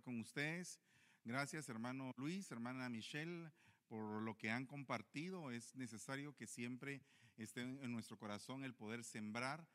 con 0.00 0.18
ustedes. 0.20 0.80
Gracias, 1.24 1.68
hermano 1.68 2.12
Luis, 2.16 2.50
hermana 2.50 2.88
Michelle, 2.88 3.50
por 3.88 4.22
lo 4.22 4.36
que 4.38 4.50
han 4.50 4.64
compartido. 4.64 5.50
Es 5.50 5.74
necesario 5.74 6.34
que 6.34 6.46
siempre 6.46 7.02
esté 7.36 7.60
en 7.60 7.92
nuestro 7.92 8.16
corazón 8.16 8.64
el 8.64 8.74
poder 8.74 9.04
sembrar, 9.04 9.66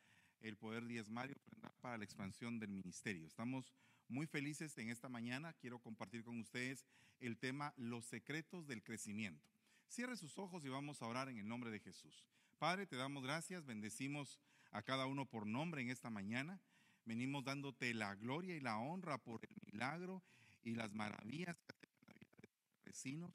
el 0.41 0.57
poder 0.57 0.85
diezmar 0.85 1.29
y 1.29 1.35
para 1.81 1.97
la 1.97 2.03
expansión 2.03 2.59
del 2.59 2.69
ministerio. 2.69 3.27
Estamos 3.27 3.71
muy 4.07 4.25
felices 4.25 4.77
en 4.77 4.89
esta 4.89 5.09
mañana. 5.09 5.53
Quiero 5.53 5.79
compartir 5.79 6.23
con 6.23 6.39
ustedes 6.39 6.85
el 7.19 7.37
tema 7.37 7.73
Los 7.77 8.05
secretos 8.05 8.67
del 8.67 8.83
crecimiento. 8.83 9.47
Cierre 9.87 10.17
sus 10.17 10.37
ojos 10.37 10.65
y 10.65 10.69
vamos 10.69 11.01
a 11.01 11.07
orar 11.07 11.29
en 11.29 11.37
el 11.37 11.47
nombre 11.47 11.71
de 11.71 11.79
Jesús. 11.79 12.25
Padre, 12.57 12.87
te 12.87 12.95
damos 12.95 13.23
gracias, 13.23 13.65
bendecimos 13.65 14.39
a 14.71 14.81
cada 14.81 15.05
uno 15.05 15.25
por 15.25 15.45
nombre 15.45 15.81
en 15.81 15.89
esta 15.89 16.09
mañana. 16.09 16.59
Venimos 17.07 17.45
dándote 17.45 17.93
la 17.93 18.15
gloria 18.15 18.53
y 18.53 18.59
la 18.59 18.77
honra 18.79 19.17
por 19.17 19.39
el 19.45 19.55
milagro 19.71 20.21
y 20.61 20.75
las 20.75 20.91
maravillas 20.91 21.55
que 21.63 21.87
en 21.87 22.05
la 22.05 22.13
vida 22.13 22.35
de 22.41 22.49
los 22.49 22.83
vecinos, 22.83 23.31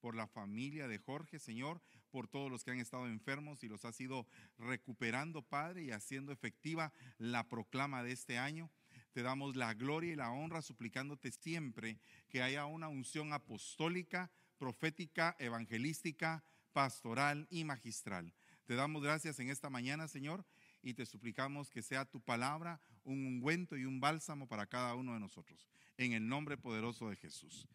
por 0.00 0.14
la 0.14 0.28
familia 0.28 0.86
de 0.86 0.98
Jorge, 0.98 1.40
Señor, 1.40 1.82
por 2.12 2.28
todos 2.28 2.52
los 2.52 2.62
que 2.62 2.70
han 2.70 2.78
estado 2.78 3.08
enfermos 3.08 3.64
y 3.64 3.68
los 3.68 3.84
has 3.84 4.00
ido 4.00 4.28
recuperando, 4.58 5.42
Padre, 5.42 5.82
y 5.82 5.90
haciendo 5.90 6.30
efectiva 6.30 6.92
la 7.18 7.48
proclama 7.48 8.04
de 8.04 8.12
este 8.12 8.38
año. 8.38 8.70
Te 9.10 9.24
damos 9.24 9.56
la 9.56 9.74
gloria 9.74 10.12
y 10.12 10.16
la 10.16 10.30
honra, 10.30 10.62
suplicándote 10.62 11.32
siempre 11.32 11.98
que 12.28 12.42
haya 12.42 12.64
una 12.66 12.86
unción 12.86 13.32
apostólica, 13.32 14.30
profética, 14.56 15.34
evangelística, 15.40 16.44
pastoral 16.72 17.48
y 17.50 17.64
magistral. 17.64 18.32
Te 18.66 18.76
damos 18.76 19.02
gracias 19.02 19.40
en 19.40 19.50
esta 19.50 19.68
mañana, 19.68 20.06
Señor, 20.06 20.44
y 20.80 20.94
te 20.94 21.06
suplicamos 21.06 21.70
que 21.70 21.82
sea 21.82 22.04
tu 22.04 22.20
palabra 22.20 22.80
un 23.06 23.24
ungüento 23.24 23.76
y 23.76 23.84
un 23.84 24.00
bálsamo 24.00 24.46
para 24.46 24.66
cada 24.66 24.94
uno 24.94 25.14
de 25.14 25.20
nosotros, 25.20 25.66
en 25.96 26.12
el 26.12 26.28
nombre 26.28 26.58
poderoso 26.58 27.08
de 27.08 27.16
Jesús. 27.16 27.66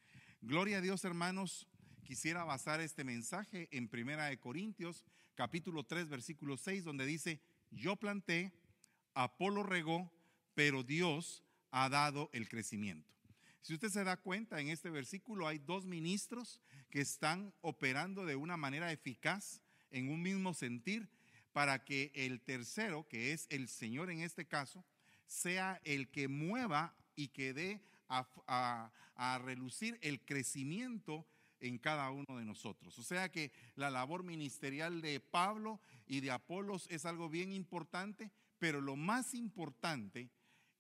Gloria 0.42 0.78
a 0.78 0.82
Dios, 0.82 1.04
hermanos. 1.06 1.68
Quisiera 2.04 2.44
basar 2.44 2.82
este 2.82 3.04
mensaje 3.04 3.70
en 3.72 3.88
Primera 3.88 4.26
de 4.26 4.38
Corintios, 4.38 5.06
capítulo 5.36 5.86
3, 5.86 6.10
versículo 6.10 6.58
6, 6.58 6.84
donde 6.84 7.06
dice, 7.06 7.40
yo 7.72 7.96
planté, 7.96 8.52
Apolo 9.14 9.64
regó, 9.64 10.12
pero 10.54 10.84
Dios 10.84 11.44
ha 11.72 11.88
dado 11.90 12.30
el 12.34 12.50
crecimiento. 12.50 13.10
Si 13.62 13.74
usted 13.74 13.90
se 13.90 14.04
da 14.04 14.18
cuenta, 14.18 14.60
en 14.60 14.70
este 14.70 14.90
versículo 14.90 15.48
hay 15.48 15.60
dos 15.60 15.86
ministros 15.86 16.60
que 16.90 17.00
están 17.00 17.54
operando 17.62 18.26
de 18.26 18.36
una 18.36 18.58
manera 18.58 18.92
eficaz 18.92 19.62
en 19.92 20.10
un 20.10 20.22
mismo 20.22 20.54
sentir 20.54 21.08
para 21.54 21.84
que 21.84 22.12
el 22.16 22.42
tercero, 22.42 23.08
que 23.08 23.34
es 23.34 23.48
el 23.50 23.68
Señor 23.68 24.10
en 24.10 24.22
este 24.22 24.46
caso, 24.46 24.84
sea 25.32 25.80
el 25.86 26.10
que 26.10 26.28
mueva 26.28 26.94
y 27.16 27.30
que 27.30 27.54
dé 27.54 27.82
a, 28.10 28.92
relucir 29.46 29.98
el 30.02 30.20
crecimiento 30.26 31.26
en 31.60 31.78
cada 31.78 32.10
uno 32.10 32.38
de 32.38 32.44
nosotros. 32.44 32.98
O 33.00 33.04
sea 33.04 33.32
que 33.32 33.52
la 33.76 33.90
labor 33.90 34.24
ministerial 34.24 35.02
de 35.02 35.20
Pablo 35.20 35.80
y 36.08 36.20
de 36.20 36.32
Apolos 36.32 36.88
es 36.90 37.06
algo 37.06 37.30
bien 37.30 37.54
importante, 37.54 38.32
pero 38.58 38.82
lo 38.82 38.96
más 38.96 39.34
importante 39.34 40.30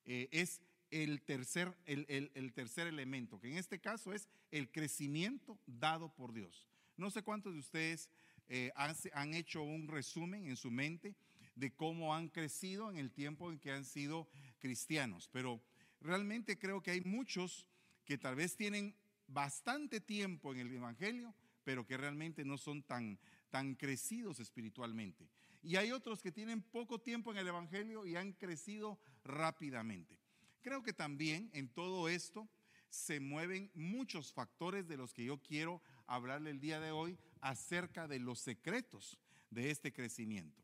eh, 0.04 0.28
es 0.32 0.62
el 0.90 1.22
tercer, 1.22 1.78
el 1.86 2.52
tercer 2.54 2.88
elemento, 2.88 3.40
que 3.40 3.48
en 3.48 3.58
este 3.58 3.80
caso 3.80 4.12
es 4.12 4.28
el 4.50 4.70
crecimiento 4.72 5.58
dado 5.66 6.14
por 6.14 6.34
Dios. 6.34 6.68
No 6.98 7.10
sé 7.10 7.24
cuántos 7.24 7.54
de 7.54 7.60
ustedes 7.60 8.10
eh, 8.54 8.70
han, 9.14 9.34
hecho 9.34 9.64
un 9.64 9.88
resumen 9.88 10.46
en 10.46 10.58
su 10.58 10.70
mente 10.70 11.16
de 11.62 11.72
cómo 11.76 12.16
han 12.16 12.28
crecido 12.28 12.90
en 12.90 12.98
el 12.98 13.12
tiempo 13.12 13.52
en 13.52 13.60
que 13.60 13.72
han 13.72 13.86
sido 13.86 14.28
cristianos, 14.58 15.30
pero 15.32 15.62
realmente 16.02 16.58
creo 16.58 16.82
que 16.82 16.90
hay 16.90 17.02
muchos 17.02 17.68
que 18.04 18.18
tal 18.18 18.36
vez 18.36 18.56
tienen 18.56 18.96
bastante 19.28 20.02
tiempo 20.02 20.52
en 20.52 20.62
el 20.62 20.74
Evangelio, 20.74 21.36
pero 21.64 21.86
que 21.86 21.98
realmente 21.98 22.44
no 22.44 22.58
son 22.58 22.82
tan, 22.82 23.20
tan 23.52 23.76
crecidos 23.76 24.40
espiritualmente. 24.40 25.30
Y 25.62 25.76
hay 25.76 25.92
otros 25.92 26.24
que 26.24 26.32
tienen 26.32 26.64
poco 26.64 27.00
tiempo 27.00 27.32
en 27.32 27.38
el 27.38 27.48
Evangelio 27.48 28.08
y 28.08 28.16
han 28.16 28.34
crecido 28.34 29.00
rápidamente. 29.24 30.18
Creo 30.62 30.82
que 30.82 30.94
también 30.94 31.52
en 31.54 31.70
todo 31.70 32.10
esto 32.10 32.50
se 32.90 33.20
mueven 33.20 33.70
muchos 33.76 34.34
factores 34.34 34.88
de 34.88 34.98
los 34.98 35.14
que 35.14 35.26
yo 35.26 35.38
quiero 35.38 35.84
hablarle 36.08 36.50
el 36.50 36.60
día 36.60 36.80
de 36.80 36.90
hoy 36.90 37.20
acerca 37.40 38.08
de 38.08 38.18
los 38.18 38.40
secretos 38.40 39.20
de 39.52 39.70
este 39.70 39.94
crecimiento. 39.94 40.61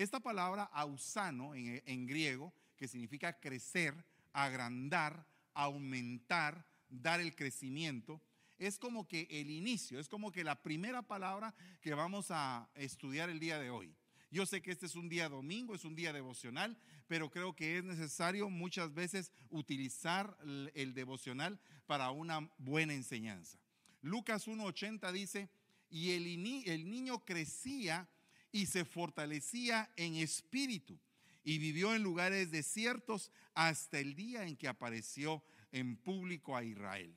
Esta 0.00 0.18
palabra 0.18 0.62
ausano 0.72 1.54
en, 1.54 2.06
griego, 2.06 2.54
que 2.74 2.88
significa 2.88 3.38
crecer, 3.38 3.94
agrandar, 4.32 5.26
aumentar, 5.52 6.64
dar 6.88 7.20
el 7.20 7.34
crecimiento, 7.34 8.22
es 8.56 8.78
como 8.78 9.06
que 9.06 9.28
el 9.30 9.50
inicio, 9.50 10.00
es 10.00 10.08
como 10.08 10.32
que 10.32 10.42
la 10.42 10.62
primera 10.62 11.02
palabra 11.02 11.54
que 11.82 11.92
vamos 11.92 12.28
a 12.30 12.70
estudiar 12.76 13.28
el 13.28 13.40
día 13.40 13.58
de 13.58 13.68
hoy. 13.68 13.94
Yo 14.30 14.46
sé 14.46 14.62
que 14.62 14.70
este 14.70 14.86
es 14.86 14.94
un 14.94 15.10
día 15.10 15.28
domingo, 15.28 15.74
es 15.74 15.84
un 15.84 15.94
día 15.94 16.14
devocional, 16.14 16.78
pero 17.06 17.30
creo 17.30 17.54
que 17.54 17.76
es 17.76 17.84
necesario 17.84 18.48
muchas 18.48 18.94
veces 18.94 19.30
utilizar 19.50 20.34
el 20.72 20.94
devocional 20.94 21.60
para 21.84 22.10
una 22.10 22.50
buena 22.56 22.94
enseñanza. 22.94 23.58
Lucas 24.00 24.48
1.80 24.48 25.12
dice, 25.12 25.50
y 25.90 26.12
el 26.12 26.88
niño 26.88 27.22
crecía 27.22 28.08
y 28.52 28.66
se 28.66 28.84
fortalecía 28.84 29.90
en 29.96 30.14
espíritu 30.16 30.98
y 31.42 31.58
vivió 31.58 31.94
en 31.94 32.02
lugares 32.02 32.50
desiertos 32.50 33.30
hasta 33.54 33.98
el 33.98 34.14
día 34.14 34.46
en 34.46 34.56
que 34.56 34.68
apareció 34.68 35.42
en 35.72 35.96
público 35.96 36.56
a 36.56 36.64
Israel. 36.64 37.14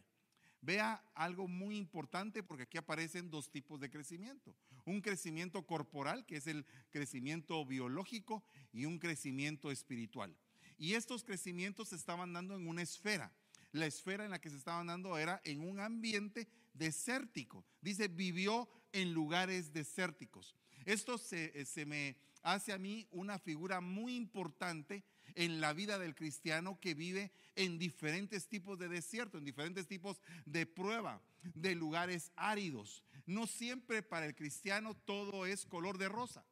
Vea 0.62 1.04
algo 1.14 1.48
muy 1.48 1.76
importante 1.76 2.42
porque 2.42 2.64
aquí 2.64 2.78
aparecen 2.78 3.30
dos 3.30 3.50
tipos 3.50 3.82
de 3.82 3.90
crecimiento. 3.90 4.56
Un 4.86 5.02
crecimiento 5.02 5.66
corporal, 5.66 6.26
que 6.26 6.38
es 6.38 6.48
el 6.48 6.66
crecimiento 6.90 7.66
biológico, 7.66 8.46
y 8.72 8.86
un 8.86 8.98
crecimiento 8.98 9.72
espiritual. 9.72 10.34
Y 10.78 10.94
estos 10.94 11.24
crecimientos 11.24 11.90
se 11.90 11.98
estaban 11.98 12.32
dando 12.32 12.56
en 12.56 12.68
una 12.68 12.82
esfera. 12.82 13.34
La 13.74 13.88
esfera 13.88 14.24
en 14.24 14.32
la 14.32 14.40
que 14.40 14.50
se 14.50 14.58
estaban 14.58 14.88
dando 14.88 15.18
era 15.18 15.42
en 15.44 15.68
un 15.68 15.80
ambiente 15.82 16.48
desértico. 16.74 17.66
Dice, 17.82 18.08
vivió 18.08 18.70
en 18.94 19.14
lugares 19.14 19.74
desérticos. 19.74 20.56
Esto 20.86 21.18
se, 21.18 21.66
se 21.66 21.86
me 21.86 22.18
hace 22.42 22.74
a 22.74 22.78
mí 22.78 23.08
una 23.12 23.40
figura 23.40 23.82
muy 23.82 24.16
importante 24.16 25.04
en 25.36 25.62
la 25.62 25.74
vida 25.74 25.98
del 25.98 26.16
cristiano 26.16 26.80
que 26.80 26.94
vive 26.94 27.32
en 27.56 27.80
diferentes 27.80 28.48
tipos 28.48 28.78
de 28.78 28.90
desierto, 28.90 29.38
en 29.38 29.46
diferentes 29.46 29.88
tipos 29.88 30.20
de 30.46 30.66
prueba, 30.66 31.22
de 31.56 31.76
lugares 31.76 32.32
áridos. 32.36 33.04
No 33.26 33.48
siempre 33.48 34.04
para 34.04 34.26
el 34.26 34.36
cristiano 34.36 34.96
todo 34.96 35.46
es 35.46 35.66
color 35.66 35.98
de 35.98 36.10
rosa. 36.10 36.46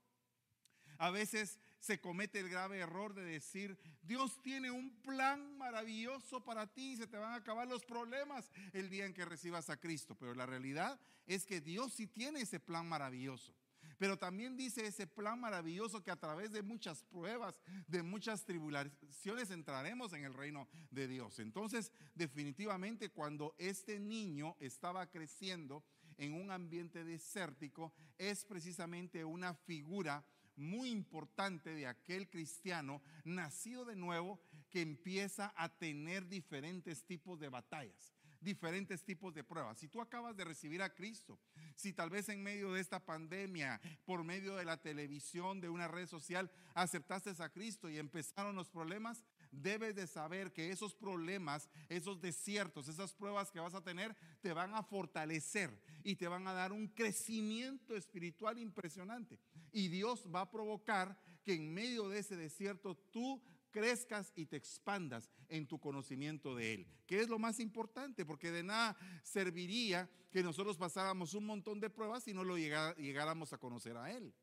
A 0.97 1.09
veces 1.09 1.59
se 1.79 1.99
comete 1.99 2.39
el 2.39 2.49
grave 2.49 2.77
error 2.77 3.15
de 3.15 3.23
decir, 3.23 3.75
Dios 4.03 4.39
tiene 4.43 4.69
un 4.69 4.91
plan 5.01 5.57
maravilloso 5.57 6.43
para 6.43 6.67
ti 6.67 6.91
y 6.91 6.97
se 6.97 7.07
te 7.07 7.17
van 7.17 7.33
a 7.33 7.37
acabar 7.37 7.67
los 7.67 7.83
problemas 7.83 8.51
el 8.71 8.89
día 8.89 9.07
en 9.07 9.13
que 9.15 9.25
recibas 9.25 9.71
a 9.71 9.77
Cristo. 9.77 10.15
Pero 10.15 10.35
la 10.35 10.45
realidad 10.45 10.99
es 11.25 11.43
que 11.43 11.59
Dios 11.59 11.93
sí 11.93 12.05
tiene 12.05 12.41
ese 12.41 12.59
plan 12.59 12.87
maravilloso. 12.87 13.51
Pero 14.01 14.17
también 14.17 14.57
dice 14.57 14.87
ese 14.87 15.05
plan 15.05 15.39
maravilloso 15.39 16.01
que 16.01 16.09
a 16.09 16.15
través 16.15 16.51
de 16.51 16.63
muchas 16.63 17.03
pruebas, 17.03 17.53
de 17.85 18.01
muchas 18.01 18.43
tribulaciones 18.43 19.51
entraremos 19.51 20.11
en 20.13 20.23
el 20.23 20.33
reino 20.33 20.67
de 20.89 21.07
Dios. 21.07 21.37
Entonces, 21.37 21.91
definitivamente 22.15 23.11
cuando 23.11 23.53
este 23.59 23.99
niño 23.99 24.55
estaba 24.59 25.05
creciendo 25.11 25.83
en 26.17 26.33
un 26.33 26.49
ambiente 26.49 27.03
desértico, 27.03 27.93
es 28.17 28.43
precisamente 28.43 29.23
una 29.23 29.53
figura 29.53 30.25
muy 30.55 30.89
importante 30.89 31.75
de 31.75 31.85
aquel 31.85 32.27
cristiano 32.27 33.03
nacido 33.23 33.85
de 33.85 33.95
nuevo 33.95 34.41
que 34.71 34.81
empieza 34.81 35.53
a 35.55 35.69
tener 35.69 36.27
diferentes 36.27 37.05
tipos 37.05 37.39
de 37.39 37.49
batallas 37.49 38.15
diferentes 38.41 39.03
tipos 39.03 39.33
de 39.33 39.43
pruebas. 39.43 39.77
Si 39.77 39.87
tú 39.87 40.01
acabas 40.01 40.35
de 40.35 40.43
recibir 40.43 40.81
a 40.81 40.93
Cristo, 40.93 41.39
si 41.75 41.93
tal 41.93 42.09
vez 42.09 42.27
en 42.29 42.43
medio 42.43 42.73
de 42.73 42.81
esta 42.81 42.99
pandemia, 42.99 43.79
por 44.05 44.23
medio 44.23 44.55
de 44.55 44.65
la 44.65 44.81
televisión, 44.81 45.61
de 45.61 45.69
una 45.69 45.87
red 45.87 46.07
social, 46.07 46.51
aceptaste 46.73 47.31
a 47.39 47.49
Cristo 47.49 47.89
y 47.89 47.97
empezaron 47.97 48.55
los 48.55 48.69
problemas, 48.69 49.23
debes 49.51 49.95
de 49.95 50.07
saber 50.07 50.51
que 50.51 50.71
esos 50.71 50.95
problemas, 50.95 51.69
esos 51.87 52.19
desiertos, 52.19 52.87
esas 52.87 53.13
pruebas 53.13 53.51
que 53.51 53.59
vas 53.59 53.75
a 53.75 53.83
tener, 53.83 54.15
te 54.41 54.53
van 54.53 54.73
a 54.73 54.83
fortalecer 54.83 55.81
y 56.03 56.15
te 56.15 56.27
van 56.27 56.47
a 56.47 56.53
dar 56.53 56.71
un 56.71 56.87
crecimiento 56.87 57.95
espiritual 57.95 58.57
impresionante. 58.57 59.39
Y 59.71 59.87
Dios 59.87 60.27
va 60.33 60.41
a 60.41 60.51
provocar 60.51 61.17
que 61.43 61.53
en 61.53 61.73
medio 61.73 62.09
de 62.09 62.19
ese 62.19 62.35
desierto 62.35 62.95
tú 63.11 63.41
crezcas 63.71 64.31
y 64.35 64.45
te 64.45 64.57
expandas 64.57 65.29
en 65.47 65.65
tu 65.65 65.79
conocimiento 65.79 66.55
de 66.55 66.73
Él, 66.73 66.87
que 67.05 67.21
es 67.21 67.29
lo 67.29 67.39
más 67.39 67.59
importante, 67.59 68.25
porque 68.25 68.51
de 68.51 68.63
nada 68.63 68.95
serviría 69.23 70.09
que 70.29 70.43
nosotros 70.43 70.77
pasáramos 70.77 71.33
un 71.33 71.45
montón 71.45 71.79
de 71.79 71.89
pruebas 71.89 72.23
si 72.23 72.33
no 72.33 72.43
lo 72.43 72.57
llegáramos 72.57 73.53
a 73.53 73.57
conocer 73.57 73.97
a 73.97 74.11
Él. 74.11 74.33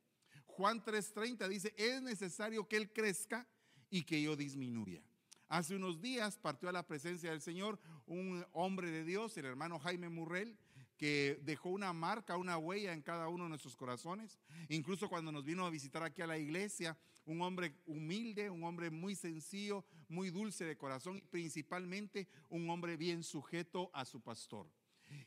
Juan 0.47 0.83
3:30 0.83 1.49
dice, 1.49 1.75
es 1.77 2.03
necesario 2.03 2.67
que 2.67 2.77
Él 2.77 2.93
crezca 2.93 3.47
y 3.91 4.03
que 4.03 4.21
yo 4.21 4.35
disminuya. 4.35 5.03
Hace 5.49 5.77
unos 5.77 6.01
días 6.01 6.37
partió 6.37 6.69
a 6.69 6.73
la 6.73 6.87
presencia 6.87 7.31
del 7.31 7.41
Señor 7.41 7.79
un 8.07 8.45
hombre 8.53 8.91
de 8.91 9.05
Dios, 9.05 9.37
el 9.39 9.47
hermano 9.47 9.79
Jaime 9.79 10.11
Murrell, 10.11 10.59
que 10.99 11.41
dejó 11.43 11.71
una 11.71 11.93
marca, 11.93 12.37
una 12.37 12.59
huella 12.59 12.93
en 12.93 13.03
cada 13.03 13.29
uno 13.29 13.45
de 13.45 13.51
nuestros 13.51 13.77
corazones. 13.77 14.39
Incluso 14.69 15.09
cuando 15.09 15.33
nos 15.33 15.45
vino 15.45 15.65
a 15.65 15.71
visitar 15.71 16.03
aquí 16.03 16.21
a 16.21 16.27
la 16.27 16.37
iglesia, 16.37 16.99
un 17.29 17.43
hombre 17.43 17.75
humilde, 17.87 18.49
un 18.49 18.65
hombre 18.65 18.91
muy 18.91 19.15
sencillo, 19.15 19.85
muy 20.09 20.31
dulce 20.31 20.65
de 20.65 20.79
corazón 20.79 21.19
y 21.19 21.21
principalmente 21.21 22.27
un 22.49 22.69
hombre 22.71 22.97
bien 22.97 23.23
sujeto 23.23 23.91
a 23.93 24.07
su 24.07 24.23
pastor. 24.23 24.67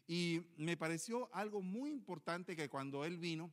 Y 0.07 0.41
me 0.57 0.77
pareció 0.77 1.33
algo 1.33 1.61
muy 1.61 1.91
importante 1.91 2.55
que 2.55 2.69
cuando 2.69 3.05
él 3.05 3.17
vino, 3.17 3.51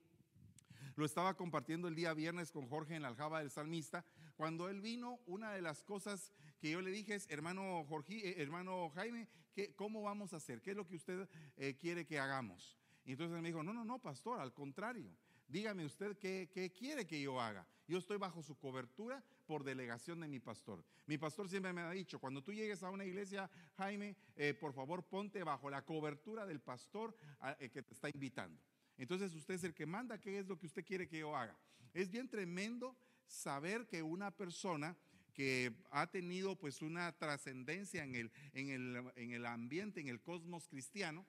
lo 0.96 1.04
estaba 1.04 1.36
compartiendo 1.36 1.88
el 1.88 1.94
día 1.94 2.14
viernes 2.14 2.50
con 2.50 2.66
Jorge 2.68 2.96
en 2.96 3.02
la 3.02 3.08
aljaba 3.08 3.40
del 3.40 3.50
salmista, 3.50 4.04
cuando 4.34 4.70
él 4.70 4.80
vino, 4.80 5.20
una 5.26 5.52
de 5.52 5.60
las 5.60 5.84
cosas 5.84 6.32
que 6.58 6.70
yo 6.70 6.80
le 6.80 6.90
dije 6.90 7.14
es, 7.14 7.28
hermano, 7.28 7.84
Jorge, 7.86 8.30
eh, 8.30 8.42
hermano 8.42 8.88
Jaime, 8.94 9.28
¿qué, 9.52 9.74
¿cómo 9.74 10.00
vamos 10.00 10.32
a 10.32 10.36
hacer? 10.36 10.62
¿Qué 10.62 10.70
es 10.70 10.76
lo 10.76 10.86
que 10.86 10.96
usted 10.96 11.28
eh, 11.58 11.76
quiere 11.78 12.06
que 12.06 12.18
hagamos? 12.18 12.78
Y 13.04 13.12
entonces 13.12 13.36
él 13.36 13.42
me 13.42 13.48
dijo, 13.48 13.62
no, 13.62 13.74
no, 13.74 13.84
no, 13.84 13.98
pastor, 13.98 14.40
al 14.40 14.54
contrario. 14.54 15.14
Dígame 15.48 15.84
usted 15.84 16.16
qué, 16.18 16.72
quiere 16.78 17.06
que 17.06 17.20
yo 17.20 17.40
haga. 17.40 17.66
Yo 17.86 17.98
estoy 17.98 18.18
bajo 18.18 18.42
su 18.42 18.56
cobertura 18.56 19.24
por 19.46 19.64
delegación 19.64 20.20
de 20.20 20.28
mi 20.28 20.40
pastor. 20.40 20.84
Mi 21.06 21.16
pastor 21.16 21.48
siempre 21.48 21.72
me 21.72 21.80
ha 21.80 21.90
dicho, 21.90 22.18
cuando 22.18 22.42
tú 22.42 22.52
llegues 22.52 22.82
a 22.82 22.90
una 22.90 23.04
iglesia, 23.04 23.50
Jaime, 23.78 24.14
eh, 24.36 24.52
por 24.52 24.74
favor 24.74 25.02
ponte 25.04 25.42
bajo 25.42 25.70
la 25.70 25.84
cobertura 25.84 26.44
del 26.44 26.60
pastor 26.60 27.16
que 27.58 27.82
te 27.82 27.94
está 27.94 28.10
invitando. 28.10 28.60
Entonces 28.98 29.34
usted 29.34 29.54
es 29.54 29.64
el 29.64 29.74
que 29.74 29.86
manda 29.86 30.20
qué 30.20 30.38
es 30.38 30.46
lo 30.46 30.58
que 30.58 30.66
usted 30.66 30.84
quiere 30.84 31.08
que 31.08 31.20
yo 31.20 31.34
haga. 31.34 31.56
Es 31.94 32.10
bien 32.10 32.28
tremendo 32.28 32.96
saber 33.26 33.86
que 33.86 34.02
una 34.02 34.30
persona 34.30 34.96
que 35.32 35.72
ha 35.92 36.08
tenido 36.08 36.56
pues 36.56 36.82
una 36.82 37.16
trascendencia 37.16 38.02
en 38.02 38.16
el, 38.16 38.32
en, 38.52 38.70
el, 38.70 39.12
en 39.14 39.30
el, 39.30 39.46
ambiente, 39.46 40.00
en 40.00 40.08
el 40.08 40.20
cosmos 40.20 40.66
cristiano, 40.66 41.24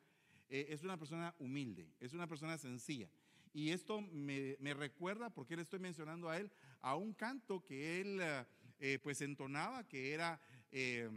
eh, 0.49 0.65
es 0.69 0.83
una 0.83 0.97
persona 0.97 1.35
humilde, 1.37 1.87
es 1.99 2.13
una 2.13 2.25
persona 2.25 2.57
sencilla. 2.57 3.07
Y 3.53 3.71
esto 3.71 4.01
me, 4.01 4.55
recuerda, 4.73 5.29
porque 5.29 5.55
le 5.55 5.63
estoy 5.63 5.79
mencionando 5.79 6.29
a 6.29 6.37
él, 6.37 6.51
a 6.81 6.95
un 6.95 7.13
canto 7.13 7.63
que 7.63 8.01
él 8.01 8.19
eh, 8.79 8.99
pues 9.01 9.21
entonaba, 9.21 9.87
que 9.87 10.13
era, 10.13 10.39
eh, 10.71 11.09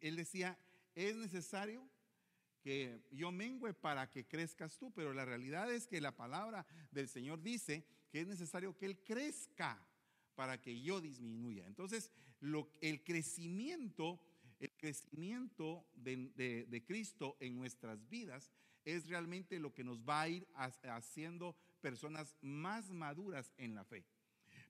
él 0.00 0.16
decía, 0.16 0.58
es 0.94 1.16
necesario 1.16 1.88
que 2.66 3.00
yo 3.12 3.30
mengüe 3.30 3.74
para 3.74 4.10
que 4.10 4.26
crezcas 4.26 4.76
tú, 4.76 4.92
pero 4.92 5.12
la 5.14 5.24
realidad 5.24 5.72
es 5.72 5.86
que 5.86 6.00
la 6.00 6.16
palabra 6.16 6.66
del 6.90 7.08
Señor 7.08 7.40
dice 7.40 7.84
que 8.10 8.22
es 8.22 8.26
necesario 8.26 8.76
que 8.76 8.86
Él 8.86 8.98
crezca 9.04 9.86
para 10.34 10.60
que 10.60 10.80
yo 10.80 11.00
disminuya. 11.00 11.66
Entonces, 11.66 12.10
lo, 12.40 12.68
el 12.80 13.04
crecimiento, 13.04 14.20
el 14.58 14.72
crecimiento 14.76 15.86
de, 15.94 16.66
de, 16.68 16.84
Cristo 16.84 17.36
en 17.40 17.54
nuestras 17.54 18.08
vidas 18.08 18.52
es 18.86 19.06
realmente 19.06 19.58
lo 19.58 19.74
que 19.74 19.84
nos 19.84 20.00
va 20.00 20.22
a 20.22 20.28
ir 20.28 20.48
haciendo 20.54 21.54
personas 21.82 22.34
más 22.40 22.88
maduras 22.90 23.52
en 23.58 23.74
la 23.74 23.84
fe, 23.84 24.06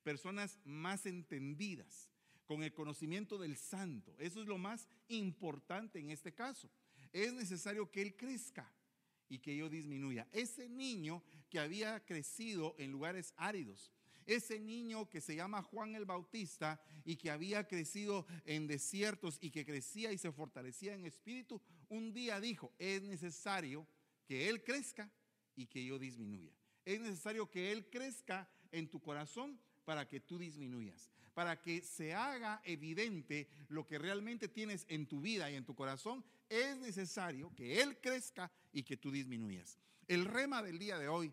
personas 0.03 0.59
más 0.65 1.07
entendidas, 1.07 2.11
con 2.47 2.63
el 2.63 2.73
conocimiento 2.73 3.39
del 3.39 3.57
santo. 3.57 4.15
Eso 4.19 4.41
es 4.41 4.47
lo 4.47 4.57
más 4.57 4.89
importante 5.09 5.99
en 5.99 6.11
este 6.11 6.33
caso 6.33 6.69
es 7.13 7.33
necesario 7.33 7.91
que 7.91 8.03
él 8.03 8.17
crezca 8.17 8.71
y 9.29 9.39
que 9.39 9.57
yo 9.57 9.69
disminuya. 9.69 10.29
Ese 10.33 10.69
niño 10.69 11.23
que 11.49 11.59
había 11.59 12.05
crecido 12.05 12.75
en 12.79 12.93
lugares 12.93 13.33
áridos, 13.37 13.91
ese 14.27 14.61
niño 14.61 15.09
que 15.09 15.21
se 15.21 15.37
llama 15.37 15.63
Juan 15.63 15.95
el 15.95 16.05
Bautista 16.05 16.81
y 17.05 17.17
que 17.17 17.31
había 17.31 17.67
crecido 17.67 18.27
en 18.45 18.67
desiertos 18.67 19.39
y 19.41 19.51
que 19.51 19.65
crecía 19.65 20.13
y 20.13 20.19
se 20.19 20.33
fortalecía 20.33 20.95
en 20.95 21.07
espíritu, 21.07 21.61
un 21.89 22.13
día 22.13 22.41
dijo, 22.41 22.73
es 22.79 23.03
necesario 23.03 23.87
que 24.27 24.49
Él 24.49 24.63
crezca 24.63 25.11
y 25.55 25.67
que 25.67 25.85
yo 25.85 25.99
disminuya. 25.99 26.53
Es 26.85 27.01
necesario 27.01 27.51
que 27.51 27.73
Él 27.73 27.89
crezca 27.91 28.49
en 28.73 28.89
tu 28.89 29.01
corazón 29.01 29.59
para 29.85 30.07
que 30.07 30.21
tú 30.21 30.39
disminuyas, 30.39 31.11
para 31.33 31.61
que 31.61 31.81
se 31.81 32.15
haga 32.15 32.61
evidente 32.65 33.49
lo 33.69 33.87
que 33.87 33.99
realmente 33.99 34.49
tienes 34.49 34.85
en 34.89 35.07
tu 35.07 35.21
vida 35.21 35.51
y 35.51 35.55
en 35.55 35.65
tu 35.65 35.75
corazón 35.75 36.25
es 36.49 36.77
necesario 36.79 37.53
que 37.55 37.81
Él 37.81 37.99
crezca 38.01 38.51
y 38.73 38.83
que 38.83 38.97
tú 38.97 39.11
disminuyas. 39.11 39.79
El 40.09 40.25
rema 40.25 40.63
del 40.63 40.79
día 40.79 40.99
de 40.99 41.09
hoy, 41.09 41.33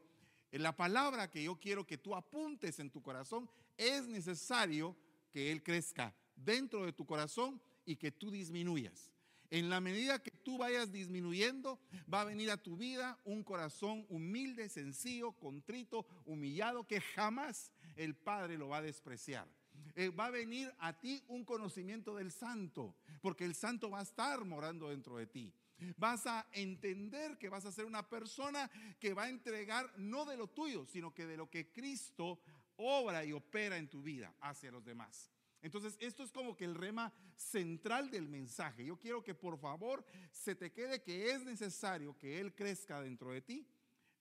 la 0.52 0.76
palabra 0.76 1.30
que 1.30 1.44
yo 1.44 1.60
quiero 1.60 1.86
que 1.86 1.98
tú 1.98 2.16
apuntes 2.16 2.80
en 2.80 2.90
tu 2.90 3.02
corazón, 3.02 3.50
es 3.78 4.08
necesario 4.08 4.96
que 5.32 5.52
Él 5.52 5.64
crezca 5.64 6.16
dentro 6.36 6.86
de 6.86 6.94
tu 6.94 7.06
corazón 7.06 7.62
y 7.86 7.96
que 7.96 8.12
tú 8.12 8.32
disminuyas. 8.32 9.12
En 9.54 9.70
la 9.70 9.80
medida 9.80 10.18
que 10.18 10.32
tú 10.32 10.58
vayas 10.58 10.92
disminuyendo, 10.92 11.80
va 12.12 12.22
a 12.22 12.26
venir 12.26 12.50
a 12.50 12.58
tu 12.58 12.76
vida 12.76 13.20
un 13.24 13.44
corazón 13.44 14.04
humilde, 14.10 14.68
sencillo, 14.68 15.34
contrito, 15.34 16.08
humillado, 16.26 16.88
que 16.88 17.00
jamás 17.00 17.72
el 17.96 18.16
Padre 18.16 18.58
lo 18.58 18.70
va 18.70 18.78
a 18.78 18.82
despreciar. 18.82 19.48
Eh, 19.94 20.10
va 20.10 20.26
a 20.26 20.32
venir 20.32 20.74
a 20.80 21.00
ti 21.00 21.24
un 21.28 21.46
conocimiento 21.46 22.16
del 22.16 22.32
santo, 22.32 22.96
porque 23.22 23.46
el 23.46 23.54
santo 23.54 23.92
va 23.92 24.00
a 24.00 24.02
estar 24.02 24.44
morando 24.44 24.90
dentro 24.90 25.18
de 25.18 25.28
ti. 25.28 25.54
Vas 25.98 26.26
a 26.26 26.48
entender 26.54 27.38
que 27.38 27.50
vas 27.50 27.66
a 27.66 27.72
ser 27.72 27.86
una 27.86 28.10
persona 28.10 28.72
que 29.00 29.14
va 29.14 29.26
a 29.26 29.30
entregar 29.30 29.94
no 30.00 30.26
de 30.26 30.36
lo 30.36 30.48
tuyo, 30.48 30.88
sino 30.88 31.14
que 31.14 31.28
de 31.28 31.38
lo 31.38 31.52
que 31.52 31.72
Cristo 31.72 32.40
obra 32.78 33.24
y 33.24 33.34
opera 33.34 33.78
en 33.78 33.88
tu 33.88 34.02
vida 34.02 34.34
hacia 34.42 34.72
los 34.72 34.84
demás. 34.84 35.30
Entonces, 35.64 35.98
esto 36.02 36.24
es 36.24 36.32
como 36.32 36.56
que 36.56 36.66
el 36.66 36.76
rema 36.76 37.12
central 37.38 38.12
del 38.12 38.28
mensaje. 38.28 38.86
Yo 38.86 39.00
quiero 39.00 39.24
que 39.24 39.34
por 39.34 39.58
favor 39.58 40.06
se 40.30 40.56
te 40.56 40.72
quede 40.72 41.02
que 41.02 41.32
es 41.32 41.44
necesario 41.46 42.18
que 42.18 42.40
Él 42.42 42.54
crezca 42.54 43.02
dentro 43.02 43.32
de 43.32 43.42
ti 43.42 43.66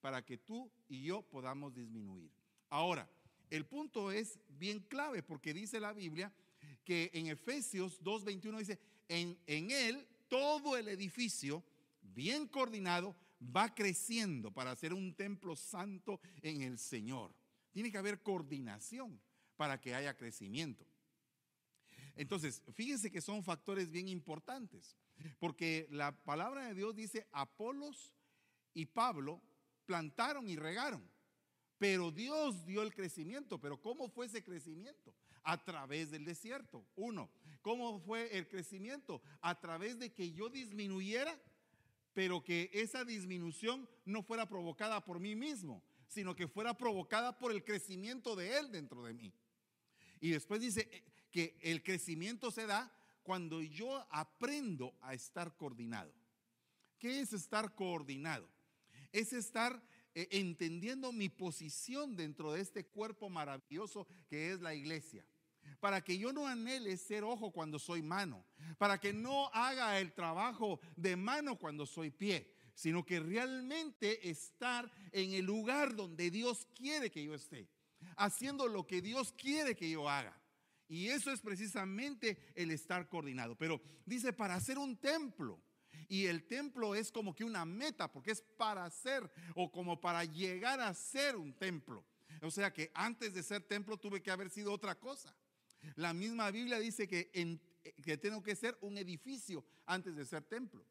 para 0.00 0.25
que 0.25 0.39
tú 0.39 0.71
y 0.89 1.03
yo 1.03 1.23
podamos 1.23 1.75
disminuir. 1.75 2.31
Ahora, 2.71 3.11
el 3.50 3.67
punto 3.67 4.12
es 4.12 4.39
bien 4.49 4.81
clave 4.81 5.23
porque 5.23 5.53
dice 5.53 5.81
la 5.81 5.93
Biblia 5.93 6.33
que 6.85 7.11
en 7.12 7.27
Efesios 7.27 8.00
2.21 8.03 8.59
dice, 8.59 8.79
en, 9.09 9.37
en 9.47 9.71
él 9.71 10.06
todo 10.29 10.77
el 10.77 10.89
edificio 10.89 11.62
bien 12.00 12.47
coordinado 12.47 13.17
va 13.55 13.75
creciendo 13.75 14.53
para 14.53 14.75
ser 14.77 14.93
un 14.94 15.15
templo 15.15 15.56
santo 15.56 16.21
en 16.41 16.62
el 16.62 16.79
Señor. 16.79 17.35
Tiene 17.73 17.91
que 17.91 17.99
haber 17.99 18.23
coordinación 18.23 19.21
para 19.56 19.81
que 19.81 19.94
haya 19.94 20.17
crecimiento. 20.17 20.87
Entonces, 22.17 22.62
fíjense 22.75 23.11
que 23.11 23.20
son 23.20 23.43
factores 23.43 23.91
bien 23.91 24.09
importantes, 24.09 24.97
porque 25.38 25.87
la 25.91 26.12
palabra 26.25 26.67
de 26.67 26.75
Dios 26.75 26.94
dice, 26.94 27.26
Apolos 27.32 28.15
y 28.75 28.87
Pablo 28.87 29.43
plantaron 29.87 30.48
y 30.48 30.56
regaron, 30.56 31.03
pero 31.79 32.13
Dios 32.13 32.65
dio 32.65 32.82
el 32.82 32.94
crecimiento. 32.94 33.60
Pero 33.60 33.81
¿cómo 33.81 34.08
fue 34.08 34.27
ese 34.27 34.44
crecimiento? 34.44 35.15
A 35.43 35.65
través 35.65 36.10
del 36.13 36.25
desierto. 36.25 36.87
Uno, 36.94 37.29
¿cómo 37.60 37.98
fue 37.98 38.37
el 38.39 38.48
crecimiento? 38.48 39.20
A 39.41 39.60
través 39.60 39.98
de 39.98 40.13
que 40.13 40.32
yo 40.32 40.48
disminuyera, 40.48 41.37
pero 42.13 42.44
que 42.44 42.70
esa 42.72 43.05
disminución 43.05 43.89
no 44.05 44.22
fuera 44.22 44.48
provocada 44.48 45.05
por 45.05 45.19
mí 45.19 45.34
mismo, 45.34 45.82
sino 46.06 46.37
que 46.37 46.46
fuera 46.46 46.75
provocada 46.75 47.37
por 47.39 47.51
el 47.51 47.65
crecimiento 47.65 48.37
de 48.37 48.58
Él 48.58 48.70
dentro 48.70 49.03
de 49.03 49.15
mí. 49.15 49.32
Y 50.20 50.31
después 50.31 50.60
dice 50.60 50.89
que 51.32 51.58
el 51.62 51.82
crecimiento 51.82 52.51
se 52.51 52.67
da 52.67 52.93
cuando 53.22 53.62
yo 53.62 54.06
aprendo 54.10 54.94
a 55.01 55.15
estar 55.15 55.56
coordinado. 55.56 56.12
¿Qué 56.98 57.20
es 57.20 57.32
estar 57.32 57.74
coordinado? 57.74 58.48
Es 59.10 59.32
estar 59.32 59.82
eh, 60.15 60.29
entendiendo 60.31 61.10
mi 61.10 61.29
posición 61.29 62.15
dentro 62.15 62.53
de 62.53 62.60
este 62.60 62.84
cuerpo 62.84 63.29
maravilloso 63.29 64.06
que 64.29 64.53
es 64.53 64.60
la 64.60 64.74
iglesia. 64.74 65.27
Para 65.81 66.03
que 66.03 66.19
yo 66.19 66.32
no 66.32 66.46
anhele 66.46 66.96
ser 66.96 67.24
ojo 67.24 67.51
cuando 67.51 67.79
soy 67.79 68.03
mano. 68.03 68.44
Para 68.79 68.98
que 68.98 69.12
no 69.12 69.48
haga 69.53 69.98
el 69.98 70.12
trabajo 70.12 70.81
de 70.96 71.17
mano 71.17 71.58
cuando 71.58 71.86
soy 71.86 72.10
pie. 72.10 72.53
Sino 72.74 73.05
que 73.05 73.20
realmente 73.20 74.29
estar 74.29 74.91
en 75.12 75.32
el 75.32 75.44
lugar 75.44 75.94
donde 75.94 76.31
Dios 76.31 76.67
quiere 76.74 77.10
que 77.10 77.24
yo 77.24 77.34
esté. 77.34 77.69
Haciendo 78.17 78.67
lo 78.67 78.86
que 78.86 79.01
Dios 79.01 79.32
quiere 79.32 79.74
que 79.74 79.91
yo 79.91 80.08
haga. 80.08 80.42
Y 80.93 81.08
eso 81.08 81.32
es 81.32 81.41
precisamente 81.41 82.37
el 82.55 82.70
estar 82.70 83.08
coordinado. 83.08 83.56
Pero 83.56 83.81
dice, 84.05 84.34
para 84.34 84.56
hacer 84.56 84.77
un 84.77 84.99
templo 84.99 85.58
y 86.06 86.27
el 86.27 86.44
templo 86.46 86.94
es 86.94 87.11
como 87.11 87.34
que 87.34 87.44
una 87.44 87.65
meta, 87.65 88.13
porque 88.13 88.32
es 88.32 88.43
para 88.43 88.91
ser 88.91 89.31
o 89.55 89.72
como 89.72 89.99
para 89.99 90.22
llegar 90.27 90.81
a 90.81 90.93
ser 90.93 91.37
un 91.37 91.55
templo. 91.55 92.05
O 92.43 92.51
sea 92.51 92.75
que 92.75 92.91
antes 92.93 93.32
de 93.32 93.43
ser 93.43 93.63
templo 93.63 93.96
tuve 93.96 94.22
que 94.22 94.31
haber 94.31 94.51
sido 94.51 94.70
otra 94.70 94.94
cosa. 94.99 95.34
La 95.94 96.13
misma 96.13 96.51
Biblia 96.51 96.79
dice 96.79 97.08
que, 97.08 97.31
que 98.03 98.19
tengo 98.19 98.43
que 98.43 98.55
ser 98.55 98.77
un 98.82 98.99
edificio 98.99 99.65
antes 99.87 100.15
de 100.15 100.27
ser 100.27 100.43
templo. 100.43 100.84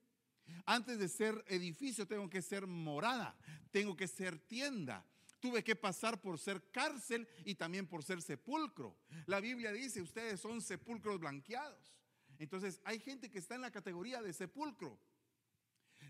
Antes 0.65 0.97
de 0.97 1.09
ser 1.09 1.45
edificio 1.47 2.07
tengo 2.07 2.27
que 2.27 2.41
ser 2.41 2.65
morada, 2.65 3.37
tengo 3.69 3.95
que 3.95 4.07
ser 4.07 4.39
tienda. 4.39 5.05
Tuve 5.41 5.63
que 5.63 5.75
pasar 5.75 6.21
por 6.21 6.39
ser 6.39 6.71
cárcel 6.71 7.27
y 7.43 7.55
también 7.55 7.87
por 7.87 8.03
ser 8.03 8.21
sepulcro. 8.21 8.95
La 9.25 9.41
Biblia 9.41 9.73
dice, 9.73 10.01
ustedes 10.01 10.39
son 10.39 10.61
sepulcros 10.61 11.19
blanqueados. 11.19 11.93
Entonces 12.37 12.79
hay 12.85 12.99
gente 12.99 13.29
que 13.29 13.39
está 13.39 13.55
en 13.55 13.61
la 13.61 13.71
categoría 13.71 14.21
de 14.21 14.31
sepulcro 14.31 14.97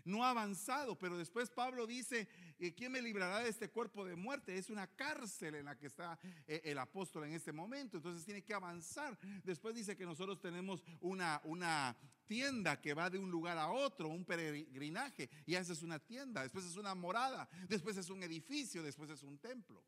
no 0.04 0.24
ha 0.24 0.30
avanzado, 0.30 0.98
pero 0.98 1.16
después 1.16 1.50
Pablo 1.50 1.86
dice, 1.86 2.28
¿quién 2.76 2.92
me 2.92 3.02
librará 3.02 3.40
de 3.40 3.48
este 3.48 3.70
cuerpo 3.70 4.04
de 4.04 4.16
muerte? 4.16 4.56
Es 4.56 4.70
una 4.70 4.86
cárcel 4.86 5.56
en 5.56 5.66
la 5.66 5.78
que 5.78 5.86
está 5.86 6.18
eh, 6.46 6.60
el 6.64 6.78
apóstol 6.78 7.24
en 7.24 7.34
este 7.34 7.52
momento, 7.52 7.96
entonces 7.96 8.24
tiene 8.24 8.42
que 8.42 8.54
avanzar. 8.54 9.18
Después 9.44 9.74
dice 9.74 9.96
que 9.96 10.04
nosotros 10.04 10.40
tenemos 10.40 10.82
una, 11.00 11.40
una 11.44 11.96
tienda 12.26 12.80
que 12.80 12.94
va 12.94 13.10
de 13.10 13.18
un 13.18 13.30
lugar 13.30 13.58
a 13.58 13.70
otro, 13.70 14.08
un 14.08 14.24
peregrinaje, 14.24 15.28
y 15.46 15.54
esa 15.54 15.72
es 15.72 15.82
una 15.82 15.98
tienda, 15.98 16.42
después 16.42 16.64
es 16.64 16.76
una 16.76 16.94
morada, 16.94 17.48
después 17.68 17.96
es 17.96 18.08
un 18.10 18.22
edificio, 18.22 18.82
después 18.82 19.10
es 19.10 19.22
un 19.22 19.38
templo. 19.38 19.84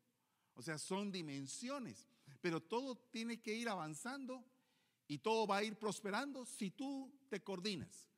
O 0.53 0.61
sea, 0.61 0.77
son 0.77 1.11
dimensiones, 1.11 2.07
pero 2.41 2.61
todo 2.61 2.95
tiene 3.11 3.41
que 3.41 3.53
ir 3.53 3.67
avanzando 3.67 4.45
y 5.07 5.19
todo 5.19 5.45
va 5.45 5.57
a 5.57 5.63
ir 5.63 5.75
prosperando 5.77 6.45
si 6.45 6.71
tú 6.71 7.13
te 7.29 7.43
coordinas. 7.43 8.09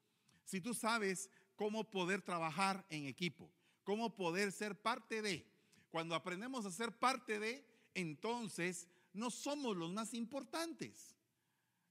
Si 0.43 0.61
tú 0.61 0.73
sabes 0.73 1.29
cómo 1.57 1.83
poder 1.83 2.21
trabajar 2.21 2.85
en 2.89 3.07
equipo, 3.07 3.51
cómo 3.83 4.15
poder 4.15 4.53
ser 4.53 4.81
parte 4.81 5.21
de. 5.21 5.45
Cuando 5.89 6.15
aprendemos 6.15 6.65
a 6.65 6.71
ser 6.71 6.97
parte 6.97 7.39
de, 7.39 7.65
entonces 7.93 8.87
no 9.11 9.29
somos 9.29 9.75
los 9.75 9.91
más 9.91 10.13
importantes. 10.13 11.15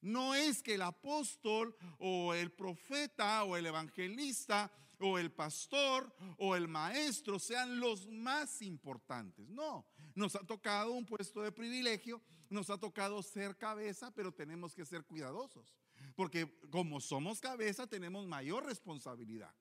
No 0.00 0.34
es 0.34 0.62
que 0.62 0.74
el 0.74 0.82
apóstol 0.82 1.76
o 1.98 2.32
el 2.32 2.52
profeta 2.52 3.42
o 3.44 3.56
el 3.56 3.66
evangelista 3.66 4.70
o 5.00 5.18
el 5.18 5.32
pastor 5.32 6.14
o 6.38 6.54
el 6.54 6.68
maestro 6.68 7.38
sean 7.38 7.80
los 7.80 8.06
más 8.06 8.62
importantes. 8.62 9.48
No, 9.48 9.84
nos 10.14 10.36
ha 10.36 10.46
tocado 10.46 10.92
un 10.92 11.04
puesto 11.04 11.42
de 11.42 11.50
privilegio, 11.52 12.22
nos 12.48 12.70
ha 12.70 12.78
tocado 12.78 13.22
ser 13.22 13.56
cabeza, 13.56 14.12
pero 14.14 14.32
tenemos 14.32 14.74
que 14.74 14.86
ser 14.86 15.04
cuidadosos. 15.04 15.74
Porque 16.16 16.58
como 16.70 17.00
somos 17.00 17.40
cabeza 17.40 17.86
tenemos 17.86 18.26
mayor 18.26 18.64
responsabilidad. 18.64 19.54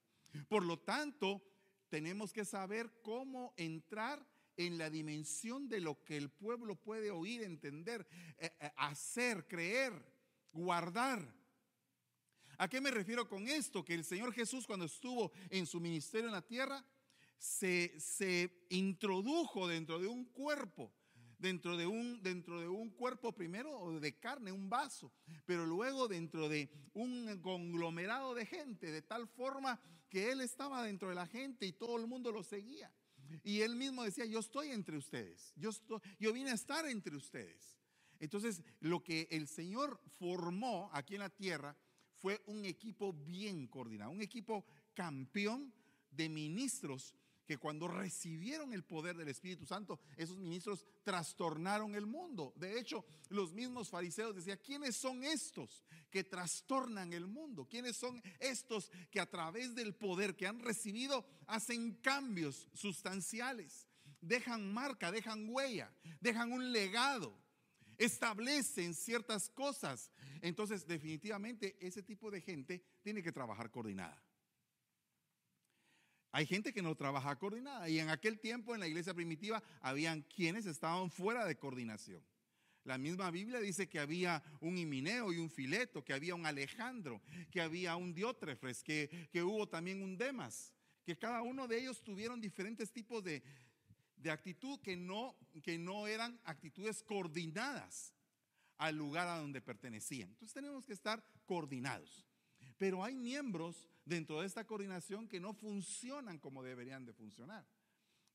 Por 0.47 0.65
lo 0.65 0.79
tanto, 0.79 1.43
tenemos 1.89 2.33
que 2.33 2.45
saber 2.45 2.91
cómo 3.03 3.53
entrar 3.57 4.25
en 4.57 4.77
la 4.77 4.89
dimensión 4.89 5.67
de 5.67 5.81
lo 5.81 6.03
que 6.03 6.17
el 6.17 6.29
pueblo 6.29 6.75
puede 6.75 7.11
oír, 7.11 7.43
entender, 7.43 8.07
eh, 8.37 8.55
eh, 8.59 8.71
hacer, 8.77 9.47
creer, 9.47 9.93
guardar. 10.53 11.33
¿A 12.57 12.69
qué 12.69 12.79
me 12.79 12.89
refiero 12.89 13.27
con 13.27 13.49
esto? 13.49 13.83
Que 13.83 13.93
el 13.93 14.05
Señor 14.05 14.33
Jesús 14.33 14.65
cuando 14.65 14.85
estuvo 14.85 15.33
en 15.49 15.65
su 15.65 15.81
ministerio 15.81 16.27
en 16.27 16.33
la 16.33 16.41
tierra, 16.41 16.85
se, 17.37 17.99
se 17.99 18.65
introdujo 18.69 19.67
dentro 19.67 19.99
de 19.99 20.07
un 20.07 20.23
cuerpo 20.23 20.93
dentro 21.39 21.77
de 21.77 21.87
un, 21.87 22.21
dentro 22.21 22.59
de 22.59 22.67
un 22.67 22.89
cuerpo 22.91 23.31
primero 23.31 23.99
de 23.99 24.17
carne, 24.17 24.51
un 24.51 24.69
vaso, 24.69 25.11
pero 25.45 25.65
luego 25.65 26.07
dentro 26.07 26.49
de 26.49 26.69
un 26.93 27.39
conglomerado 27.41 28.33
de 28.33 28.45
gente, 28.45 28.91
de 28.91 29.01
tal 29.01 29.27
forma 29.27 29.79
que 30.09 30.31
él 30.31 30.41
estaba 30.41 30.83
dentro 30.83 31.09
de 31.09 31.15
la 31.15 31.27
gente 31.27 31.65
y 31.65 31.73
todo 31.73 31.97
el 31.97 32.07
mundo 32.07 32.31
lo 32.31 32.43
seguía. 32.43 32.91
Y 33.43 33.61
él 33.61 33.75
mismo 33.75 34.03
decía, 34.03 34.25
yo 34.25 34.39
estoy 34.39 34.69
entre 34.69 34.97
ustedes, 34.97 35.53
yo, 35.55 35.69
estoy, 35.69 35.99
yo 36.19 36.31
vine 36.33 36.51
a 36.51 36.55
estar 36.55 36.85
entre 36.87 37.15
ustedes. 37.15 37.77
Entonces, 38.19 38.61
lo 38.79 39.03
que 39.03 39.27
el 39.31 39.47
Señor 39.47 39.99
formó 40.17 40.89
aquí 40.93 41.15
en 41.15 41.21
la 41.21 41.29
tierra 41.29 41.75
fue 42.17 42.41
un 42.45 42.65
equipo 42.65 43.13
bien 43.13 43.67
coordinado, 43.67 44.11
un 44.11 44.21
equipo 44.21 44.65
campeón 44.93 45.73
de 46.11 46.29
ministros 46.29 47.13
que 47.45 47.57
cuando 47.57 47.87
recibieron 47.87 48.73
el 48.73 48.83
poder 48.83 49.15
del 49.15 49.29
Espíritu 49.29 49.65
Santo, 49.65 49.99
esos 50.17 50.37
ministros 50.37 50.85
trastornaron 51.03 51.95
el 51.95 52.05
mundo. 52.05 52.53
De 52.55 52.79
hecho, 52.79 53.05
los 53.29 53.53
mismos 53.53 53.89
fariseos 53.89 54.35
decían, 54.35 54.59
¿quiénes 54.63 54.95
son 54.95 55.23
estos 55.23 55.83
que 56.09 56.23
trastornan 56.23 57.13
el 57.13 57.27
mundo? 57.27 57.67
¿Quiénes 57.69 57.95
son 57.97 58.21
estos 58.39 58.91
que 59.11 59.19
a 59.19 59.29
través 59.29 59.75
del 59.75 59.93
poder 59.95 60.35
que 60.35 60.47
han 60.47 60.59
recibido 60.59 61.25
hacen 61.47 61.93
cambios 62.01 62.67
sustanciales? 62.73 63.87
Dejan 64.21 64.73
marca, 64.73 65.11
dejan 65.11 65.47
huella, 65.49 65.93
dejan 66.19 66.51
un 66.51 66.71
legado, 66.71 67.37
establecen 67.97 68.95
ciertas 68.95 69.49
cosas. 69.49 70.11
Entonces, 70.41 70.87
definitivamente, 70.87 71.77
ese 71.79 72.01
tipo 72.01 72.31
de 72.31 72.41
gente 72.41 72.83
tiene 73.03 73.21
que 73.21 73.31
trabajar 73.31 73.69
coordinada. 73.69 74.21
Hay 76.35 76.45
gente 76.45 76.73
que 76.73 76.81
no 76.81 76.95
trabaja 76.95 77.33
coordinada 77.37 77.87
y 77.87 77.97
en 77.97 78.09
aquel 78.09 78.41
tiempo 78.41 78.73
en 78.73 78.81
la 78.81 78.89
iglesia 78.89 79.13
primitiva 79.13 79.63
habían 79.79 80.21
quienes 80.23 80.65
estaban 80.65 81.09
fuera 81.09 81.45
de 81.45 81.55
coordinación. 81.55 82.21
La 82.83 82.97
misma 82.97 83.31
Biblia 83.31 83.61
dice 83.61 83.87
que 83.87 83.99
había 83.99 84.43
un 84.59 84.77
Himineo 84.77 85.31
y 85.31 85.37
un 85.37 85.49
Fileto, 85.49 86.03
que 86.03 86.11
había 86.11 86.35
un 86.35 86.45
Alejandro, 86.45 87.21
que 87.49 87.61
había 87.61 87.95
un 87.95 88.13
Diótrefes, 88.13 88.83
que, 88.83 89.29
que 89.31 89.43
hubo 89.43 89.69
también 89.69 90.03
un 90.03 90.17
Demas, 90.17 90.73
que 91.05 91.17
cada 91.17 91.41
uno 91.41 91.69
de 91.69 91.79
ellos 91.79 92.03
tuvieron 92.03 92.41
diferentes 92.41 92.91
tipos 92.91 93.23
de, 93.23 93.41
de 94.17 94.29
actitud 94.29 94.81
que 94.81 94.97
no, 94.97 95.37
que 95.63 95.77
no 95.77 96.05
eran 96.05 96.37
actitudes 96.43 97.01
coordinadas 97.01 98.13
al 98.77 98.97
lugar 98.97 99.29
a 99.29 99.37
donde 99.37 99.61
pertenecían. 99.61 100.31
Entonces 100.31 100.53
tenemos 100.53 100.85
que 100.85 100.91
estar 100.91 101.23
coordinados. 101.45 102.25
Pero 102.77 103.05
hay 103.05 103.15
miembros 103.15 103.87
dentro 104.05 104.39
de 104.39 104.47
esta 104.47 104.65
coordinación 104.65 105.27
que 105.27 105.39
no 105.39 105.53
funcionan 105.53 106.39
como 106.39 106.63
deberían 106.63 107.05
de 107.05 107.13
funcionar. 107.13 107.65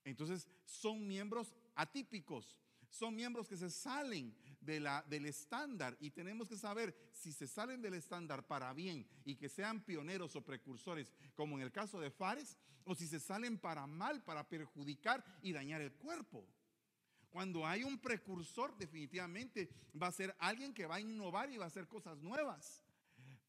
Entonces 0.05 0.49
son 0.65 1.07
miembros 1.07 1.55
atípicos, 1.75 2.57
son 2.89 3.15
miembros 3.15 3.49
que 3.49 3.57
se 3.57 3.71
salen 3.71 4.35
del 4.61 5.27
estándar 5.27 5.97
y 6.01 6.11
tenemos 6.11 6.49
que 6.49 6.57
saber 6.57 6.95
si 7.13 7.33
se 7.33 7.47
salen 7.47 7.81
del 7.81 7.95
estándar 7.95 8.47
para 8.47 8.73
bien 8.75 9.07
y 9.25 9.37
que 9.37 9.49
sean 9.49 9.85
pioneros 9.85 10.37
o 10.37 10.45
precursores, 10.45 11.13
como 11.35 11.57
en 11.57 11.63
el 11.63 11.73
caso 11.73 12.01
de 12.01 12.11
Fares, 12.11 12.57
o 12.85 12.95
si 12.95 13.07
se 13.07 13.21
salen 13.21 13.59
para 13.59 13.87
mal, 13.87 14.23
para 14.23 14.49
perjudicar 14.49 15.25
y 15.43 15.53
dañar 15.53 15.81
el 15.81 15.93
cuerpo. 15.93 16.47
Cuando 17.31 17.65
hay 17.65 17.85
un 17.85 17.99
precursor, 17.99 18.77
definitivamente 18.77 19.71
va 20.01 20.09
a 20.09 20.13
ser 20.13 20.35
alguien 20.41 20.75
que 20.75 20.87
va 20.87 20.97
a 20.97 21.01
innovar 21.01 21.51
y 21.51 21.59
va 21.59 21.65
a 21.65 21.69
hacer 21.69 21.87
cosas 21.87 22.19
nuevas. 22.19 22.85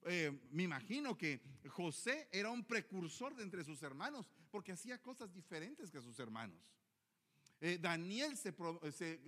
Eh, 0.05 0.31
me 0.51 0.63
imagino 0.63 1.17
que 1.17 1.41
José 1.69 2.27
era 2.31 2.49
un 2.49 2.63
precursor 2.63 3.35
de 3.35 3.43
entre 3.43 3.63
sus 3.63 3.81
hermanos, 3.83 4.29
porque 4.49 4.71
hacía 4.71 5.01
cosas 5.01 5.31
diferentes 5.31 5.91
que 5.91 6.01
sus 6.01 6.19
hermanos. 6.19 6.59
Eh, 7.59 7.77
Daniel 7.79 8.35
se, 8.37 8.51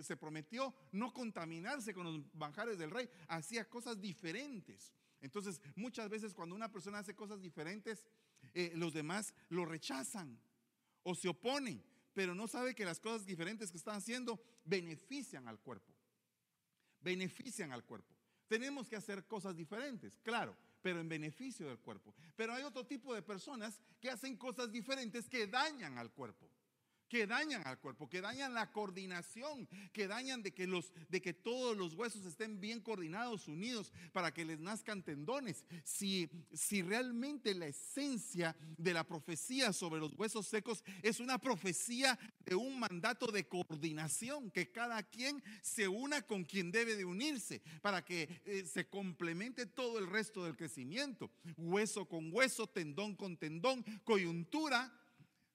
se, 0.01 0.17
prometió 0.17 0.73
no 0.91 1.13
contaminarse 1.13 1.93
con 1.93 2.05
los 2.05 2.33
banjares 2.33 2.79
del 2.79 2.89
rey, 2.89 3.07
hacía 3.27 3.69
cosas 3.69 4.01
diferentes. 4.01 4.91
Entonces, 5.21 5.61
muchas 5.75 6.09
veces 6.09 6.33
cuando 6.33 6.55
una 6.55 6.71
persona 6.71 6.97
hace 6.97 7.15
cosas 7.15 7.39
diferentes, 7.39 8.07
eh, 8.55 8.71
los 8.75 8.93
demás 8.93 9.35
lo 9.49 9.65
rechazan 9.65 10.39
o 11.03 11.13
se 11.13 11.29
oponen, 11.29 11.83
pero 12.13 12.33
no 12.33 12.47
sabe 12.47 12.73
que 12.73 12.85
las 12.85 12.99
cosas 12.99 13.25
diferentes 13.25 13.69
que 13.69 13.77
están 13.77 13.97
haciendo 13.97 14.41
benefician 14.65 15.47
al 15.47 15.59
cuerpo. 15.59 15.93
Benefician 17.01 17.71
al 17.71 17.83
cuerpo. 17.83 18.15
Tenemos 18.53 18.87
que 18.87 18.95
hacer 18.95 19.25
cosas 19.25 19.55
diferentes, 19.55 20.19
claro, 20.21 20.55
pero 20.83 20.99
en 20.99 21.09
beneficio 21.09 21.67
del 21.67 21.79
cuerpo. 21.79 22.13
Pero 22.35 22.53
hay 22.53 22.61
otro 22.61 22.85
tipo 22.85 23.15
de 23.15 23.23
personas 23.23 23.81
que 23.99 24.11
hacen 24.11 24.37
cosas 24.37 24.71
diferentes 24.71 25.27
que 25.27 25.47
dañan 25.47 25.97
al 25.97 26.11
cuerpo 26.11 26.47
que 27.13 27.27
dañan 27.27 27.61
al 27.67 27.77
cuerpo, 27.77 28.09
que 28.09 28.21
dañan 28.21 28.55
la 28.55 28.71
coordinación, 28.71 29.69
que 29.93 30.07
dañan 30.07 30.41
de 30.41 30.51
que, 30.51 30.65
los, 30.65 30.91
de 31.09 31.21
que 31.21 31.31
todos 31.31 31.77
los 31.77 31.93
huesos 31.93 32.25
estén 32.25 32.59
bien 32.59 32.81
coordinados, 32.81 33.47
unidos, 33.47 33.93
para 34.11 34.33
que 34.33 34.43
les 34.43 34.59
nazcan 34.59 35.03
tendones. 35.03 35.63
Si, 35.83 36.27
si 36.51 36.81
realmente 36.81 37.53
la 37.53 37.67
esencia 37.67 38.55
de 38.79 38.95
la 38.95 39.03
profecía 39.03 39.73
sobre 39.73 39.99
los 39.99 40.17
huesos 40.17 40.47
secos 40.47 40.83
es 41.03 41.19
una 41.19 41.37
profecía 41.37 42.17
de 42.47 42.55
un 42.55 42.79
mandato 42.79 43.27
de 43.27 43.47
coordinación, 43.47 44.49
que 44.49 44.71
cada 44.71 45.03
quien 45.03 45.43
se 45.61 45.87
una 45.87 46.23
con 46.23 46.43
quien 46.43 46.71
debe 46.71 46.95
de 46.95 47.05
unirse, 47.05 47.61
para 47.83 48.03
que 48.03 48.41
eh, 48.45 48.65
se 48.65 48.87
complemente 48.89 49.67
todo 49.67 49.99
el 49.99 50.07
resto 50.07 50.45
del 50.45 50.57
crecimiento, 50.57 51.29
hueso 51.57 52.05
con 52.05 52.33
hueso, 52.33 52.65
tendón 52.65 53.15
con 53.15 53.37
tendón, 53.37 53.83
coyuntura 54.03 54.91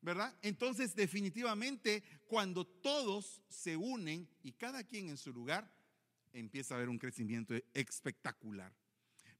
¿verdad? 0.00 0.36
Entonces, 0.42 0.94
definitivamente, 0.94 2.02
cuando 2.26 2.66
todos 2.66 3.42
se 3.48 3.76
unen 3.76 4.28
y 4.42 4.52
cada 4.52 4.84
quien 4.84 5.08
en 5.08 5.16
su 5.16 5.32
lugar, 5.32 5.70
empieza 6.32 6.74
a 6.74 6.76
haber 6.76 6.88
un 6.88 6.98
crecimiento 6.98 7.54
espectacular. 7.74 8.72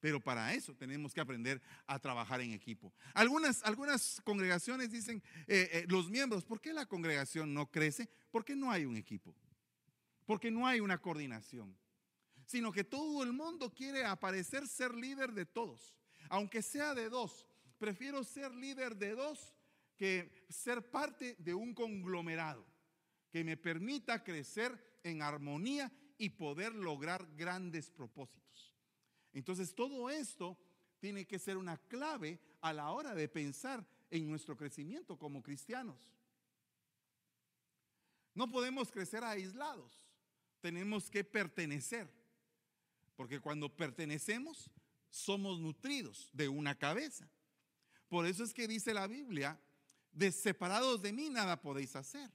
Pero 0.00 0.20
para 0.20 0.54
eso 0.54 0.74
tenemos 0.74 1.12
que 1.12 1.20
aprender 1.20 1.60
a 1.86 1.98
trabajar 1.98 2.40
en 2.40 2.52
equipo. 2.52 2.92
Algunas, 3.14 3.64
algunas 3.64 4.20
congregaciones 4.24 4.90
dicen, 4.92 5.22
eh, 5.46 5.68
eh, 5.72 5.84
los 5.88 6.08
miembros, 6.08 6.44
¿por 6.44 6.60
qué 6.60 6.72
la 6.72 6.86
congregación 6.86 7.52
no 7.52 7.70
crece? 7.70 8.08
Porque 8.30 8.54
no 8.54 8.70
hay 8.70 8.84
un 8.84 8.96
equipo, 8.96 9.34
porque 10.24 10.50
no 10.50 10.66
hay 10.66 10.78
una 10.80 10.98
coordinación, 10.98 11.76
sino 12.46 12.70
que 12.70 12.84
todo 12.84 13.24
el 13.24 13.32
mundo 13.32 13.74
quiere 13.74 14.04
aparecer 14.04 14.68
ser 14.68 14.94
líder 14.94 15.32
de 15.32 15.46
todos, 15.46 15.94
aunque 16.28 16.62
sea 16.62 16.94
de 16.94 17.08
dos. 17.08 17.46
Prefiero 17.78 18.22
ser 18.22 18.54
líder 18.54 18.96
de 18.96 19.14
dos 19.14 19.57
que 19.98 20.46
ser 20.48 20.90
parte 20.90 21.36
de 21.38 21.52
un 21.52 21.74
conglomerado. 21.74 22.66
que 23.30 23.44
me 23.44 23.58
permita 23.58 24.24
crecer 24.24 24.98
en 25.02 25.20
armonía 25.20 25.92
y 26.16 26.30
poder 26.30 26.74
lograr 26.74 27.28
grandes 27.36 27.90
propósitos. 27.90 28.74
Entonces 29.34 29.74
todo 29.74 30.08
esto 30.08 30.58
tiene 30.98 31.26
que 31.26 31.38
ser 31.38 31.58
una 31.58 31.76
clave 31.76 32.40
a 32.62 32.72
la 32.72 32.90
hora 32.90 33.14
de 33.14 33.28
pensar 33.28 33.86
en 34.10 34.26
nuestro 34.26 34.56
crecimiento 34.56 35.18
como 35.18 35.42
cristianos. 35.42 36.10
No 38.34 38.50
podemos 38.50 38.90
crecer 38.90 39.22
aislados, 39.22 40.02
tenemos 40.60 41.10
que 41.10 41.22
pertenecer, 41.22 42.10
porque 43.14 43.40
cuando 43.40 43.76
pertenecemos 43.76 44.70
somos 45.10 45.60
nutridos 45.60 46.30
de 46.32 46.48
una 46.48 46.78
cabeza. 46.78 47.28
Por 48.08 48.26
eso 48.26 48.42
es 48.42 48.54
que 48.54 48.66
dice 48.66 48.94
la 48.94 49.06
Biblia, 49.06 49.60
de 50.18 50.32
separados 50.32 51.00
de 51.00 51.12
mí 51.12 51.30
nada 51.30 51.60
podéis 51.60 51.94
hacer. 51.96 52.30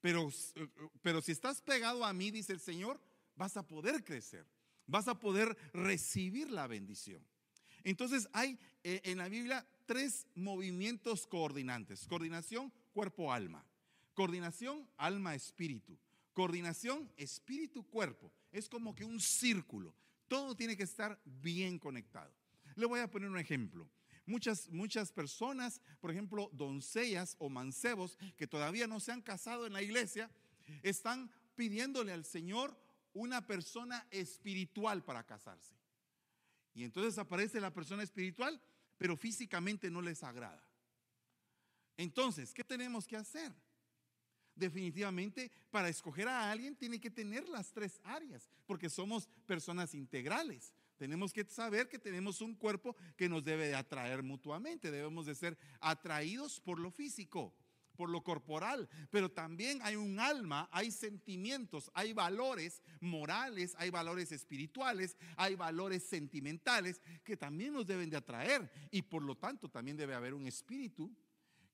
Pero, 0.00 0.30
pero 1.02 1.20
si 1.20 1.32
estás 1.32 1.60
pegado 1.60 2.04
a 2.04 2.12
mí, 2.12 2.30
dice 2.30 2.52
el 2.52 2.60
Señor, 2.60 3.00
vas 3.34 3.56
a 3.56 3.66
poder 3.66 4.04
crecer, 4.04 4.46
vas 4.86 5.08
a 5.08 5.18
poder 5.18 5.56
recibir 5.72 6.50
la 6.50 6.66
bendición. 6.66 7.26
Entonces 7.82 8.28
hay 8.32 8.58
eh, 8.84 9.00
en 9.04 9.18
la 9.18 9.28
Biblia 9.28 9.66
tres 9.84 10.26
movimientos 10.34 11.26
coordinantes. 11.26 12.06
Coordinación 12.06 12.72
cuerpo-alma. 12.92 13.64
Coordinación 14.14 14.88
alma-espíritu. 14.96 15.98
Coordinación 16.32 17.10
espíritu-cuerpo. 17.16 18.32
Es 18.52 18.68
como 18.68 18.94
que 18.94 19.04
un 19.04 19.20
círculo. 19.20 19.94
Todo 20.28 20.56
tiene 20.56 20.76
que 20.76 20.82
estar 20.82 21.20
bien 21.24 21.78
conectado. 21.78 22.32
Le 22.74 22.86
voy 22.86 23.00
a 23.00 23.10
poner 23.10 23.28
un 23.28 23.38
ejemplo. 23.38 23.88
Muchas, 24.26 24.68
muchas 24.70 25.12
personas, 25.12 25.80
por 26.00 26.10
ejemplo, 26.10 26.50
doncellas 26.52 27.36
o 27.38 27.48
mancebos 27.48 28.18
que 28.36 28.48
todavía 28.48 28.86
no 28.86 28.98
se 28.98 29.12
han 29.12 29.22
casado 29.22 29.66
en 29.66 29.72
la 29.72 29.82
iglesia, 29.82 30.30
están 30.82 31.30
pidiéndole 31.54 32.12
al 32.12 32.24
Señor 32.24 32.76
una 33.12 33.46
persona 33.46 34.06
espiritual 34.10 35.04
para 35.04 35.24
casarse. 35.24 35.74
Y 36.74 36.84
entonces 36.84 37.16
aparece 37.18 37.60
la 37.60 37.72
persona 37.72 38.02
espiritual, 38.02 38.60
pero 38.98 39.16
físicamente 39.16 39.90
no 39.90 40.02
les 40.02 40.22
agrada. 40.22 40.62
Entonces, 41.96 42.52
¿qué 42.52 42.62
tenemos 42.62 43.06
que 43.06 43.16
hacer? 43.16 43.54
Definitivamente, 44.54 45.50
para 45.70 45.88
escoger 45.88 46.28
a 46.28 46.50
alguien 46.50 46.76
tiene 46.76 47.00
que 47.00 47.10
tener 47.10 47.48
las 47.48 47.72
tres 47.72 48.00
áreas, 48.04 48.50
porque 48.66 48.90
somos 48.90 49.26
personas 49.46 49.94
integrales. 49.94 50.74
Tenemos 50.96 51.32
que 51.32 51.44
saber 51.44 51.88
que 51.88 51.98
tenemos 51.98 52.40
un 52.40 52.54
cuerpo 52.54 52.96
que 53.16 53.28
nos 53.28 53.44
debe 53.44 53.68
de 53.68 53.74
atraer 53.74 54.22
mutuamente. 54.22 54.90
Debemos 54.90 55.26
de 55.26 55.34
ser 55.34 55.58
atraídos 55.80 56.60
por 56.60 56.78
lo 56.78 56.90
físico, 56.90 57.54
por 57.96 58.10
lo 58.10 58.22
corporal, 58.22 58.88
pero 59.10 59.30
también 59.30 59.80
hay 59.82 59.96
un 59.96 60.20
alma, 60.20 60.68
hay 60.70 60.90
sentimientos, 60.90 61.90
hay 61.94 62.12
valores 62.12 62.82
morales, 63.00 63.74
hay 63.78 63.90
valores 63.90 64.30
espirituales, 64.30 65.16
hay 65.36 65.54
valores 65.54 66.04
sentimentales 66.04 67.00
que 67.24 67.36
también 67.36 67.72
nos 67.72 67.86
deben 67.86 68.10
de 68.10 68.18
atraer 68.18 68.70
y 68.90 69.02
por 69.02 69.22
lo 69.22 69.36
tanto 69.36 69.68
también 69.68 69.96
debe 69.96 70.14
haber 70.14 70.34
un 70.34 70.46
espíritu 70.46 71.10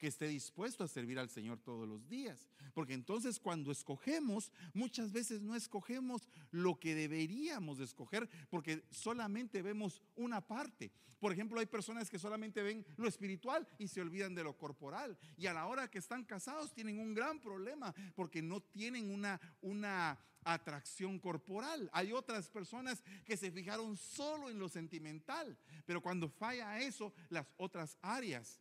que 0.02 0.08
esté 0.08 0.26
dispuesto 0.26 0.82
a 0.82 0.88
servir 0.88 1.16
al 1.20 1.30
Señor 1.30 1.60
todos 1.60 1.86
los 1.88 2.08
días. 2.08 2.48
Porque 2.74 2.92
entonces 2.92 3.38
cuando 3.38 3.70
escogemos, 3.70 4.50
muchas 4.74 5.12
veces 5.12 5.42
no 5.42 5.54
escogemos 5.54 6.28
lo 6.50 6.80
que 6.80 6.96
deberíamos 6.96 7.78
escoger, 7.78 8.28
porque 8.50 8.82
solamente 8.90 9.62
vemos 9.62 10.02
una 10.16 10.40
parte. 10.40 10.90
Por 11.20 11.32
ejemplo, 11.32 11.60
hay 11.60 11.66
personas 11.66 12.10
que 12.10 12.18
solamente 12.18 12.64
ven 12.64 12.84
lo 12.96 13.06
espiritual 13.06 13.64
y 13.78 13.86
se 13.86 14.00
olvidan 14.00 14.34
de 14.34 14.42
lo 14.42 14.58
corporal. 14.58 15.16
Y 15.36 15.46
a 15.46 15.52
la 15.52 15.66
hora 15.66 15.88
que 15.88 16.00
están 16.00 16.24
casados 16.24 16.74
tienen 16.74 16.98
un 16.98 17.14
gran 17.14 17.38
problema, 17.38 17.94
porque 18.16 18.42
no 18.42 18.60
tienen 18.60 19.08
una, 19.08 19.40
una 19.60 20.18
atracción 20.42 21.20
corporal. 21.20 21.88
Hay 21.92 22.10
otras 22.10 22.48
personas 22.48 23.04
que 23.24 23.36
se 23.36 23.52
fijaron 23.52 23.96
solo 23.96 24.50
en 24.50 24.58
lo 24.58 24.68
sentimental, 24.68 25.56
pero 25.86 26.00
cuando 26.00 26.28
falla 26.28 26.80
eso, 26.80 27.12
las 27.28 27.46
otras 27.56 27.96
áreas 28.02 28.58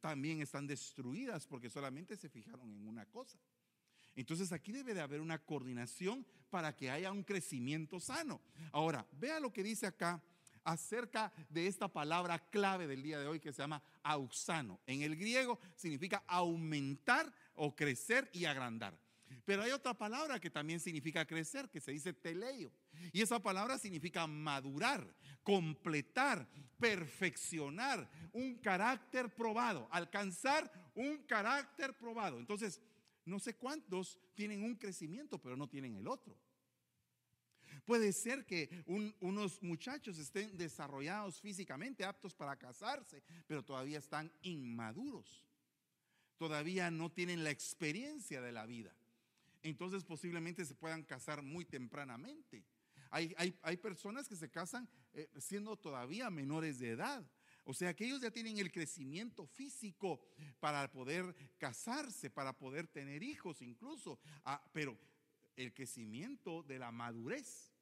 también 0.00 0.40
están 0.40 0.66
destruidas 0.66 1.46
porque 1.46 1.70
solamente 1.70 2.16
se 2.16 2.28
fijaron 2.28 2.72
en 2.74 2.86
una 2.86 3.06
cosa. 3.06 3.38
Entonces 4.14 4.52
aquí 4.52 4.72
debe 4.72 4.94
de 4.94 5.00
haber 5.00 5.20
una 5.20 5.38
coordinación 5.38 6.26
para 6.50 6.74
que 6.74 6.90
haya 6.90 7.12
un 7.12 7.22
crecimiento 7.22 8.00
sano. 8.00 8.40
Ahora, 8.72 9.06
vea 9.12 9.38
lo 9.38 9.52
que 9.52 9.62
dice 9.62 9.86
acá 9.86 10.22
acerca 10.64 11.32
de 11.48 11.66
esta 11.66 11.88
palabra 11.88 12.38
clave 12.50 12.86
del 12.86 13.02
día 13.02 13.18
de 13.18 13.26
hoy 13.26 13.40
que 13.40 13.52
se 13.52 13.62
llama 13.62 13.82
auxano. 14.02 14.80
En 14.86 15.02
el 15.02 15.16
griego 15.16 15.58
significa 15.76 16.24
aumentar 16.26 17.32
o 17.54 17.74
crecer 17.74 18.28
y 18.32 18.44
agrandar. 18.44 18.98
Pero 19.48 19.62
hay 19.62 19.70
otra 19.70 19.94
palabra 19.94 20.38
que 20.38 20.50
también 20.50 20.78
significa 20.78 21.24
crecer, 21.24 21.70
que 21.70 21.80
se 21.80 21.90
dice 21.90 22.12
teleio. 22.12 22.70
Y 23.14 23.22
esa 23.22 23.40
palabra 23.40 23.78
significa 23.78 24.26
madurar, 24.26 25.10
completar, 25.42 26.46
perfeccionar 26.78 28.10
un 28.34 28.56
carácter 28.56 29.34
probado, 29.34 29.88
alcanzar 29.90 30.70
un 30.94 31.22
carácter 31.22 31.96
probado. 31.96 32.38
Entonces, 32.38 32.82
no 33.24 33.38
sé 33.38 33.56
cuántos 33.56 34.18
tienen 34.34 34.62
un 34.62 34.76
crecimiento, 34.76 35.40
pero 35.40 35.56
no 35.56 35.66
tienen 35.66 35.96
el 35.96 36.08
otro. 36.08 36.38
Puede 37.86 38.12
ser 38.12 38.44
que 38.44 38.84
unos 39.22 39.62
muchachos 39.62 40.18
estén 40.18 40.58
desarrollados 40.58 41.40
físicamente, 41.40 42.04
aptos 42.04 42.34
para 42.34 42.58
casarse, 42.58 43.22
pero 43.46 43.64
todavía 43.64 43.98
están 43.98 44.30
inmaduros. 44.42 45.42
Todavía 46.36 46.90
no 46.90 47.10
tienen 47.10 47.44
la 47.44 47.50
experiencia 47.50 48.42
de 48.42 48.52
la 48.52 48.66
vida 48.66 48.97
entonces 49.62 50.04
posiblemente 50.04 50.64
se 50.64 50.74
puedan 50.74 51.02
casar 51.02 51.42
muy 51.42 51.64
tempranamente. 51.64 52.64
Hay, 53.10 53.34
hay, 53.62 53.76
personas 53.78 54.28
que 54.28 54.36
se 54.36 54.50
casan 54.50 54.88
eh, 55.14 55.30
siendo 55.38 55.76
todavía 55.76 56.30
menores 56.30 56.78
de 56.78 56.90
edad. 56.90 57.24
O 57.64 57.74
sea 57.74 57.94
que 57.94 58.06
ellos 58.06 58.20
ya 58.20 58.30
tienen 58.30 58.58
el 58.58 58.72
crecimiento 58.72 59.46
físico 59.46 60.20
para 60.60 60.90
poder 60.90 61.34
casarse, 61.58 62.30
para 62.30 62.56
poder 62.56 62.86
tener 62.86 63.22
hijos 63.22 63.62
incluso. 63.62 64.18
Ah, 64.44 64.62
pero 64.72 64.98
el 65.56 65.74
crecimiento 65.74 66.62
de 66.62 66.78
la 66.78 66.90
madurez, 66.90 67.72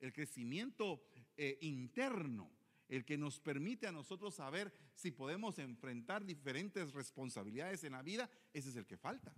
el 0.00 0.12
crecimiento 0.12 1.04
eh, 1.36 1.58
interno, 1.60 2.50
el 2.88 3.04
que 3.04 3.16
nos 3.16 3.40
permite 3.40 3.86
a 3.86 3.92
nosotros 3.92 4.34
saber 4.34 4.72
si 4.94 5.10
podemos 5.10 5.58
enfrentar 5.58 6.24
diferentes 6.24 6.92
responsabilidades 6.92 7.84
en 7.84 7.92
la 7.92 8.02
vida, 8.02 8.30
ese 8.52 8.70
es 8.70 8.76
el 8.76 8.86
que 8.86 8.96
falta. 8.96 9.34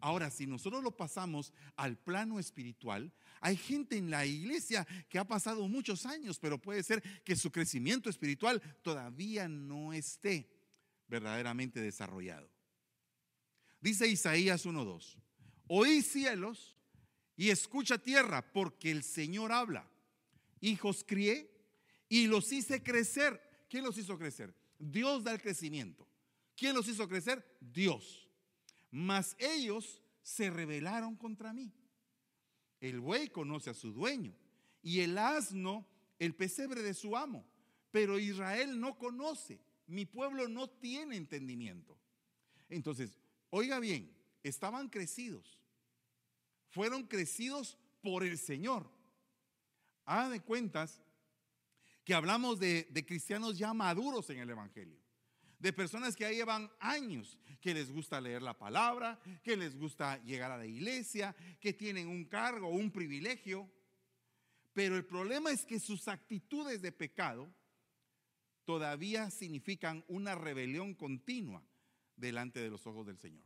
Ahora, 0.00 0.30
si 0.30 0.46
nosotros 0.46 0.82
lo 0.82 0.94
pasamos 0.94 1.52
al 1.74 1.96
plano 1.96 2.38
espiritual, 2.38 3.12
hay 3.40 3.56
gente 3.56 3.96
en 3.96 4.10
la 4.10 4.26
iglesia 4.26 4.86
que 5.08 5.18
ha 5.18 5.26
pasado 5.26 5.66
muchos 5.68 6.04
años, 6.04 6.38
pero 6.38 6.60
puede 6.60 6.82
ser 6.82 7.02
que 7.24 7.34
su 7.34 7.50
crecimiento 7.50 8.10
espiritual 8.10 8.60
todavía 8.82 9.48
no 9.48 9.92
esté 9.92 10.50
verdaderamente 11.08 11.80
desarrollado. 11.80 12.50
Dice 13.80 14.06
Isaías 14.06 14.66
1.2, 14.66 15.16
oí 15.68 16.02
cielos 16.02 16.76
y 17.36 17.50
escucha 17.50 17.98
tierra, 17.98 18.52
porque 18.52 18.90
el 18.90 19.02
Señor 19.02 19.52
habla. 19.52 19.88
Hijos 20.60 21.04
crié 21.06 21.50
y 22.08 22.26
los 22.26 22.52
hice 22.52 22.82
crecer. 22.82 23.40
¿Quién 23.68 23.84
los 23.84 23.96
hizo 23.96 24.18
crecer? 24.18 24.54
Dios 24.78 25.24
da 25.24 25.32
el 25.32 25.40
crecimiento. 25.40 26.06
¿Quién 26.54 26.74
los 26.74 26.88
hizo 26.88 27.08
crecer? 27.08 27.44
Dios 27.60 28.25
mas 28.96 29.36
ellos 29.38 30.02
se 30.22 30.48
rebelaron 30.48 31.16
contra 31.16 31.52
mí. 31.52 31.70
El 32.80 33.00
buey 33.00 33.28
conoce 33.28 33.68
a 33.68 33.74
su 33.74 33.92
dueño 33.92 34.34
y 34.82 35.00
el 35.00 35.18
asno 35.18 35.86
el 36.18 36.34
pesebre 36.34 36.80
de 36.80 36.94
su 36.94 37.14
amo, 37.14 37.46
pero 37.90 38.18
Israel 38.18 38.80
no 38.80 38.96
conoce, 38.96 39.60
mi 39.86 40.06
pueblo 40.06 40.48
no 40.48 40.70
tiene 40.70 41.16
entendimiento. 41.16 41.98
Entonces, 42.70 43.18
oiga 43.50 43.80
bien, 43.80 44.10
estaban 44.42 44.88
crecidos, 44.88 45.60
fueron 46.68 47.06
crecidos 47.06 47.76
por 48.00 48.24
el 48.24 48.38
Señor. 48.38 48.90
Haga 50.06 50.30
de 50.30 50.40
cuentas 50.40 51.02
que 52.02 52.14
hablamos 52.14 52.58
de, 52.58 52.88
de 52.90 53.04
cristianos 53.04 53.58
ya 53.58 53.74
maduros 53.74 54.30
en 54.30 54.38
el 54.38 54.48
Evangelio 54.48 55.05
de 55.58 55.72
personas 55.72 56.14
que 56.14 56.24
ya 56.24 56.30
llevan 56.30 56.70
años, 56.80 57.38
que 57.60 57.74
les 57.74 57.90
gusta 57.90 58.20
leer 58.20 58.42
la 58.42 58.58
palabra, 58.58 59.18
que 59.42 59.56
les 59.56 59.76
gusta 59.76 60.22
llegar 60.24 60.50
a 60.50 60.58
la 60.58 60.66
iglesia, 60.66 61.34
que 61.60 61.72
tienen 61.72 62.08
un 62.08 62.26
cargo, 62.26 62.68
un 62.68 62.90
privilegio. 62.90 63.70
Pero 64.72 64.96
el 64.96 65.06
problema 65.06 65.50
es 65.50 65.64
que 65.64 65.80
sus 65.80 66.08
actitudes 66.08 66.82
de 66.82 66.92
pecado 66.92 67.48
todavía 68.64 69.30
significan 69.30 70.04
una 70.08 70.34
rebelión 70.34 70.94
continua 70.94 71.62
delante 72.16 72.60
de 72.60 72.70
los 72.70 72.86
ojos 72.86 73.06
del 73.06 73.18
Señor. 73.18 73.44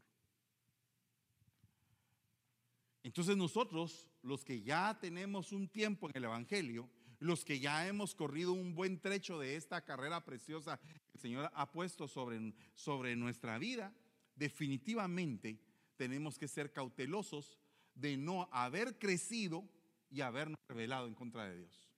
Entonces 3.03 3.37
nosotros, 3.37 4.11
los 4.23 4.45
que 4.45 4.63
ya 4.63 4.99
tenemos 5.01 5.53
un 5.53 5.69
tiempo 5.69 6.09
en 6.09 6.17
el 6.17 6.25
Evangelio, 6.25 6.91
los 7.21 7.45
que 7.45 7.61
ya 7.61 7.87
hemos 7.87 8.15
corrido 8.15 8.53
un 8.53 8.75
buen 8.75 8.99
trecho 8.99 9.39
de 9.39 9.57
esta 9.57 9.85
carrera 9.85 10.25
preciosa 10.25 10.79
que 10.79 11.13
el 11.15 11.21
Señor 11.21 11.51
ha 11.55 11.71
puesto 11.71 12.09
sobre, 12.09 12.55
sobre 12.75 13.15
nuestra 13.15 13.59
vida, 13.59 13.95
definitivamente 14.35 15.61
tenemos 15.97 16.39
que 16.39 16.49
ser 16.49 16.73
cautelosos 16.73 17.59
de 17.95 18.17
no 18.17 18.49
haber 18.51 18.99
crecido 18.99 19.69
y 20.11 20.23
habernos 20.23 20.59
rebelado 20.67 21.07
en 21.07 21.15
contra 21.15 21.47
de 21.47 21.59
Dios. 21.59 21.91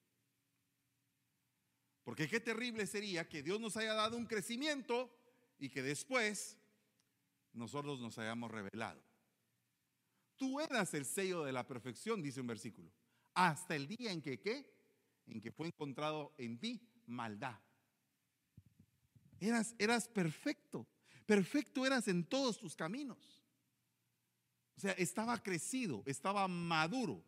Porque 2.02 2.28
qué 2.28 2.40
terrible 2.40 2.84
sería 2.86 3.28
que 3.28 3.44
Dios 3.44 3.60
nos 3.60 3.76
haya 3.76 3.94
dado 3.94 4.16
un 4.16 4.26
crecimiento 4.26 5.08
y 5.60 5.68
que 5.68 5.82
después 5.82 6.58
nosotros 7.52 8.00
nos 8.00 8.18
hayamos 8.18 8.50
revelado. 8.50 9.00
Tú 10.36 10.58
eras 10.58 10.92
el 10.94 11.04
sello 11.04 11.44
de 11.44 11.52
la 11.52 11.64
perfección, 11.64 12.20
dice 12.20 12.40
un 12.40 12.48
versículo, 12.48 12.90
hasta 13.34 13.76
el 13.76 13.86
día 13.86 14.10
en 14.10 14.20
que 14.20 14.40
qué? 14.40 14.81
En 15.26 15.40
que 15.40 15.52
fue 15.52 15.68
encontrado 15.68 16.32
en 16.38 16.58
ti 16.58 16.80
maldad. 17.06 17.58
Eras, 19.40 19.74
eras 19.78 20.08
perfecto, 20.08 20.86
perfecto 21.26 21.84
eras 21.84 22.06
en 22.08 22.24
todos 22.24 22.58
tus 22.58 22.76
caminos. 22.76 23.42
O 24.76 24.80
sea, 24.80 24.92
estaba 24.92 25.42
crecido, 25.42 26.02
estaba 26.06 26.48
maduro, 26.48 27.22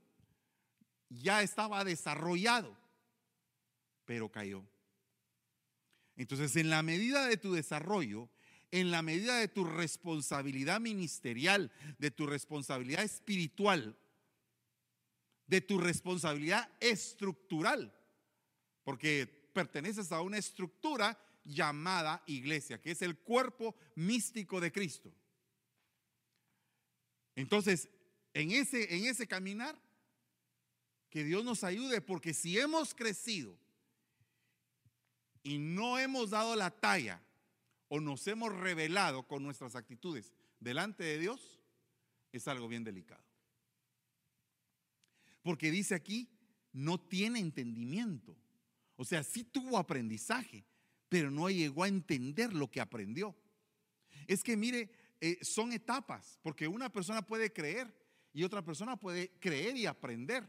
ya 1.09 1.43
estaba 1.43 1.85
desarrollado, 1.85 2.77
pero 4.05 4.31
cayó. 4.31 4.65
Entonces, 6.17 6.57
en 6.57 6.71
la 6.71 6.83
medida 6.83 7.27
de 7.27 7.37
tu 7.37 7.53
desarrollo, 7.53 8.29
en 8.71 8.91
la 8.91 9.03
medida 9.03 9.39
de 9.39 9.49
tu 9.49 9.65
responsabilidad 9.65 10.81
ministerial, 10.81 11.71
de 11.99 12.11
tu 12.11 12.27
responsabilidad 12.27 13.03
espiritual, 13.03 13.97
de 15.47 15.61
tu 15.61 15.79
responsabilidad 15.79 16.71
estructural, 16.81 17.95
porque 18.83 19.27
perteneces 19.53 20.13
a 20.13 20.21
una 20.21 20.39
estructura 20.39 21.19
llamada 21.45 22.23
iglesia, 22.27 22.81
que 22.81 22.93
es 22.93 23.03
el 23.03 23.19
cuerpo 23.19 23.75
místico 23.95 24.61
de 24.61 24.73
Cristo. 24.73 25.13
Entonces, 27.37 27.89
en 28.33 28.51
ese, 28.51 28.95
en 28.97 29.07
ese 29.07 29.27
caminar, 29.27 29.79
que 31.11 31.23
Dios 31.23 31.45
nos 31.45 31.63
ayude, 31.63 32.01
porque 32.01 32.35
si 32.35 32.59
hemos 32.59 32.93
crecido 32.93 33.57
y 35.45 35.59
no 35.59 35.99
hemos 35.99 36.31
dado 36.31 36.57
la 36.57 36.71
talla 36.73 37.23
o 37.87 38.01
nos 38.01 38.27
hemos 38.27 38.53
revelado 38.53 39.29
con 39.29 39.43
nuestras 39.43 39.77
actitudes 39.77 40.33
delante 40.59 41.05
de 41.05 41.19
Dios, 41.19 41.61
es 42.33 42.49
algo 42.49 42.67
bien 42.67 42.83
delicado. 42.83 43.24
Porque 45.45 45.71
dice 45.71 45.95
aquí, 45.95 46.29
no 46.73 46.99
tiene 46.99 47.39
entendimiento. 47.39 48.37
O 48.97 49.05
sea, 49.05 49.23
sí 49.23 49.45
tuvo 49.45 49.79
aprendizaje, 49.79 50.65
pero 51.09 51.31
no 51.31 51.49
llegó 51.51 51.85
a 51.85 51.89
entender 51.89 52.53
lo 52.53 52.69
que 52.69 52.81
aprendió. 52.81 53.37
Es 54.27 54.43
que 54.43 54.57
mire, 54.57 54.91
eh, 55.21 55.39
son 55.43 55.73
etapas, 55.73 56.39
porque 56.43 56.67
una 56.67 56.91
persona 56.91 57.23
puede 57.23 57.53
creer 57.53 57.95
y 58.33 58.43
otra 58.43 58.65
persona 58.65 58.97
puede 58.97 59.31
creer 59.39 59.77
y 59.77 59.87
aprender, 59.87 60.45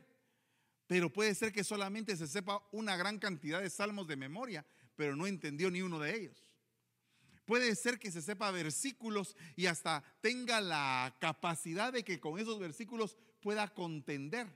pero 0.88 1.12
puede 1.12 1.36
ser 1.36 1.52
que 1.52 1.64
solamente 1.64 2.16
se 2.16 2.28
sepa 2.28 2.68
una 2.72 2.96
gran 2.96 3.20
cantidad 3.20 3.62
de 3.62 3.70
salmos 3.70 4.08
de 4.08 4.16
memoria, 4.16 4.66
pero 4.96 5.16
no 5.16 5.28
entendió 5.28 5.70
ni 5.70 5.82
uno 5.82 6.00
de 6.00 6.16
ellos. 6.16 6.56
Puede 7.46 7.76
ser 7.76 8.00
que 8.00 8.12
se 8.12 8.24
sepa 8.24 8.50
versículos 8.50 9.36
y 9.56 9.68
hasta 9.68 10.04
tenga 10.22 10.62
la 10.62 11.16
capacidad 11.20 11.94
de 11.94 12.04
que 12.04 12.20
con 12.20 12.40
esos 12.40 12.60
versículos 12.60 13.18
pueda 13.42 13.72
contender, 13.72 14.48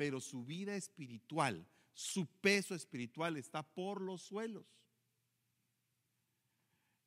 pero 0.00 0.18
su 0.18 0.46
vida 0.46 0.76
espiritual, 0.76 1.68
su 1.92 2.26
peso 2.26 2.74
espiritual 2.74 3.36
está 3.36 3.62
por 3.62 4.00
los 4.00 4.22
suelos. 4.22 4.64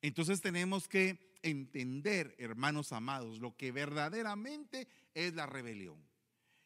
Entonces 0.04 0.42
tenemos 0.42 0.88
que 0.88 1.40
entender, 1.42 2.36
hermanos 2.38 2.92
amados, 2.92 3.40
lo 3.40 3.58
que 3.58 3.72
verdaderamente 3.72 4.88
es 5.16 5.34
la 5.34 5.48
rebelión. 5.48 5.98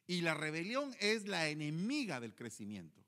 Y 0.06 0.20
la 0.20 0.34
rebelión 0.34 0.94
es 1.00 1.30
la 1.30 1.48
enemiga 1.48 2.20
del 2.20 2.36
crecimiento. 2.36 3.02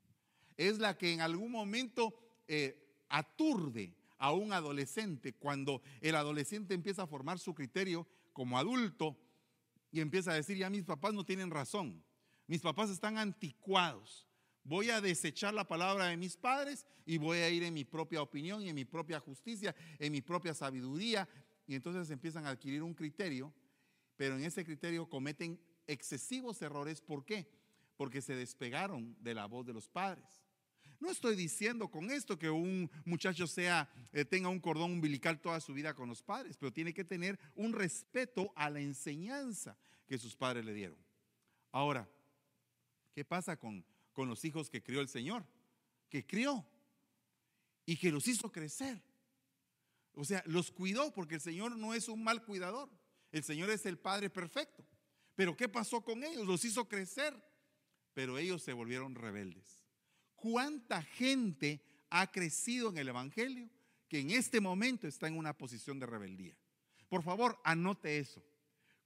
Es 0.56 0.78
la 0.78 0.96
que 0.96 1.12
en 1.12 1.20
algún 1.20 1.52
momento 1.52 2.14
eh, 2.48 3.04
aturde 3.10 3.94
a 4.16 4.32
un 4.32 4.54
adolescente 4.54 5.34
cuando 5.34 5.82
el 6.00 6.14
adolescente 6.14 6.72
empieza 6.72 7.02
a 7.02 7.06
formar 7.06 7.38
su 7.38 7.54
criterio 7.54 8.08
como 8.32 8.58
adulto 8.58 9.18
y 9.92 10.00
empieza 10.00 10.30
a 10.30 10.36
decir, 10.36 10.56
ya 10.56 10.70
mis 10.70 10.84
papás 10.84 11.12
no 11.12 11.26
tienen 11.26 11.50
razón, 11.50 12.02
mis 12.50 12.60
papás 12.60 12.90
están 12.90 13.16
anticuados, 13.16 14.26
Voy 14.62 14.90
a 14.90 15.00
desechar 15.00 15.54
la 15.54 15.66
palabra 15.66 16.06
de 16.06 16.16
mis 16.16 16.36
padres 16.36 16.86
y 17.06 17.18
voy 17.18 17.38
a 17.38 17.48
ir 17.48 17.62
en 17.62 17.74
mi 17.74 17.84
propia 17.84 18.22
opinión 18.22 18.62
y 18.62 18.68
en 18.68 18.74
mi 18.74 18.84
propia 18.84 19.18
justicia, 19.18 19.74
en 19.98 20.12
mi 20.12 20.20
propia 20.20 20.54
sabiduría, 20.54 21.28
y 21.66 21.74
entonces 21.74 22.10
empiezan 22.10 22.46
a 22.46 22.50
adquirir 22.50 22.82
un 22.82 22.94
criterio, 22.94 23.52
pero 24.16 24.36
en 24.36 24.44
ese 24.44 24.64
criterio 24.64 25.08
cometen 25.08 25.58
excesivos 25.86 26.60
errores. 26.60 27.00
¿Por 27.00 27.24
qué? 27.24 27.48
Porque 27.96 28.20
se 28.20 28.34
despegaron 28.34 29.16
de 29.20 29.34
la 29.34 29.46
voz 29.46 29.66
de 29.66 29.72
los 29.72 29.88
padres. 29.88 30.42
No 30.98 31.10
estoy 31.10 31.34
diciendo 31.36 31.90
con 31.90 32.10
esto 32.10 32.38
que 32.38 32.50
un 32.50 32.90
muchacho 33.06 33.46
sea 33.46 33.88
eh, 34.12 34.26
tenga 34.26 34.50
un 34.50 34.60
cordón 34.60 34.92
umbilical 34.92 35.40
toda 35.40 35.58
su 35.60 35.72
vida 35.72 35.94
con 35.94 36.08
los 36.08 36.22
padres, 36.22 36.58
pero 36.58 36.72
tiene 36.72 36.92
que 36.92 37.04
tener 37.04 37.38
un 37.54 37.72
respeto 37.72 38.52
a 38.54 38.68
la 38.68 38.80
enseñanza 38.80 39.78
que 40.06 40.18
sus 40.18 40.36
padres 40.36 40.66
le 40.66 40.74
dieron. 40.74 40.98
Ahora, 41.72 42.06
¿qué 43.12 43.24
pasa 43.24 43.56
con, 43.56 43.84
con 44.12 44.28
los 44.28 44.44
hijos 44.44 44.70
que 44.70 44.82
crió 44.82 45.00
el 45.00 45.08
Señor? 45.08 45.44
Que 46.08 46.26
crió 46.26 46.66
y 47.86 47.96
que 47.96 48.10
los 48.10 48.26
hizo 48.28 48.50
crecer. 48.52 49.02
O 50.14 50.24
sea, 50.24 50.42
los 50.46 50.70
cuidó 50.70 51.12
porque 51.12 51.36
el 51.36 51.40
Señor 51.40 51.76
no 51.76 51.94
es 51.94 52.08
un 52.08 52.22
mal 52.22 52.44
cuidador. 52.44 52.90
El 53.32 53.44
Señor 53.44 53.70
es 53.70 53.86
el 53.86 53.98
Padre 53.98 54.30
perfecto. 54.30 54.84
Pero 55.34 55.56
¿qué 55.56 55.68
pasó 55.68 56.02
con 56.02 56.22
ellos? 56.24 56.46
Los 56.46 56.64
hizo 56.64 56.88
crecer, 56.88 57.34
pero 58.12 58.38
ellos 58.38 58.62
se 58.62 58.72
volvieron 58.72 59.14
rebeldes. 59.14 59.84
¿Cuánta 60.34 61.02
gente 61.02 61.82
ha 62.10 62.30
crecido 62.30 62.90
en 62.90 62.98
el 62.98 63.08
Evangelio 63.08 63.70
que 64.08 64.18
en 64.18 64.30
este 64.30 64.60
momento 64.60 65.06
está 65.06 65.28
en 65.28 65.36
una 65.38 65.56
posición 65.56 65.98
de 65.98 66.06
rebeldía? 66.06 66.56
Por 67.08 67.22
favor, 67.22 67.60
anote 67.64 68.18
eso. 68.18 68.44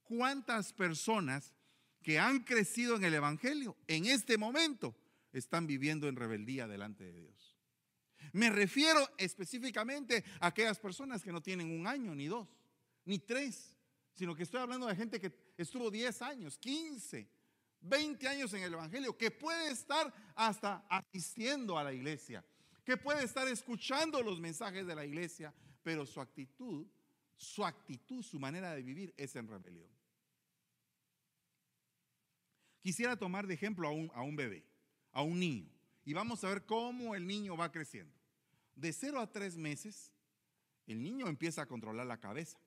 ¿Cuántas 0.03 0.73
personas 0.73 1.53
que 2.05 2.19
han 2.19 2.41
crecido 2.41 2.95
en 2.95 3.03
el 3.03 3.15
Evangelio 3.15 3.75
en 3.87 4.05
este 4.05 4.37
momento 4.37 4.95
están 5.33 5.65
viviendo 5.65 6.07
en 6.07 6.15
rebeldía 6.15 6.67
delante 6.67 7.03
de 7.03 7.19
Dios? 7.19 7.57
Me 8.31 8.51
refiero 8.51 9.09
específicamente 9.17 10.23
a 10.39 10.47
aquellas 10.47 10.77
personas 10.77 11.23
que 11.23 11.31
no 11.31 11.41
tienen 11.41 11.71
un 11.71 11.87
año, 11.87 12.13
ni 12.13 12.27
dos, 12.27 12.47
ni 13.05 13.17
tres, 13.17 13.75
sino 14.13 14.35
que 14.35 14.43
estoy 14.43 14.61
hablando 14.61 14.85
de 14.85 14.95
gente 14.95 15.19
que 15.19 15.33
estuvo 15.57 15.89
10 15.89 16.21
años, 16.21 16.59
15, 16.59 17.27
20 17.81 18.27
años 18.27 18.53
en 18.53 18.61
el 18.61 18.73
Evangelio, 18.73 19.17
que 19.17 19.31
puede 19.31 19.71
estar 19.71 20.13
hasta 20.35 20.85
asistiendo 20.87 21.75
a 21.75 21.83
la 21.83 21.91
iglesia, 21.91 22.45
que 22.83 22.97
puede 22.97 23.23
estar 23.23 23.47
escuchando 23.47 24.21
los 24.21 24.39
mensajes 24.39 24.85
de 24.85 24.93
la 24.93 25.05
iglesia, 25.07 25.51
pero 25.81 26.05
su 26.05 26.21
actitud, 26.21 26.85
su 27.35 27.65
actitud, 27.65 28.21
su 28.21 28.39
manera 28.39 28.75
de 28.75 28.83
vivir 28.83 29.11
es 29.17 29.35
en 29.35 29.47
rebelión. 29.47 29.94
Quisiera 32.85 33.17
tomar 33.17 33.47
de 33.47 33.55
ejemplo 33.55 33.87
a 33.87 33.91
un, 33.91 34.11
a 34.13 34.21
un 34.21 34.35
bebé, 34.35 34.63
a 35.11 35.23
un 35.23 35.39
niño, 35.39 35.67
y 36.03 36.13
vamos 36.13 36.43
a 36.43 36.49
ver 36.49 36.65
cómo 36.65 37.15
el 37.15 37.25
niño 37.25 37.57
va 37.57 37.71
creciendo 37.71 38.15
de 38.75 38.91
0 38.93 39.19
a 39.19 39.31
3 39.31 39.57
meses, 39.57 40.11
el 40.85 41.01
niño 41.01 41.27
empieza 41.27 41.63
a 41.63 41.65
controlar 41.65 42.05
la 42.05 42.19
cabeza. 42.19 42.59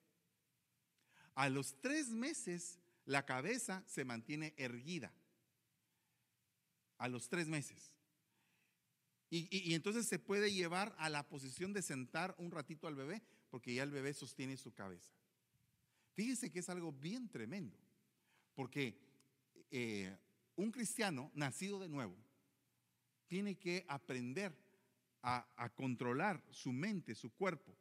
A 1.35 1.49
los 1.49 1.81
3 1.81 2.09
meses, 2.11 2.81
la 3.05 3.25
cabeza 3.25 3.85
se 3.87 4.05
mantiene 4.05 4.55
erguida. 4.57 5.13
A 6.97 7.09
los 7.09 7.29
3 7.29 7.49
meses. 7.49 7.93
Y, 9.31 9.75
entonces 9.75 10.07
se 10.07 10.19
puede 10.19 10.53
llevar 10.53 10.95
a 10.99 11.11
la 11.11 11.29
posición 11.29 11.75
de 11.75 11.83
sentar 11.83 12.35
un 12.39 12.51
ratito 12.51 12.89
al 12.89 12.95
bebé, 12.95 13.23
porque 13.51 13.75
ya 13.75 13.83
el 13.83 13.91
bebé 13.91 14.15
sostiene 14.15 14.57
su 14.57 14.73
cabeza. 14.73 15.13
Fíjese 16.15 16.51
que 16.51 16.61
es 16.61 16.69
algo 16.71 16.93
bien 16.93 17.29
tremendo, 17.29 17.79
porque 18.55 18.99
eh, 19.71 20.17
un 20.57 20.71
cristiano 20.71 21.31
nacido 21.35 21.79
de 21.79 21.89
nuevo 21.89 22.17
tiene 23.27 23.57
que 23.57 23.85
aprender 23.89 24.57
a, 25.23 25.71
controlar 25.77 26.43
su 26.51 26.73
mente, 26.73 27.15
su 27.15 27.31
cuerpo, 27.31 27.77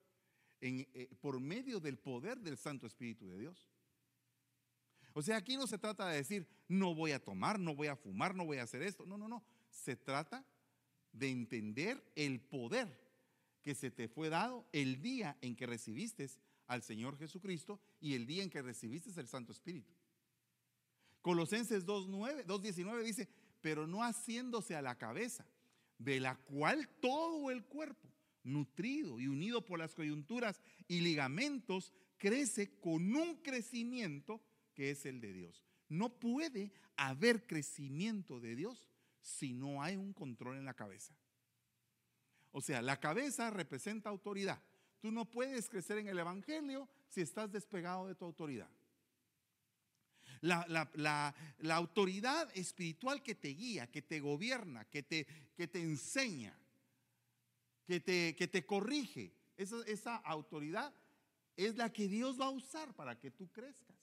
eh, 0.60 1.10
por 1.22 1.40
medio 1.40 1.80
del 1.80 1.98
poder 1.98 2.40
del 2.40 2.58
Santo 2.58 2.86
Espíritu 2.86 3.30
de 3.30 3.40
Dios. 3.40 3.70
O 5.14 5.22
sea, 5.22 5.38
aquí 5.38 5.58
no 5.58 5.66
se 5.66 5.78
trata 5.78 6.08
de 6.10 6.18
decir, 6.18 6.48
no 6.68 6.94
voy 6.94 7.12
a 7.12 7.24
tomar, 7.24 7.60
no 7.60 7.74
voy 7.74 7.88
a 7.88 7.96
fumar, 7.96 8.36
no 8.36 8.46
voy 8.46 8.58
a 8.58 8.64
hacer 8.64 8.84
esto. 8.84 9.06
No, 9.06 9.18
no, 9.18 9.28
no. 9.28 9.44
Se 9.70 9.96
trata 9.96 10.46
de 11.12 11.30
entender 11.30 12.04
el 12.16 12.40
poder 12.40 12.88
que 13.64 13.74
se 13.74 13.90
te 13.90 14.08
fue 14.08 14.30
dado 14.30 14.68
el 14.72 15.02
día 15.02 15.36
en 15.42 15.56
que 15.56 15.66
recibiste 15.66 16.30
al 16.68 16.84
Señor 16.84 17.18
Jesucristo 17.18 17.80
y 18.00 18.14
el 18.14 18.28
día 18.28 18.44
en 18.44 18.50
que 18.50 18.62
recibiste 18.62 19.10
el 19.20 19.28
Santo 19.28 19.52
Espíritu. 19.52 19.92
Colosenses 21.28 21.86
2.9, 21.86 22.46
2.19 22.46 23.04
dice, 23.04 23.28
pero 23.60 23.86
no 23.86 24.02
haciéndose 24.02 24.78
a 24.78 24.82
la 24.82 24.98
cabeza, 24.98 25.46
de 25.98 26.22
la 26.22 26.38
cual 26.38 26.88
todo 27.02 27.52
el 27.52 27.66
cuerpo, 27.66 28.08
nutrido 28.44 29.20
y 29.20 29.28
unido 29.28 29.66
por 29.66 29.78
las 29.78 29.94
coyunturas 29.94 30.62
y 30.88 31.02
ligamentos, 31.02 31.92
crece 32.16 32.80
con 32.80 33.14
un 33.14 33.44
crecimiento 33.44 34.42
que 34.74 34.92
es 34.92 35.06
el 35.06 35.20
de 35.20 35.34
Dios. 35.34 35.66
No 35.90 36.18
puede 36.18 36.72
haber 36.96 37.46
crecimiento 37.46 38.40
de 38.40 38.56
Dios 38.56 38.88
si 39.20 39.52
no 39.52 39.84
hay 39.84 39.98
un 39.98 40.14
control 40.14 40.56
en 40.56 40.64
la 40.64 40.76
cabeza. 40.76 41.14
O 42.54 42.62
sea, 42.62 42.82
la 42.82 43.02
cabeza 43.02 43.50
representa 43.50 44.08
autoridad. 44.10 44.64
Tú 45.02 45.12
no 45.12 45.30
puedes 45.30 45.68
crecer 45.68 45.98
en 45.98 46.08
el 46.08 46.20
Evangelio 46.20 46.88
si 47.10 47.20
estás 47.20 47.52
despegado 47.52 48.08
de 48.08 48.16
tu 48.16 48.24
autoridad. 48.24 48.70
La, 50.42 51.34
autoridad 51.72 52.50
espiritual 52.56 53.22
que 53.22 53.36
te 53.36 53.50
guía, 53.50 53.88
que 53.88 54.02
te 54.02 54.20
gobierna, 54.20 54.86
que 54.86 55.04
te, 55.04 55.28
que 55.56 55.68
te 55.68 55.82
enseña, 55.82 56.58
que 57.86 58.00
te, 58.00 58.36
que 58.36 58.48
te 58.48 58.66
corrige, 58.66 59.34
esa, 59.58 59.78
esa 59.88 60.16
autoridad 60.18 60.94
es 61.56 61.76
la 61.76 61.92
que 61.92 62.08
Dios 62.08 62.40
va 62.40 62.46
a 62.46 62.52
usar 62.52 62.94
para 62.94 63.18
que 63.20 63.32
tú 63.32 63.48
crezcas. 63.52 63.98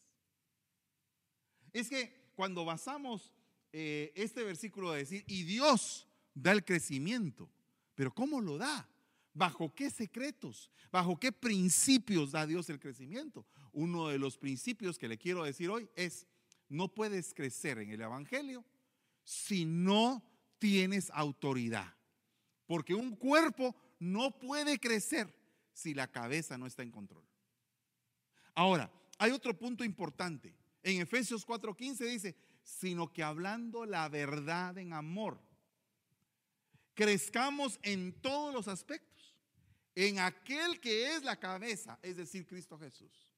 Es 1.73 1.89
que 1.89 2.31
cuando 2.35 2.65
basamos 2.65 3.33
eh, 3.73 4.13
este 4.15 4.43
versículo 4.43 4.93
de 4.93 4.99
decir, 4.99 5.25
y 5.27 5.45
Dios 5.45 6.07
da 6.35 6.53
el 6.53 6.65
crecimiento, 6.65 7.51
pero 7.95 8.13
¿cómo 8.13 8.41
lo 8.41 8.59
da? 8.59 8.89
¿Bajo 9.35 9.75
qué 9.75 9.91
secretos? 9.91 10.71
¿Bajo 10.93 11.19
qué 11.19 11.33
principios 11.33 12.31
da 12.31 12.47
Dios 12.47 12.71
el 12.71 12.79
crecimiento? 12.79 13.45
Uno 13.73 14.09
de 14.09 14.19
los 14.19 14.39
principios 14.39 14.97
que 14.97 15.09
le 15.09 15.19
quiero 15.19 15.43
decir 15.43 15.69
hoy 15.69 15.91
es, 15.97 16.27
no 16.69 16.95
puedes 16.95 17.35
crecer 17.35 17.79
en 17.79 17.91
el 17.91 18.01
Evangelio 18.01 18.65
si 19.25 19.65
no 19.65 20.25
tienes 20.61 21.11
autoridad. 21.11 21.93
Porque 22.67 22.95
un 22.95 23.17
cuerpo 23.17 23.75
no 23.99 24.39
puede 24.39 24.79
crecer 24.79 25.35
si 25.73 25.95
la 25.95 26.07
cabeza 26.07 26.57
no 26.57 26.67
está 26.67 26.85
en 26.85 26.93
control. 26.93 27.25
Ahora, 28.55 28.91
hay 29.19 29.33
otro 29.33 29.59
punto 29.59 29.83
importante. 29.83 30.57
En 30.83 31.01
Efesios 31.01 31.45
4:15 31.45 32.07
dice, 32.07 32.37
sino 32.63 33.13
que 33.13 33.25
hablando 33.25 33.85
la 33.85 34.09
verdad 34.09 34.79
en 34.79 34.93
amor, 34.93 35.43
crezcamos 36.95 37.81
en 37.83 38.13
todos 38.21 38.55
los 38.55 38.69
aspectos 38.69 39.14
en 39.95 40.19
aquel 40.19 40.81
que 40.81 41.15
es 41.15 41.23
la 41.23 41.39
cabeza, 41.39 41.99
es 42.03 42.17
decir, 42.17 42.47
Cristo 42.47 42.79
Jesús. 42.79 43.31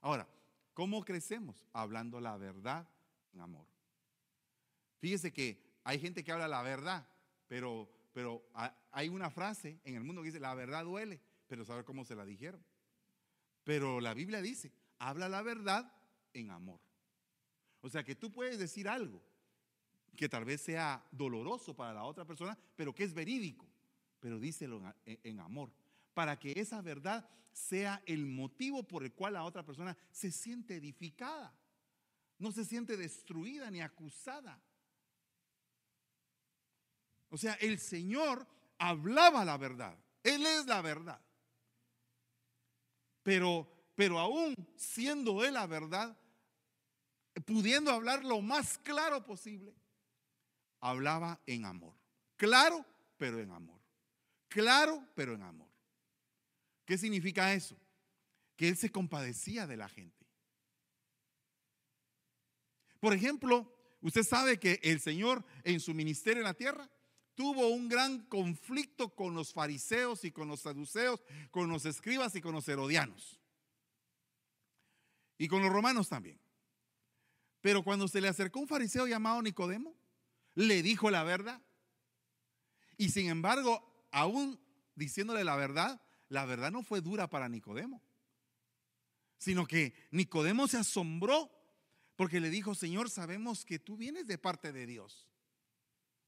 Ahora, 0.00 0.28
¿cómo 0.74 1.04
crecemos? 1.04 1.64
Hablando 1.72 2.20
la 2.20 2.36
verdad 2.36 2.86
en 3.32 3.40
amor. 3.40 3.66
Fíjese 4.98 5.32
que 5.32 5.62
hay 5.82 5.98
gente 5.98 6.22
que 6.22 6.32
habla 6.32 6.48
la 6.48 6.62
verdad, 6.62 7.06
pero, 7.48 7.90
pero 8.12 8.46
hay 8.90 9.08
una 9.08 9.30
frase 9.30 9.80
en 9.84 9.94
el 9.96 10.04
mundo 10.04 10.22
que 10.22 10.26
dice, 10.26 10.40
la 10.40 10.54
verdad 10.54 10.84
duele, 10.84 11.20
pero 11.46 11.64
saber 11.64 11.84
cómo 11.84 12.04
se 12.04 12.14
la 12.14 12.24
dijeron. 12.24 12.62
Pero 13.64 14.00
la 14.00 14.12
Biblia 14.12 14.42
dice, 14.42 14.72
habla 14.98 15.28
la 15.28 15.42
verdad 15.42 15.90
en 16.34 16.50
amor. 16.50 16.80
O 17.80 17.88
sea 17.88 18.04
que 18.04 18.14
tú 18.14 18.30
puedes 18.30 18.58
decir 18.58 18.88
algo 18.88 19.22
que 20.16 20.28
tal 20.28 20.44
vez 20.44 20.60
sea 20.60 21.02
doloroso 21.10 21.74
para 21.74 21.94
la 21.94 22.04
otra 22.04 22.24
persona, 22.24 22.58
pero 22.76 22.94
que 22.94 23.04
es 23.04 23.14
verídico, 23.14 23.66
pero 24.20 24.38
díselo 24.38 24.82
en 25.04 25.40
amor 25.40 25.70
para 26.14 26.38
que 26.38 26.52
esa 26.56 26.80
verdad 26.80 27.28
sea 27.52 28.02
el 28.06 28.26
motivo 28.26 28.82
por 28.82 29.04
el 29.04 29.12
cual 29.12 29.34
la 29.34 29.44
otra 29.44 29.64
persona 29.64 29.96
se 30.10 30.30
siente 30.30 30.76
edificada, 30.76 31.52
no 32.38 32.52
se 32.52 32.64
siente 32.64 32.96
destruida 32.96 33.70
ni 33.70 33.80
acusada. 33.80 34.60
O 37.28 37.36
sea, 37.36 37.54
el 37.54 37.78
Señor 37.78 38.46
hablaba 38.78 39.44
la 39.44 39.56
verdad, 39.56 39.96
Él 40.22 40.46
es 40.46 40.66
la 40.66 40.82
verdad. 40.82 41.20
Pero, 43.22 43.68
pero 43.94 44.18
aún 44.18 44.54
siendo 44.76 45.44
Él 45.44 45.54
la 45.54 45.66
verdad, 45.66 46.16
pudiendo 47.44 47.90
hablar 47.90 48.24
lo 48.24 48.40
más 48.40 48.78
claro 48.78 49.24
posible, 49.24 49.74
hablaba 50.80 51.40
en 51.46 51.64
amor. 51.64 51.94
Claro, 52.36 52.84
pero 53.16 53.40
en 53.40 53.50
amor. 53.50 53.80
Claro, 54.48 55.04
pero 55.14 55.34
en 55.34 55.42
amor. 55.42 55.73
¿Qué 56.84 56.98
significa 56.98 57.54
eso? 57.54 57.76
Que 58.56 58.68
él 58.68 58.76
se 58.76 58.90
compadecía 58.90 59.66
de 59.66 59.76
la 59.76 59.88
gente. 59.88 60.26
Por 63.00 63.12
ejemplo, 63.12 63.70
usted 64.00 64.22
sabe 64.22 64.58
que 64.58 64.80
el 64.82 65.00
Señor 65.00 65.44
en 65.62 65.80
su 65.80 65.92
ministerio 65.94 66.40
en 66.40 66.44
la 66.44 66.54
tierra 66.54 66.90
tuvo 67.34 67.68
un 67.68 67.88
gran 67.88 68.20
conflicto 68.26 69.14
con 69.14 69.34
los 69.34 69.52
fariseos 69.52 70.24
y 70.24 70.30
con 70.30 70.48
los 70.48 70.60
saduceos, 70.60 71.22
con 71.50 71.68
los 71.68 71.84
escribas 71.84 72.34
y 72.36 72.40
con 72.40 72.54
los 72.54 72.68
herodianos. 72.68 73.40
Y 75.36 75.48
con 75.48 75.62
los 75.62 75.72
romanos 75.72 76.08
también. 76.08 76.38
Pero 77.60 77.82
cuando 77.82 78.08
se 78.08 78.20
le 78.20 78.28
acercó 78.28 78.60
un 78.60 78.68
fariseo 78.68 79.06
llamado 79.06 79.42
Nicodemo, 79.42 79.94
le 80.54 80.82
dijo 80.82 81.10
la 81.10 81.24
verdad. 81.24 81.60
Y 82.96 83.08
sin 83.10 83.28
embargo, 83.28 84.06
aún 84.12 84.60
diciéndole 84.94 85.44
la 85.44 85.56
verdad, 85.56 86.00
la 86.34 86.44
verdad 86.44 86.72
no 86.72 86.82
fue 86.82 87.00
dura 87.00 87.30
para 87.30 87.48
Nicodemo, 87.48 88.02
sino 89.38 89.66
que 89.68 89.94
Nicodemo 90.10 90.66
se 90.66 90.78
asombró 90.78 91.48
porque 92.16 92.40
le 92.40 92.50
dijo, 92.50 92.74
Señor, 92.74 93.08
sabemos 93.08 93.64
que 93.64 93.78
tú 93.78 93.96
vienes 93.96 94.26
de 94.26 94.36
parte 94.36 94.72
de 94.72 94.84
Dios. 94.84 95.28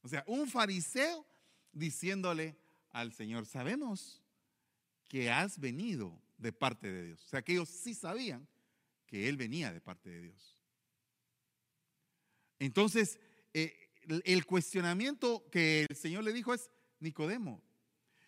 O 0.03 0.07
sea, 0.07 0.23
un 0.25 0.49
fariseo 0.49 1.27
diciéndole 1.73 2.57
al 2.91 3.11
Señor, 3.11 3.45
sabemos 3.45 4.23
que 5.09 5.29
has 5.29 5.59
venido 5.59 6.17
de 6.37 6.53
parte 6.53 6.89
de 6.89 7.03
Dios. 7.07 7.25
O 7.25 7.27
sea, 7.27 7.41
que 7.41 7.51
ellos 7.51 7.67
sí 7.67 7.93
sabían 7.93 8.47
que 9.07 9.27
Él 9.27 9.35
venía 9.35 9.73
de 9.73 9.81
parte 9.81 10.09
de 10.09 10.21
Dios. 10.21 10.57
Entonces, 12.59 13.19
eh, 13.53 13.89
el 14.23 14.45
cuestionamiento 14.45 15.49
que 15.51 15.85
el 15.89 15.97
Señor 15.97 16.23
le 16.23 16.31
dijo 16.31 16.53
es, 16.53 16.71
Nicodemo, 17.01 17.61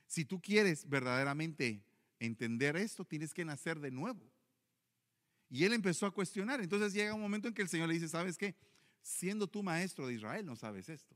si 0.10 0.26
tú 0.26 0.42
quieres 0.42 0.90
verdaderamente 0.90 1.84
entender 2.20 2.76
esto, 2.76 3.06
tienes 3.06 3.32
que 3.32 3.46
nacer 3.46 3.80
de 3.80 3.92
nuevo. 3.92 4.20
Y 5.52 5.66
él 5.66 5.74
empezó 5.74 6.08
a 6.08 6.12
cuestionar. 6.12 6.60
Entonces 6.62 6.94
llega 6.94 7.14
un 7.14 7.22
momento 7.22 7.48
en 7.48 7.54
que 7.54 7.62
el 7.62 7.70
Señor 7.70 7.88
le 7.88 7.94
dice, 7.94 8.10
¿sabes 8.10 8.36
qué? 8.36 8.56
Siendo 9.04 9.46
tú 9.46 9.62
maestro 9.62 10.08
de 10.08 10.16
Israel, 10.16 10.48
no 10.48 10.56
sabes 10.56 10.90
esto. 10.90 11.16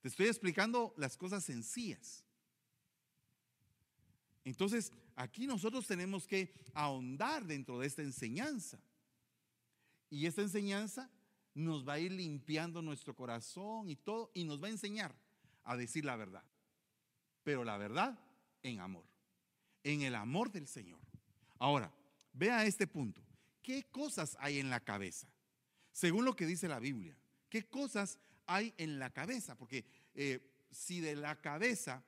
Te 0.00 0.08
estoy 0.08 0.26
explicando 0.26 0.94
las 0.96 1.18
cosas 1.18 1.44
sencillas. 1.44 2.24
Entonces, 4.42 4.90
aquí 5.14 5.46
nosotros 5.46 5.86
tenemos 5.86 6.26
que 6.26 6.50
ahondar 6.72 7.44
dentro 7.44 7.78
de 7.78 7.86
esta 7.88 8.00
enseñanza. 8.00 8.80
Y 10.08 10.24
esta 10.24 10.40
enseñanza 10.40 11.10
nos 11.52 11.86
va 11.86 11.94
a 11.94 11.98
ir 11.98 12.12
limpiando 12.12 12.80
nuestro 12.80 13.14
corazón 13.14 13.90
y 13.90 13.96
todo, 13.96 14.30
y 14.32 14.44
nos 14.44 14.62
va 14.62 14.68
a 14.68 14.70
enseñar 14.70 15.14
a 15.62 15.76
decir 15.76 16.06
la 16.06 16.16
verdad 16.16 16.42
pero 17.44 17.62
la 17.62 17.76
verdad 17.76 18.18
en 18.62 18.80
amor, 18.80 19.04
en 19.84 20.02
el 20.02 20.14
amor 20.14 20.50
del 20.50 20.66
Señor. 20.66 21.00
Ahora, 21.58 21.92
vea 22.32 22.64
este 22.64 22.86
punto. 22.86 23.22
¿Qué 23.62 23.84
cosas 23.84 24.36
hay 24.40 24.58
en 24.58 24.70
la 24.70 24.80
cabeza? 24.80 25.28
Según 25.92 26.24
lo 26.24 26.34
que 26.34 26.46
dice 26.46 26.66
la 26.66 26.80
Biblia, 26.80 27.16
¿qué 27.48 27.68
cosas 27.68 28.18
hay 28.46 28.74
en 28.78 28.98
la 28.98 29.10
cabeza? 29.10 29.56
Porque 29.56 29.84
eh, 30.14 30.40
si 30.70 31.00
de 31.00 31.14
la 31.14 31.40
cabeza 31.40 32.04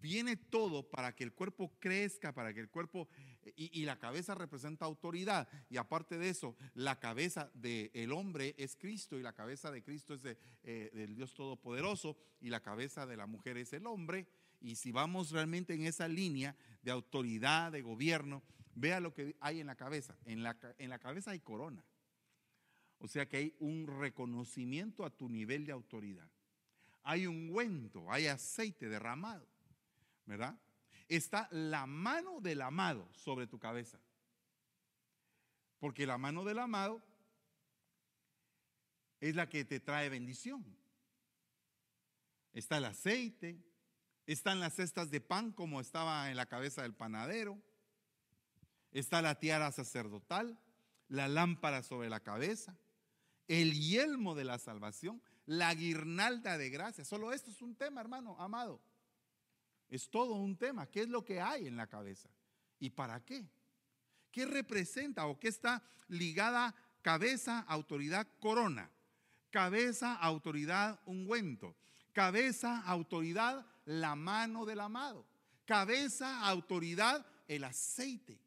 viene 0.00 0.36
todo 0.36 0.88
para 0.88 1.14
que 1.14 1.24
el 1.24 1.32
cuerpo 1.32 1.72
crezca, 1.78 2.32
para 2.32 2.52
que 2.52 2.60
el 2.60 2.68
cuerpo, 2.68 3.08
y, 3.56 3.84
la 3.84 3.98
cabeza 3.98 4.34
representa 4.34 4.84
autoridad, 4.84 5.48
y 5.70 5.76
aparte 5.76 6.18
de 6.18 6.28
eso, 6.28 6.56
la 6.74 6.98
cabeza 6.98 7.50
del 7.54 8.12
hombre 8.12 8.54
es 8.58 8.76
Cristo, 8.76 9.18
y 9.18 9.22
la 9.22 9.32
cabeza 9.32 9.70
de 9.70 9.82
Cristo 9.82 10.14
es 10.14 10.22
eh, 10.24 10.90
del 10.92 11.14
Dios 11.14 11.34
Todopoderoso, 11.34 12.16
y 12.40 12.50
la 12.50 12.62
cabeza 12.62 13.06
de 13.06 13.16
la 13.16 13.26
mujer 13.26 13.56
es 13.56 13.72
el 13.72 13.86
hombre, 13.86 14.26
y 14.60 14.76
si 14.76 14.92
vamos 14.92 15.30
realmente 15.30 15.74
en 15.74 15.84
esa 15.84 16.08
línea 16.08 16.56
de 16.82 16.90
autoridad, 16.90 17.72
de 17.72 17.82
gobierno, 17.82 18.42
vea 18.74 19.00
lo 19.00 19.12
que 19.12 19.36
hay 19.40 19.60
en 19.60 19.66
la 19.66 19.76
cabeza. 19.76 20.16
En 20.24 20.42
la, 20.42 20.56
en 20.78 20.90
la 20.90 20.98
cabeza 20.98 21.32
hay 21.32 21.40
corona. 21.40 21.84
O 22.98 23.08
sea 23.08 23.28
que 23.28 23.36
hay 23.36 23.56
un 23.60 23.86
reconocimiento 23.86 25.04
a 25.04 25.10
tu 25.10 25.28
nivel 25.28 25.66
de 25.66 25.72
autoridad. 25.72 26.28
Hay 27.02 27.26
un 27.26 27.36
ungüento, 27.36 28.10
hay 28.10 28.26
aceite 28.26 28.88
derramado, 28.88 29.46
¿verdad? 30.24 30.58
Está 31.08 31.48
la 31.52 31.86
mano 31.86 32.40
del 32.40 32.62
amado 32.62 33.08
sobre 33.12 33.46
tu 33.46 33.58
cabeza. 33.58 34.00
Porque 35.78 36.06
la 36.06 36.18
mano 36.18 36.44
del 36.44 36.58
amado 36.58 37.02
es 39.20 39.34
la 39.36 39.48
que 39.48 39.64
te 39.64 39.78
trae 39.78 40.08
bendición. 40.08 40.64
Está 42.52 42.78
el 42.78 42.86
aceite, 42.86 43.62
están 44.26 44.60
las 44.60 44.74
cestas 44.74 45.10
de 45.10 45.20
pan 45.20 45.52
como 45.52 45.80
estaba 45.80 46.30
en 46.30 46.36
la 46.36 46.46
cabeza 46.46 46.82
del 46.82 46.94
panadero. 46.94 47.58
Está 48.90 49.22
la 49.22 49.38
tiara 49.38 49.70
sacerdotal, 49.72 50.58
la 51.08 51.28
lámpara 51.28 51.82
sobre 51.82 52.10
la 52.10 52.20
cabeza, 52.20 52.76
el 53.46 53.74
yelmo 53.74 54.34
de 54.34 54.44
la 54.44 54.58
salvación, 54.58 55.22
la 55.44 55.72
guirnalda 55.74 56.58
de 56.58 56.70
gracia. 56.70 57.04
Solo 57.04 57.32
esto 57.32 57.50
es 57.50 57.62
un 57.62 57.76
tema, 57.76 58.00
hermano, 58.00 58.36
amado. 58.40 58.80
Es 59.88 60.10
todo 60.10 60.34
un 60.34 60.56
tema. 60.56 60.86
¿Qué 60.86 61.02
es 61.02 61.08
lo 61.08 61.24
que 61.24 61.40
hay 61.40 61.68
en 61.68 61.76
la 61.76 61.86
cabeza? 61.86 62.28
¿Y 62.80 62.90
para 62.90 63.24
qué? 63.24 63.48
¿Qué 64.32 64.44
representa 64.44 65.26
o 65.26 65.38
qué 65.38 65.48
está 65.48 65.82
ligada 66.08 66.74
cabeza, 67.02 67.60
autoridad, 67.60 68.26
corona? 68.40 68.90
Cabeza, 69.50 70.14
autoridad, 70.14 71.00
ungüento. 71.06 71.76
Cabeza, 72.12 72.82
autoridad, 72.82 73.64
la 73.86 74.14
mano 74.14 74.66
del 74.66 74.80
amado. 74.80 75.26
Cabeza, 75.64 76.46
autoridad, 76.46 77.26
el 77.48 77.64
aceite 77.64 78.38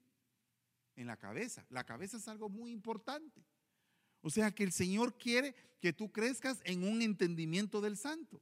en 0.96 1.08
la 1.08 1.18
cabeza. 1.18 1.66
La 1.70 1.86
cabeza 1.86 2.18
es 2.18 2.28
algo 2.28 2.50
muy 2.50 2.72
importante. 2.72 3.44
O 4.22 4.30
sea 4.30 4.52
que 4.52 4.64
el 4.64 4.72
Señor 4.72 5.18
quiere 5.18 5.56
que 5.82 5.94
tú 5.94 6.12
crezcas 6.12 6.60
en 6.66 6.84
un 6.84 7.02
entendimiento 7.02 7.82
del 7.82 7.98
santo. 7.98 8.42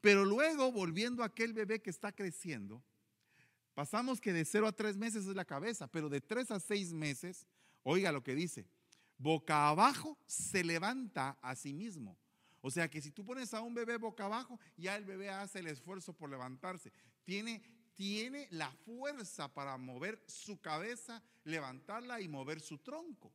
Pero 0.00 0.24
luego, 0.24 0.72
volviendo 0.72 1.22
a 1.22 1.26
aquel 1.26 1.52
bebé 1.52 1.82
que 1.82 1.90
está 1.90 2.12
creciendo, 2.12 2.82
pasamos 3.74 4.20
que 4.20 4.32
de 4.32 4.44
0 4.44 4.66
a 4.66 4.72
3 4.72 4.96
meses 4.96 5.26
es 5.26 5.36
la 5.36 5.44
cabeza, 5.44 5.86
pero 5.86 6.08
de 6.08 6.22
3 6.22 6.50
a 6.52 6.60
6 6.60 6.94
meses, 6.94 7.46
oiga 7.82 8.10
lo 8.10 8.22
que 8.22 8.34
dice, 8.34 8.66
boca 9.18 9.68
abajo 9.68 10.18
se 10.26 10.64
levanta 10.64 11.38
a 11.42 11.54
sí 11.54 11.74
mismo. 11.74 12.16
O 12.66 12.70
sea 12.70 12.88
que 12.88 13.02
si 13.02 13.10
tú 13.10 13.26
pones 13.26 13.52
a 13.52 13.60
un 13.60 13.74
bebé 13.74 13.98
boca 13.98 14.24
abajo, 14.24 14.58
ya 14.78 14.96
el 14.96 15.04
bebé 15.04 15.28
hace 15.28 15.58
el 15.58 15.66
esfuerzo 15.66 16.14
por 16.14 16.30
levantarse. 16.30 16.90
Tiene, 17.22 17.62
tiene 17.94 18.48
la 18.52 18.70
fuerza 18.70 19.52
para 19.52 19.76
mover 19.76 20.24
su 20.26 20.58
cabeza, 20.62 21.22
levantarla 21.44 22.22
y 22.22 22.28
mover 22.28 22.62
su 22.62 22.78
tronco. 22.78 23.30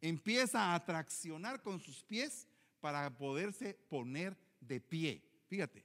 Empieza 0.00 0.74
a 0.74 0.82
traccionar 0.86 1.60
con 1.60 1.80
sus 1.80 2.02
pies 2.02 2.48
para 2.80 3.14
poderse 3.14 3.74
poner 3.90 4.34
de 4.58 4.80
pie. 4.80 5.22
Fíjate, 5.48 5.84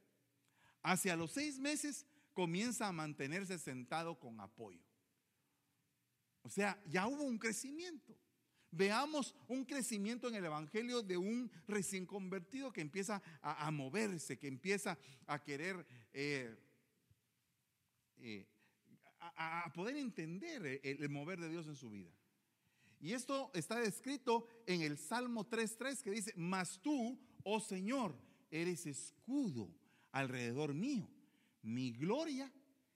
hacia 0.81 1.17
los 1.17 1.31
seis 1.31 1.59
meses 1.59 2.05
comienza 2.31 2.87
a 2.87 2.93
mantenerse 2.93 3.59
sentado 3.59 4.17
con 4.17 4.39
apoyo. 4.39 4.79
O 6.41 6.49
sea, 6.49 6.81
ya 6.85 7.05
hubo 7.05 7.23
un 7.23 7.37
crecimiento. 7.37 8.17
Veamos 8.71 9.35
un 9.47 9.65
crecimiento 9.65 10.27
en 10.27 10.35
el 10.35 10.45
Evangelio 10.45 11.01
de 11.01 11.17
un 11.17 11.49
recién 11.67 12.05
convertido 12.05 12.71
que 12.71 12.81
empieza 12.81 13.21
a, 13.41 13.71
moverse, 13.71 14.37
que 14.37 14.47
empieza 14.47 14.97
a 15.25 15.41
querer, 15.41 15.85
eh, 16.13 16.55
eh, 18.17 18.45
a, 19.19 19.71
poder 19.73 19.97
entender 19.97 20.81
el 20.83 21.09
mover 21.09 21.39
de 21.39 21.49
Dios 21.49 21.67
en 21.67 21.75
su 21.75 21.89
vida. 21.89 22.11
Y 22.99 23.13
esto 23.13 23.51
está 23.53 23.79
descrito 23.79 24.47
en 24.65 24.81
el 24.81 24.97
Salmo 24.97 25.47
3.3 25.47 26.01
que 26.01 26.11
dice, 26.11 26.33
mas 26.35 26.81
tú, 26.81 27.19
oh 27.43 27.59
Señor, 27.59 28.15
eres 28.49 28.85
escudo 28.85 29.71
alrededor 30.11 30.73
mío, 30.73 31.07
mi 31.61 31.91
gloria. 31.91 32.51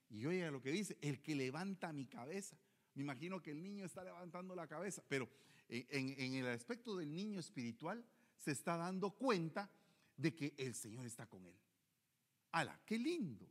Y 0.10 0.26
oiga 0.26 0.52
lo 0.52 0.62
que 0.62 0.72
dice, 0.72 0.98
el 1.02 1.22
que 1.22 1.36
levanta 1.36 1.94
mi 1.94 2.06
cabeza. 2.06 2.58
Me 2.96 3.04
imagino 3.04 3.42
que 3.42 3.52
el 3.52 3.62
niño 3.62 3.86
está 3.86 4.04
levantando 4.04 4.56
la 4.56 4.68
cabeza, 4.68 5.04
pero 5.08 5.30
en, 5.72 6.34
el 6.36 6.48
aspecto 6.48 6.98
del 6.98 7.14
niño 7.14 7.40
espiritual 7.40 8.06
se 8.38 8.52
está 8.52 8.78
dando 8.78 9.12
cuenta 9.12 9.70
de 10.18 10.36
que 10.36 10.54
el 10.58 10.76
Señor 10.76 11.06
está 11.06 11.26
con 11.26 11.46
él. 11.46 11.56
¡Hala! 12.52 12.80
¡Qué 12.86 12.98
lindo! 12.98 13.48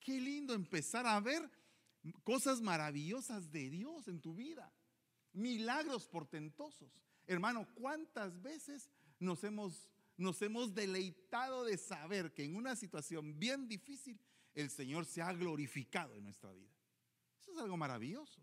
¡Qué 0.00 0.20
lindo 0.20 0.54
empezar 0.54 1.06
a 1.06 1.20
ver 1.20 1.48
cosas 2.24 2.60
maravillosas 2.60 3.50
de 3.52 3.70
Dios 3.70 4.08
en 4.08 4.20
tu 4.20 4.34
vida! 4.34 4.72
milagros 5.32 6.06
portentosos. 6.08 6.90
Hermano, 7.26 7.66
¿cuántas 7.74 8.40
veces 8.42 8.90
nos 9.18 9.42
hemos, 9.44 9.88
nos 10.16 10.40
hemos 10.42 10.74
deleitado 10.74 11.64
de 11.64 11.78
saber 11.78 12.32
que 12.32 12.44
en 12.44 12.56
una 12.56 12.76
situación 12.76 13.38
bien 13.38 13.68
difícil 13.68 14.20
el 14.54 14.70
Señor 14.70 15.06
se 15.06 15.22
ha 15.22 15.32
glorificado 15.32 16.16
en 16.16 16.24
nuestra 16.24 16.52
vida? 16.52 16.72
Eso 17.40 17.52
es 17.52 17.58
algo 17.58 17.76
maravilloso. 17.76 18.42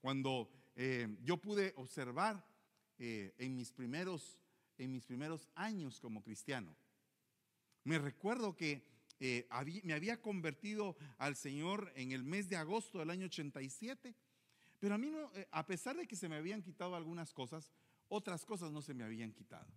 Cuando 0.00 0.50
eh, 0.74 1.08
yo 1.22 1.36
pude 1.36 1.72
observar 1.76 2.44
eh, 2.98 3.34
en, 3.38 3.56
mis 3.56 3.72
primeros, 3.72 4.38
en 4.78 4.92
mis 4.92 5.04
primeros 5.04 5.48
años 5.54 6.00
como 6.00 6.22
cristiano, 6.22 6.74
me 7.84 7.98
recuerdo 7.98 8.56
que 8.56 8.86
eh, 9.20 9.48
me 9.84 9.94
había 9.94 10.20
convertido 10.20 10.96
al 11.18 11.36
Señor 11.36 11.92
en 11.96 12.12
el 12.12 12.24
mes 12.24 12.48
de 12.48 12.56
agosto 12.56 12.98
del 12.98 13.10
año 13.10 13.26
87 13.26 14.14
pero 14.82 14.96
a 14.96 14.98
mí 14.98 15.10
no, 15.10 15.30
a 15.52 15.64
pesar 15.64 15.96
de 15.96 16.08
que 16.08 16.16
se 16.16 16.28
me 16.28 16.34
habían 16.34 16.60
quitado 16.60 16.96
algunas 16.96 17.32
cosas, 17.32 17.70
otras 18.08 18.44
cosas 18.44 18.72
no 18.72 18.82
se 18.82 18.94
me 18.94 19.04
habían 19.04 19.30
quitado. 19.30 19.72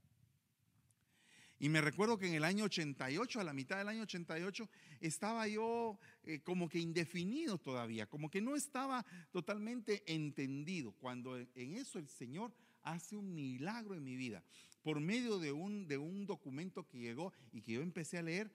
Y 1.58 1.70
me 1.70 1.80
recuerdo 1.82 2.18
que 2.18 2.28
en 2.28 2.34
el 2.34 2.44
año 2.44 2.66
88, 2.66 3.40
a 3.40 3.44
la 3.44 3.54
mitad 3.54 3.78
del 3.78 3.88
año 3.88 4.04
88, 4.04 4.70
estaba 5.00 5.48
yo 5.48 5.98
eh, 6.24 6.42
como 6.42 6.68
que 6.68 6.80
indefinido 6.80 7.58
todavía, 7.58 8.08
como 8.08 8.30
que 8.30 8.42
no 8.42 8.56
estaba 8.56 9.06
totalmente 9.32 10.04
entendido, 10.14 10.92
cuando 10.94 11.38
en 11.38 11.76
eso 11.76 11.98
el 11.98 12.10
Señor 12.10 12.54
hace 12.84 13.16
un 13.16 13.34
milagro 13.34 13.96
en 13.96 14.04
mi 14.04 14.16
vida. 14.16 14.44
Por 14.84 15.00
medio 15.00 15.40
de 15.40 15.52
un, 15.52 15.88
de 15.88 15.98
un 15.98 16.26
documento 16.26 16.88
que 16.88 17.00
llegó 17.00 17.34
y 17.52 17.62
que 17.62 17.74
yo 17.74 17.82
empecé 17.82 18.18
a 18.18 18.24
leer, 18.24 18.52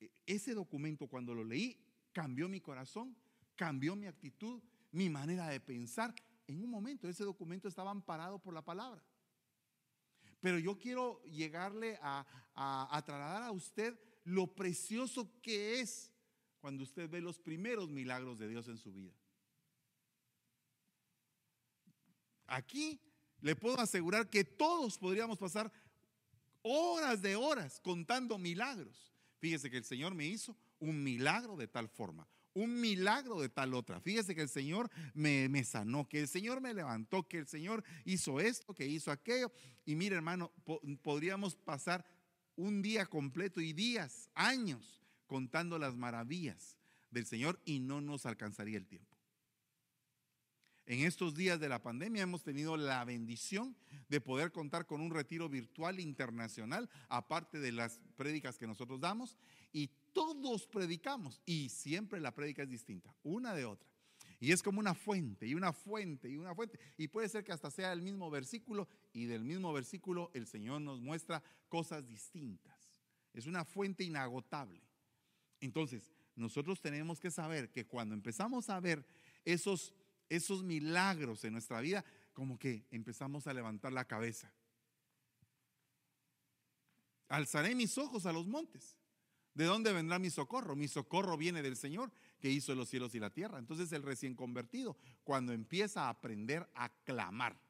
e, 0.00 0.10
ese 0.26 0.54
documento 0.54 1.06
cuando 1.06 1.34
lo 1.34 1.44
leí 1.44 1.78
cambió 2.12 2.48
mi 2.48 2.60
corazón, 2.60 3.14
cambió 3.56 3.94
mi 3.94 4.06
actitud, 4.06 4.60
mi 4.90 5.10
manera 5.10 5.48
de 5.48 5.60
pensar. 5.60 6.14
En 6.46 6.62
un 6.62 6.70
momento 6.70 7.08
ese 7.08 7.24
documento 7.24 7.68
estaba 7.68 7.90
amparado 7.90 8.38
por 8.38 8.54
la 8.54 8.62
palabra. 8.62 9.02
Pero 10.40 10.58
yo 10.58 10.78
quiero 10.78 11.22
llegarle 11.24 11.98
a, 12.00 12.26
a, 12.54 13.02
trasladar 13.04 13.42
a 13.42 13.52
usted 13.52 13.98
lo 14.24 14.54
precioso 14.54 15.40
que 15.40 15.80
es 15.80 16.12
cuando 16.60 16.82
usted 16.82 17.08
ve 17.08 17.20
los 17.20 17.38
primeros 17.38 17.88
milagros 17.90 18.38
de 18.38 18.48
Dios 18.48 18.68
en 18.68 18.78
su 18.78 18.92
vida. 18.92 19.14
Aquí 22.46 23.00
le 23.40 23.56
puedo 23.56 23.78
asegurar 23.78 24.28
que 24.28 24.44
todos 24.44 24.98
podríamos 24.98 25.38
pasar 25.38 25.72
horas 26.62 27.22
de 27.22 27.36
horas 27.36 27.80
contando 27.80 28.38
milagros. 28.38 29.12
Fíjese 29.38 29.70
que 29.70 29.76
el 29.76 29.84
Señor 29.84 30.14
me 30.14 30.26
hizo 30.26 30.56
un 30.80 31.02
milagro 31.02 31.56
de 31.56 31.68
tal 31.68 31.88
forma, 31.88 32.28
un 32.58 32.80
milagro 32.80 33.40
de 33.40 33.48
tal 33.48 33.74
otra. 33.74 34.00
Fíjese 34.00 34.34
que 34.34 34.42
el 34.42 34.48
Señor 34.48 34.90
me, 35.14 35.64
sanó, 35.64 36.08
que 36.08 36.20
el 36.20 36.28
Señor 36.28 36.60
me 36.60 36.74
levantó, 36.74 37.28
que 37.28 37.38
el 37.38 37.46
Señor 37.46 37.84
hizo 38.04 38.40
esto, 38.40 38.74
que 38.74 38.86
hizo 38.86 39.10
aquello. 39.10 39.52
Y 39.84 39.94
mire, 39.94 40.16
hermano, 40.16 40.52
podríamos 41.02 41.54
pasar 41.54 42.04
un 42.56 42.82
día 42.82 43.06
completo 43.06 43.60
y 43.60 43.72
días, 43.72 44.30
años, 44.34 45.02
contando 45.26 45.78
las 45.78 45.94
maravillas 45.94 46.76
del 47.10 47.26
Señor 47.26 47.60
y 47.64 47.78
no 47.78 48.00
nos 48.00 48.26
alcanzaría 48.26 48.78
el 48.78 48.86
tiempo. 48.86 49.16
En 50.86 51.00
estos 51.00 51.34
días 51.34 51.60
de 51.60 51.68
la 51.68 51.82
pandemia 51.82 52.22
hemos 52.22 52.42
tenido 52.42 52.78
la 52.78 53.04
bendición 53.04 53.76
de 54.08 54.22
poder 54.22 54.52
contar 54.52 54.86
con 54.86 55.02
un 55.02 55.10
retiro 55.10 55.46
virtual 55.48 56.00
internacional, 56.00 56.88
aparte 57.10 57.58
de 57.58 57.72
las 57.72 58.00
prédicas 58.16 58.56
que 58.56 58.66
nosotros 58.66 58.98
damos, 58.98 59.36
y 59.70 59.90
todos 60.12 60.66
predicamos 60.66 61.40
y 61.46 61.68
siempre 61.68 62.20
la 62.20 62.34
prédica 62.34 62.62
es 62.62 62.68
distinta, 62.68 63.14
una 63.22 63.54
de 63.54 63.64
otra. 63.64 63.88
Y 64.40 64.52
es 64.52 64.62
como 64.62 64.78
una 64.78 64.94
fuente 64.94 65.46
y 65.46 65.54
una 65.54 65.72
fuente 65.72 66.28
y 66.28 66.36
una 66.36 66.54
fuente. 66.54 66.78
Y 66.96 67.08
puede 67.08 67.28
ser 67.28 67.42
que 67.42 67.52
hasta 67.52 67.70
sea 67.70 67.92
el 67.92 68.02
mismo 68.02 68.30
versículo 68.30 68.88
y 69.12 69.26
del 69.26 69.44
mismo 69.44 69.72
versículo 69.72 70.30
el 70.32 70.46
Señor 70.46 70.80
nos 70.80 71.00
muestra 71.00 71.42
cosas 71.68 72.06
distintas. 72.06 72.92
Es 73.34 73.46
una 73.46 73.64
fuente 73.64 74.04
inagotable. 74.04 74.80
Entonces, 75.60 76.12
nosotros 76.36 76.80
tenemos 76.80 77.18
que 77.18 77.30
saber 77.32 77.70
que 77.70 77.86
cuando 77.86 78.14
empezamos 78.14 78.70
a 78.70 78.78
ver 78.78 79.04
esos, 79.44 79.92
esos 80.28 80.62
milagros 80.62 81.44
en 81.44 81.52
nuestra 81.52 81.80
vida, 81.80 82.04
como 82.32 82.58
que 82.58 82.86
empezamos 82.92 83.48
a 83.48 83.54
levantar 83.54 83.92
la 83.92 84.04
cabeza. 84.04 84.52
Alzaré 87.28 87.74
mis 87.74 87.98
ojos 87.98 88.24
a 88.26 88.32
los 88.32 88.46
montes. 88.46 88.97
¿De 89.58 89.64
dónde 89.64 89.92
vendrá 89.92 90.20
mi 90.20 90.30
socorro? 90.30 90.76
Mi 90.76 90.86
socorro 90.86 91.36
viene 91.36 91.62
del 91.62 91.76
Señor 91.76 92.12
que 92.38 92.48
hizo 92.48 92.76
los 92.76 92.88
cielos 92.88 93.16
y 93.16 93.18
la 93.18 93.30
tierra. 93.30 93.58
Entonces 93.58 93.90
el 93.90 94.04
recién 94.04 94.36
convertido, 94.36 94.96
cuando 95.24 95.52
empieza 95.52 96.02
a 96.04 96.10
aprender 96.10 96.70
a 96.76 96.88
clamar 97.02 97.60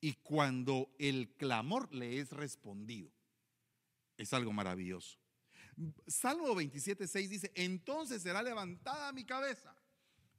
y 0.00 0.14
cuando 0.14 0.90
el 0.98 1.34
clamor 1.36 1.92
le 1.92 2.18
es 2.18 2.30
respondido, 2.30 3.12
es 4.16 4.32
algo 4.32 4.54
maravilloso. 4.54 5.18
Salmo 6.06 6.54
27, 6.54 7.06
6 7.06 7.28
dice, 7.28 7.52
entonces 7.54 8.22
será 8.22 8.42
levantada 8.42 9.12
mi 9.12 9.26
cabeza 9.26 9.76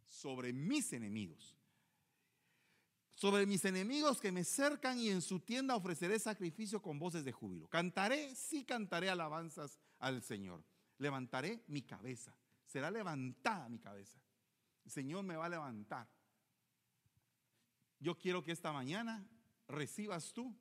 sobre 0.07 0.53
mis 0.53 0.91
enemigos. 0.91 1.55
Sobre 3.17 3.47
mis 3.47 3.65
enemigos 3.65 4.21
que 4.21 4.31
me 4.31 4.43
cercan 4.43 4.99
y 4.99 5.09
en 5.09 5.23
su 5.23 5.39
tienda 5.39 5.75
ofreceré 5.75 6.19
sacrificio 6.19 6.83
con 6.83 6.99
voces 6.99 7.25
de 7.25 7.31
júbilo. 7.31 7.67
Cantaré, 7.67 8.35
sí 8.35 8.63
cantaré 8.63 9.09
alabanzas 9.09 9.79
al 9.97 10.21
Señor. 10.21 10.63
Levantaré 10.99 11.63
mi 11.65 11.81
cabeza. 11.81 12.37
Será 12.67 12.91
levantada 12.91 13.69
mi 13.69 13.79
cabeza. 13.79 14.21
El 14.85 14.91
Señor 14.91 15.23
me 15.23 15.35
va 15.35 15.47
a 15.47 15.49
levantar. 15.49 16.07
Yo 17.99 18.19
quiero 18.19 18.43
que 18.43 18.51
esta 18.51 18.71
mañana 18.71 19.27
recibas 19.67 20.31
tú 20.31 20.55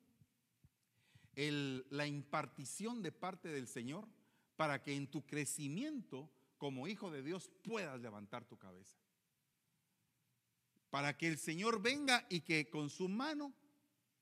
la 1.35 2.07
impartición 2.07 3.03
de 3.03 3.13
parte 3.13 3.49
del 3.49 3.69
Señor 3.69 4.09
para 4.57 4.83
que 4.83 4.97
en 4.97 5.11
tu 5.11 5.27
crecimiento 5.27 6.31
como 6.57 6.89
hijo 6.89 7.11
de 7.11 7.23
Dios 7.23 7.51
puedas 7.63 8.01
levantar 8.01 8.47
tu 8.47 8.57
cabeza. 8.57 8.97
Para 10.91 11.17
que 11.17 11.29
el 11.29 11.39
Señor 11.39 11.81
venga 11.81 12.27
y 12.29 12.41
que 12.41 12.69
con 12.71 12.91
su 12.91 13.09
mano 13.09 13.53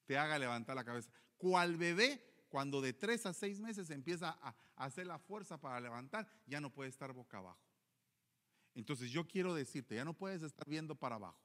te 0.06 0.18
haga 0.18 0.38
levantar 0.38 0.76
la 0.76 0.84
cabeza. 0.84 1.10
Cual 1.36 1.76
bebé, 1.76 2.22
cuando 2.48 2.80
de 2.80 2.92
tres 2.92 3.26
a 3.26 3.32
seis 3.32 3.60
meses 3.60 3.90
empieza 3.90 4.38
a 4.40 4.54
hacer 4.76 5.06
la 5.06 5.18
fuerza 5.18 5.60
para 5.60 5.80
levantar, 5.80 6.28
ya 6.46 6.60
no 6.60 6.70
puede 6.70 6.90
estar 6.90 7.12
boca 7.12 7.38
abajo. 7.38 7.60
Entonces 8.74 9.10
yo 9.10 9.26
quiero 9.26 9.54
decirte, 9.54 9.94
ya 9.94 10.04
no 10.04 10.14
puedes 10.14 10.42
estar 10.42 10.68
viendo 10.68 10.94
para 10.94 11.16
abajo. 11.16 11.38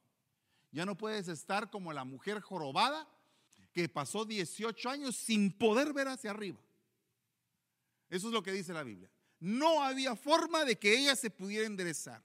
Ya 0.72 0.84
no 0.84 0.96
puedes 0.96 1.28
estar 1.28 1.70
como 1.70 1.92
la 1.92 2.04
mujer 2.04 2.40
jorobada 2.40 3.08
que 3.72 3.88
pasó 3.88 4.24
18 4.24 4.90
años 4.90 5.16
sin 5.16 5.56
poder 5.56 5.92
ver 5.92 6.08
hacia 6.08 6.30
arriba. 6.30 6.58
Eso 8.08 8.28
es 8.28 8.32
lo 8.32 8.42
que 8.42 8.52
dice 8.52 8.72
la 8.72 8.82
Biblia. 8.82 9.10
No 9.38 9.82
había 9.82 10.16
forma 10.16 10.64
de 10.64 10.78
que 10.78 10.98
ella 10.98 11.14
se 11.16 11.30
pudiera 11.30 11.66
enderezar. 11.66 12.22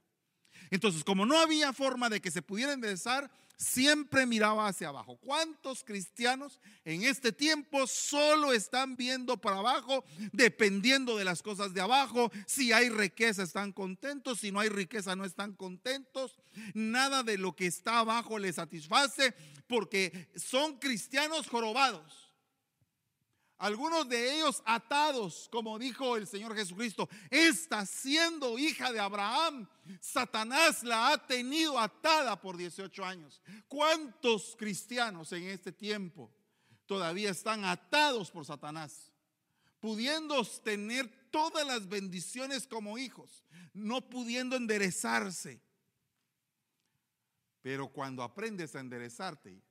Entonces, 0.72 1.04
como 1.04 1.26
no 1.26 1.40
había 1.40 1.74
forma 1.74 2.10
de 2.10 2.22
que 2.22 2.32
se 2.32 2.42
pudiera 2.42 2.74
enderezar, 2.74 3.30
siempre 3.58 4.26
miraba 4.26 4.68
hacia 4.68 4.90
abajo. 4.90 5.18
¿Cuántos 5.18 5.84
cristianos 5.84 6.60
en 6.84 7.04
este 7.04 7.32
tiempo 7.32 7.88
solo 7.88 8.54
están 8.54 8.96
viendo 8.96 9.38
para 9.38 9.58
abajo, 9.58 10.04
dependiendo 10.32 11.18
de 11.18 11.26
las 11.26 11.42
cosas 11.42 11.74
de 11.74 11.82
abajo? 11.82 12.32
Si 12.46 12.72
hay 12.72 12.90
riqueza 12.90 13.44
están 13.44 13.72
contentos, 13.72 14.40
si 14.40 14.52
no 14.52 14.60
hay 14.60 14.70
riqueza 14.70 15.16
no 15.16 15.26
están 15.26 15.54
contentos. 15.54 16.38
Nada 16.74 17.24
de 17.24 17.38
lo 17.38 17.56
que 17.56 17.68
está 17.68 18.00
abajo 18.00 18.40
les 18.40 18.56
satisface 18.56 19.34
porque 19.68 20.30
son 20.36 20.78
cristianos 20.78 21.48
jorobados. 21.48 22.25
Algunos 23.58 24.10
de 24.10 24.36
ellos 24.36 24.62
atados, 24.66 25.48
como 25.50 25.80
dijo 25.80 26.18
el 26.18 26.28
Señor 26.28 26.54
Jesucristo, 26.56 27.08
está 27.30 27.86
siendo 27.86 28.60
hija 28.60 28.92
de 28.92 29.00
Abraham. 29.00 29.68
Satanás 30.02 30.84
la 30.84 31.14
ha 31.14 31.26
tenido 31.26 31.80
atada 31.80 32.40
por 32.40 32.58
18 32.58 33.06
años. 33.06 33.42
¿Cuántos 33.70 34.56
cristianos 34.58 35.32
en 35.32 35.44
este 35.44 35.72
tiempo 35.72 36.34
todavía 36.86 37.30
están 37.30 37.64
atados 37.64 38.30
por 38.30 38.46
Satanás? 38.46 39.14
Pudiendo 39.80 40.44
tener 40.64 41.08
todas 41.32 41.66
las 41.66 41.88
bendiciones 41.88 42.68
como 42.68 42.98
hijos, 42.98 43.46
no 43.74 44.10
pudiendo 44.10 44.58
enderezarse. 44.58 45.62
Pero 47.62 47.88
cuando 47.88 48.22
aprendes 48.22 48.76
a 48.76 48.82
enderezarte, 48.82 49.62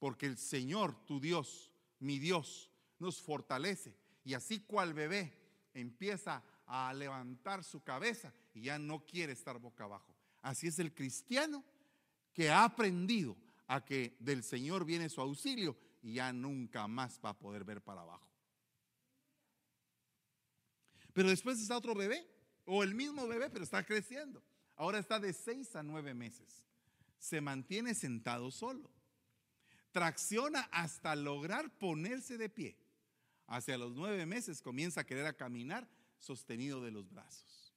porque 0.00 0.26
el 0.26 0.36
Señor, 0.38 1.04
tu 1.06 1.20
Dios, 1.20 1.70
mi 1.98 2.18
Dios, 2.18 2.70
nos 2.98 3.20
fortalece. 3.20 3.96
Y 4.24 4.34
así 4.34 4.60
cual 4.60 4.94
bebé 4.94 5.32
empieza 5.74 6.42
a 6.66 6.92
levantar 6.92 7.62
su 7.62 7.82
cabeza 7.82 8.32
y 8.54 8.62
ya 8.62 8.78
no 8.78 9.04
quiere 9.06 9.32
estar 9.32 9.58
boca 9.58 9.84
abajo. 9.84 10.14
Así 10.42 10.66
es 10.66 10.78
el 10.78 10.94
cristiano 10.94 11.64
que 12.32 12.50
ha 12.50 12.64
aprendido 12.64 13.36
a 13.68 13.84
que 13.84 14.16
del 14.20 14.42
Señor 14.42 14.84
viene 14.84 15.08
su 15.08 15.20
auxilio 15.20 15.76
y 16.02 16.14
ya 16.14 16.32
nunca 16.32 16.86
más 16.86 17.20
va 17.24 17.30
a 17.30 17.38
poder 17.38 17.64
ver 17.64 17.82
para 17.82 18.02
abajo. 18.02 18.26
Pero 21.12 21.28
después 21.28 21.60
está 21.60 21.76
otro 21.76 21.94
bebé, 21.94 22.26
o 22.66 22.82
el 22.82 22.94
mismo 22.94 23.26
bebé, 23.26 23.48
pero 23.48 23.64
está 23.64 23.84
creciendo. 23.84 24.42
Ahora 24.76 24.98
está 24.98 25.18
de 25.18 25.32
seis 25.32 25.74
a 25.74 25.82
nueve 25.82 26.12
meses. 26.12 26.66
Se 27.18 27.40
mantiene 27.40 27.94
sentado 27.94 28.50
solo. 28.50 28.90
Tracciona 29.92 30.68
hasta 30.72 31.16
lograr 31.16 31.70
ponerse 31.78 32.36
de 32.36 32.50
pie 32.50 32.76
hacia 33.46 33.78
los 33.78 33.94
nueve 33.94 34.26
meses 34.26 34.60
comienza 34.60 35.00
a 35.00 35.06
querer 35.06 35.26
a 35.26 35.36
caminar 35.36 35.88
sostenido 36.18 36.82
de 36.82 36.90
los 36.90 37.08
brazos. 37.08 37.74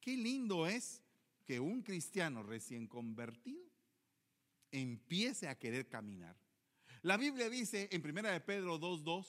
Qué 0.00 0.16
lindo 0.16 0.66
es 0.66 1.02
que 1.44 1.60
un 1.60 1.82
cristiano 1.82 2.42
recién 2.42 2.86
convertido 2.86 3.68
empiece 4.70 5.48
a 5.48 5.58
querer 5.58 5.88
caminar. 5.88 6.36
La 7.02 7.16
Biblia 7.16 7.48
dice 7.48 7.88
en 7.90 8.02
primera 8.02 8.30
de 8.30 8.40
Pedro 8.40 8.78
2:2 8.78 9.26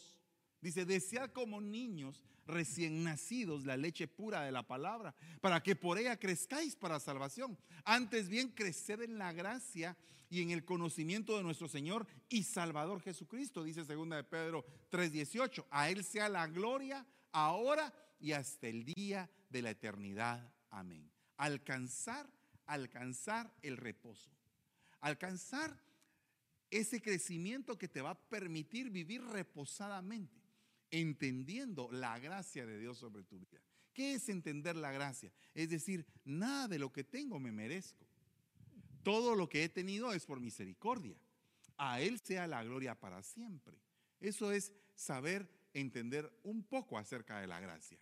dice, 0.62 0.86
"Desead 0.86 1.32
como 1.32 1.60
niños 1.60 2.24
recién 2.46 3.04
nacidos 3.04 3.66
la 3.66 3.78
leche 3.78 4.08
pura 4.08 4.42
de 4.42 4.52
la 4.52 4.64
palabra, 4.64 5.16
para 5.40 5.62
que 5.62 5.76
por 5.76 5.98
ella 5.98 6.18
crezcáis 6.18 6.76
para 6.76 7.00
salvación. 7.00 7.58
Antes 7.84 8.30
bien, 8.30 8.50
creced 8.50 9.02
en 9.02 9.18
la 9.18 9.34
gracia 9.34 9.98
y 10.30 10.42
en 10.42 10.52
el 10.52 10.64
conocimiento 10.64 11.36
de 11.38 11.44
nuestro 11.44 11.68
Señor 11.68 12.08
y 12.30 12.44
Salvador 12.44 13.02
Jesucristo, 13.02 13.64
dice 13.64 13.86
segunda 13.86 14.16
de 14.16 14.24
Pedro 14.24 14.66
3:18. 14.90 15.66
A 15.70 15.90
él 15.90 16.04
sea 16.04 16.30
la 16.30 16.48
gloria 16.48 17.06
ahora 17.32 17.94
y 18.20 18.34
hasta 18.34 18.68
el 18.68 18.86
día 18.86 19.30
de 19.50 19.62
la 19.62 19.72
eternidad. 19.72 20.54
Amén. 20.70 21.12
Alcanzar, 21.38 22.30
alcanzar 22.66 23.54
el 23.62 23.78
reposo. 23.78 24.30
Alcanzar 25.00 25.82
ese 26.70 27.02
crecimiento 27.02 27.78
que 27.78 27.88
te 27.88 28.02
va 28.02 28.12
a 28.12 28.30
permitir 28.30 28.90
vivir 28.90 29.22
reposadamente, 29.24 30.41
entendiendo 30.92 31.90
la 31.92 32.20
gracia 32.20 32.66
de 32.66 32.78
Dios 32.78 32.98
sobre 32.98 33.24
tu 33.24 33.40
vida. 33.40 33.62
¿Qué 33.94 34.14
es 34.14 34.30
entender 34.30 34.76
la 34.76 34.92
gracia? 34.92 35.32
Es 35.54 35.70
decir, 35.70 36.06
nada 36.24 36.68
de 36.68 36.80
lo 36.80 36.92
que 36.94 37.04
tengo 37.04 37.40
me 37.40 37.52
merezco. 37.52 38.06
Todo 39.04 39.36
lo 39.36 39.50
que 39.50 39.64
he 39.64 39.70
tenido 39.70 40.14
es 40.14 40.26
por 40.26 40.40
misericordia. 40.40 41.18
A 41.78 42.02
Él 42.02 42.20
sea 42.20 42.48
la 42.48 42.64
gloria 42.64 43.00
para 43.00 43.24
siempre. 43.24 43.78
Eso 44.20 44.52
es 44.52 44.72
saber 44.94 45.50
entender 45.74 46.32
un 46.44 46.64
poco 46.64 46.98
acerca 46.98 47.40
de 47.40 47.48
la 47.48 47.60
gracia. 47.60 47.98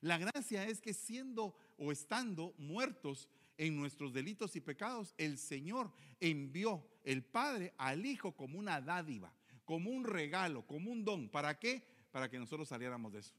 La 0.00 0.18
gracia 0.18 0.66
es 0.66 0.80
que 0.80 0.94
siendo 0.94 1.54
o 1.78 1.92
estando 1.92 2.54
muertos 2.58 3.28
en 3.56 3.76
nuestros 3.76 4.12
delitos 4.12 4.56
y 4.56 4.60
pecados, 4.60 5.14
el 5.16 5.38
Señor 5.38 5.92
envió 6.18 6.84
el 7.04 7.22
Padre 7.22 7.72
al 7.78 8.04
Hijo 8.04 8.32
como 8.32 8.58
una 8.58 8.80
dádiva, 8.80 9.32
como 9.64 9.90
un 9.90 10.04
regalo, 10.04 10.66
como 10.66 10.90
un 10.90 11.04
don. 11.04 11.28
¿Para 11.28 11.58
qué? 11.58 11.84
Para 12.12 12.30
que 12.30 12.38
nosotros 12.38 12.68
saliéramos 12.68 13.12
de 13.12 13.18
eso. 13.18 13.34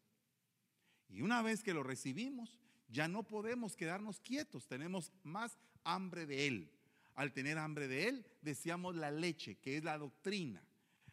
Y 1.08 1.22
una 1.22 1.42
vez 1.42 1.64
que 1.64 1.74
lo 1.74 1.84
recibimos, 1.84 2.60
ya 2.90 3.08
no 3.08 3.24
podemos 3.24 3.78
quedarnos 3.78 4.20
quietos, 4.20 4.68
tenemos 4.68 5.14
más 5.24 5.58
hambre 5.86 6.26
de 6.26 6.48
Él 6.48 6.74
al 7.16 7.32
tener 7.32 7.58
hambre 7.58 7.88
de 7.88 8.08
Él, 8.08 8.26
deseamos 8.42 8.96
la 8.96 9.12
leche, 9.12 9.58
que 9.58 9.78
es 9.78 9.84
la 9.84 9.98
doctrina. 9.98 10.66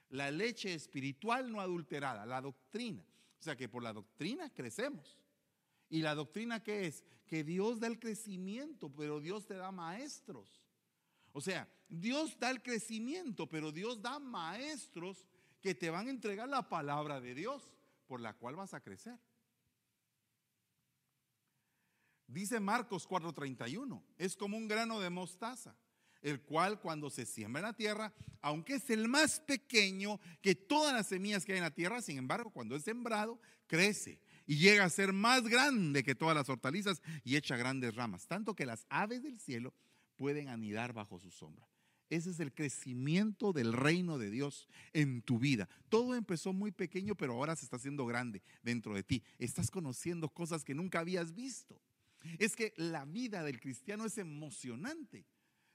La 0.08 0.30
leche 0.30 0.74
espiritual 0.74 1.52
no 1.52 1.60
adulterada, 1.60 2.26
la 2.26 2.40
doctrina. 2.40 3.04
O 3.38 3.42
sea 3.42 3.56
que 3.56 3.68
por 3.68 3.82
la 3.82 3.92
doctrina 3.92 4.50
crecemos. 4.50 5.18
¿Y 5.88 6.02
la 6.02 6.14
doctrina 6.14 6.62
qué 6.62 6.86
es? 6.86 7.04
Que 7.26 7.44
Dios 7.44 7.80
da 7.80 7.86
el 7.86 7.98
crecimiento, 7.98 8.90
pero 8.90 9.20
Dios 9.20 9.46
te 9.46 9.54
da 9.54 9.70
maestros. 9.70 10.60
O 11.32 11.40
sea, 11.40 11.68
Dios 11.88 12.38
da 12.38 12.50
el 12.50 12.62
crecimiento, 12.62 13.48
pero 13.48 13.72
Dios 13.72 14.00
da 14.00 14.18
maestros 14.18 15.26
que 15.60 15.74
te 15.74 15.90
van 15.90 16.06
a 16.06 16.10
entregar 16.10 16.48
la 16.48 16.68
palabra 16.68 17.20
de 17.20 17.34
Dios, 17.34 17.62
por 18.06 18.20
la 18.20 18.34
cual 18.34 18.56
vas 18.56 18.74
a 18.74 18.80
crecer. 18.80 19.18
Dice 22.26 22.60
Marcos 22.60 23.06
4:31, 23.08 24.02
es 24.16 24.36
como 24.36 24.56
un 24.56 24.68
grano 24.68 25.00
de 25.00 25.10
mostaza 25.10 25.76
el 26.22 26.42
cual 26.42 26.80
cuando 26.80 27.10
se 27.10 27.26
siembra 27.26 27.60
en 27.60 27.66
la 27.66 27.72
tierra, 27.72 28.12
aunque 28.40 28.74
es 28.74 28.90
el 28.90 29.08
más 29.08 29.40
pequeño 29.40 30.20
que 30.42 30.54
todas 30.54 30.92
las 30.92 31.08
semillas 31.08 31.44
que 31.44 31.52
hay 31.52 31.58
en 31.58 31.64
la 31.64 31.70
tierra, 31.70 32.02
sin 32.02 32.18
embargo, 32.18 32.50
cuando 32.50 32.76
es 32.76 32.84
sembrado, 32.84 33.40
crece 33.66 34.20
y 34.46 34.58
llega 34.58 34.84
a 34.84 34.90
ser 34.90 35.12
más 35.12 35.42
grande 35.44 36.02
que 36.02 36.14
todas 36.14 36.34
las 36.34 36.48
hortalizas 36.48 37.00
y 37.24 37.36
echa 37.36 37.56
grandes 37.56 37.94
ramas, 37.94 38.26
tanto 38.26 38.54
que 38.54 38.66
las 38.66 38.86
aves 38.88 39.22
del 39.22 39.38
cielo 39.40 39.74
pueden 40.16 40.48
anidar 40.48 40.92
bajo 40.92 41.18
su 41.18 41.30
sombra. 41.30 41.69
Ese 42.10 42.30
es 42.30 42.40
el 42.40 42.52
crecimiento 42.52 43.52
del 43.52 43.72
reino 43.72 44.18
de 44.18 44.30
Dios 44.30 44.68
en 44.92 45.22
tu 45.22 45.38
vida. 45.38 45.68
Todo 45.88 46.16
empezó 46.16 46.52
muy 46.52 46.72
pequeño, 46.72 47.14
pero 47.14 47.34
ahora 47.34 47.54
se 47.54 47.64
está 47.64 47.76
haciendo 47.76 48.04
grande 48.04 48.42
dentro 48.64 48.94
de 48.94 49.04
ti. 49.04 49.22
Estás 49.38 49.70
conociendo 49.70 50.28
cosas 50.28 50.64
que 50.64 50.74
nunca 50.74 50.98
habías 50.98 51.32
visto. 51.34 51.80
Es 52.38 52.56
que 52.56 52.74
la 52.76 53.04
vida 53.04 53.44
del 53.44 53.60
cristiano 53.60 54.04
es 54.06 54.18
emocionante. 54.18 55.24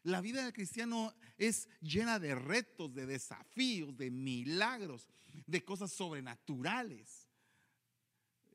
La 0.04 0.20
vida 0.20 0.44
del 0.44 0.52
cristiano 0.52 1.16
es 1.38 1.70
llena 1.80 2.20
de 2.20 2.36
retos, 2.36 2.94
de 2.94 3.06
desafíos, 3.06 3.96
de 3.98 4.12
milagros, 4.12 5.08
de 5.48 5.64
cosas 5.64 5.94
sobrenaturales. 5.94 7.30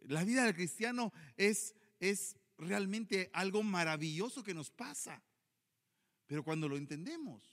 La 0.06 0.22
vida 0.22 0.44
del 0.44 0.54
cristiano 0.54 1.14
es, 1.36 1.74
es 1.98 2.36
realmente 2.58 3.30
algo 3.32 3.62
maravilloso 3.62 4.44
que 4.44 4.54
nos 4.54 4.70
pasa. 4.70 5.22
Pero 6.26 6.44
cuando 6.44 6.68
lo 6.68 6.76
entendemos, 6.76 7.49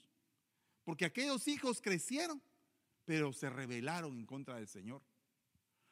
porque 0.88 1.04
aquellos 1.04 1.46
hijos 1.48 1.82
crecieron, 1.82 2.40
pero 3.04 3.30
se 3.34 3.50
rebelaron 3.50 4.16
en 4.16 4.24
contra 4.24 4.54
del 4.54 4.66
Señor. 4.66 5.02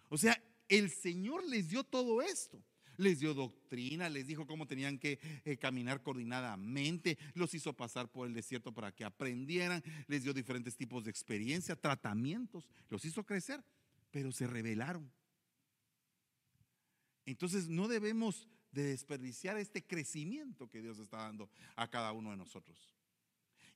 O 0.08 0.16
sea, 0.16 0.42
el 0.70 0.88
Señor 0.88 1.44
les 1.44 1.68
dio 1.68 1.84
todo 1.84 2.22
esto 2.22 2.64
les 2.96 3.18
dio 3.18 3.34
doctrina, 3.34 4.08
les 4.08 4.26
dijo 4.26 4.46
cómo 4.46 4.66
tenían 4.66 4.98
que 4.98 5.18
eh, 5.44 5.58
caminar 5.58 6.02
coordinadamente, 6.02 7.18
los 7.34 7.52
hizo 7.52 7.74
pasar 7.74 8.10
por 8.10 8.26
el 8.26 8.32
desierto 8.32 8.72
para 8.72 8.90
que 8.90 9.04
aprendieran, 9.04 9.84
les 10.06 10.22
dio 10.22 10.32
diferentes 10.32 10.78
tipos 10.78 11.04
de 11.04 11.10
experiencia, 11.10 11.76
tratamientos, 11.76 12.66
los 12.88 13.04
hizo 13.04 13.22
crecer, 13.22 13.62
pero 14.10 14.32
se 14.32 14.46
rebelaron. 14.46 15.12
Entonces 17.26 17.68
no 17.68 17.86
debemos 17.86 18.48
de 18.72 18.84
desperdiciar 18.84 19.58
este 19.58 19.84
crecimiento 19.84 20.70
que 20.70 20.80
Dios 20.80 20.98
está 20.98 21.18
dando 21.18 21.50
a 21.74 21.86
cada 21.86 22.12
uno 22.12 22.30
de 22.30 22.38
nosotros. 22.38 22.95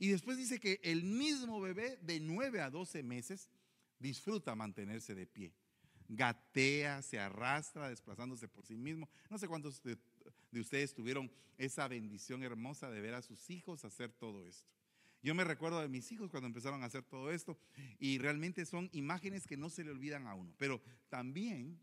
Y 0.01 0.09
después 0.09 0.39
dice 0.39 0.59
que 0.59 0.81
el 0.83 1.05
mismo 1.05 1.61
bebé 1.61 1.99
de 2.01 2.19
9 2.21 2.63
a 2.63 2.71
12 2.71 3.03
meses 3.03 3.51
disfruta 3.99 4.57
mantenerse 4.57 5.15
de 5.15 5.27
pie. 5.27 5.55
Gatea, 6.09 7.03
se 7.03 7.21
arrastra, 7.21 7.91
desplazándose 7.91 8.49
por 8.49 8.65
sí 8.65 8.79
mismo. 8.79 9.11
No 9.29 9.37
sé 9.37 9.47
cuántos 9.47 9.83
de, 9.83 9.99
de 10.51 10.61
ustedes 10.61 10.95
tuvieron 10.95 11.31
esa 11.59 11.87
bendición 11.87 12.43
hermosa 12.43 12.91
de 12.91 13.03
ver 13.03 13.13
a 13.13 13.21
sus 13.21 13.51
hijos 13.51 13.85
hacer 13.85 14.11
todo 14.11 14.47
esto. 14.47 14.67
Yo 15.23 15.35
me 15.35 15.45
recuerdo 15.45 15.83
de 15.83 15.89
mis 15.89 16.11
hijos 16.13 16.31
cuando 16.31 16.47
empezaron 16.47 16.83
a 16.83 16.87
hacer 16.87 17.03
todo 17.03 17.31
esto 17.31 17.59
y 17.99 18.17
realmente 18.17 18.65
son 18.65 18.89
imágenes 18.95 19.47
que 19.47 19.59
no 19.59 19.69
se 19.69 19.85
le 19.85 19.91
olvidan 19.91 20.27
a 20.27 20.35
uno. 20.35 20.55
Pero 20.57 20.81
también 21.11 21.79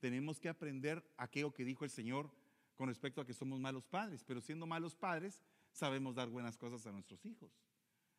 tenemos 0.00 0.40
que 0.40 0.48
aprender 0.48 1.00
aquello 1.16 1.54
que 1.54 1.64
dijo 1.64 1.84
el 1.84 1.90
Señor 1.90 2.28
con 2.74 2.88
respecto 2.88 3.20
a 3.20 3.24
que 3.24 3.34
somos 3.34 3.60
malos 3.60 3.84
padres, 3.84 4.24
pero 4.24 4.40
siendo 4.40 4.66
malos 4.66 4.96
padres 4.96 5.40
sabemos 5.72 6.14
dar 6.14 6.28
buenas 6.28 6.56
cosas 6.56 6.86
a 6.86 6.92
nuestros 6.92 7.24
hijos. 7.24 7.50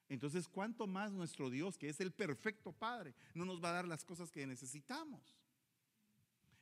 Entonces, 0.10 0.48
¿cuánto 0.48 0.86
más 0.86 1.12
nuestro 1.12 1.50
Dios, 1.50 1.78
que 1.78 1.90
es 1.90 2.00
el 2.00 2.12
perfecto 2.12 2.72
Padre, 2.72 3.16
no 3.34 3.46
nos 3.46 3.64
va 3.64 3.70
a 3.70 3.74
dar 3.74 3.88
las 3.88 4.04
cosas 4.04 4.32
que 4.32 4.46
necesitamos? 4.46 5.36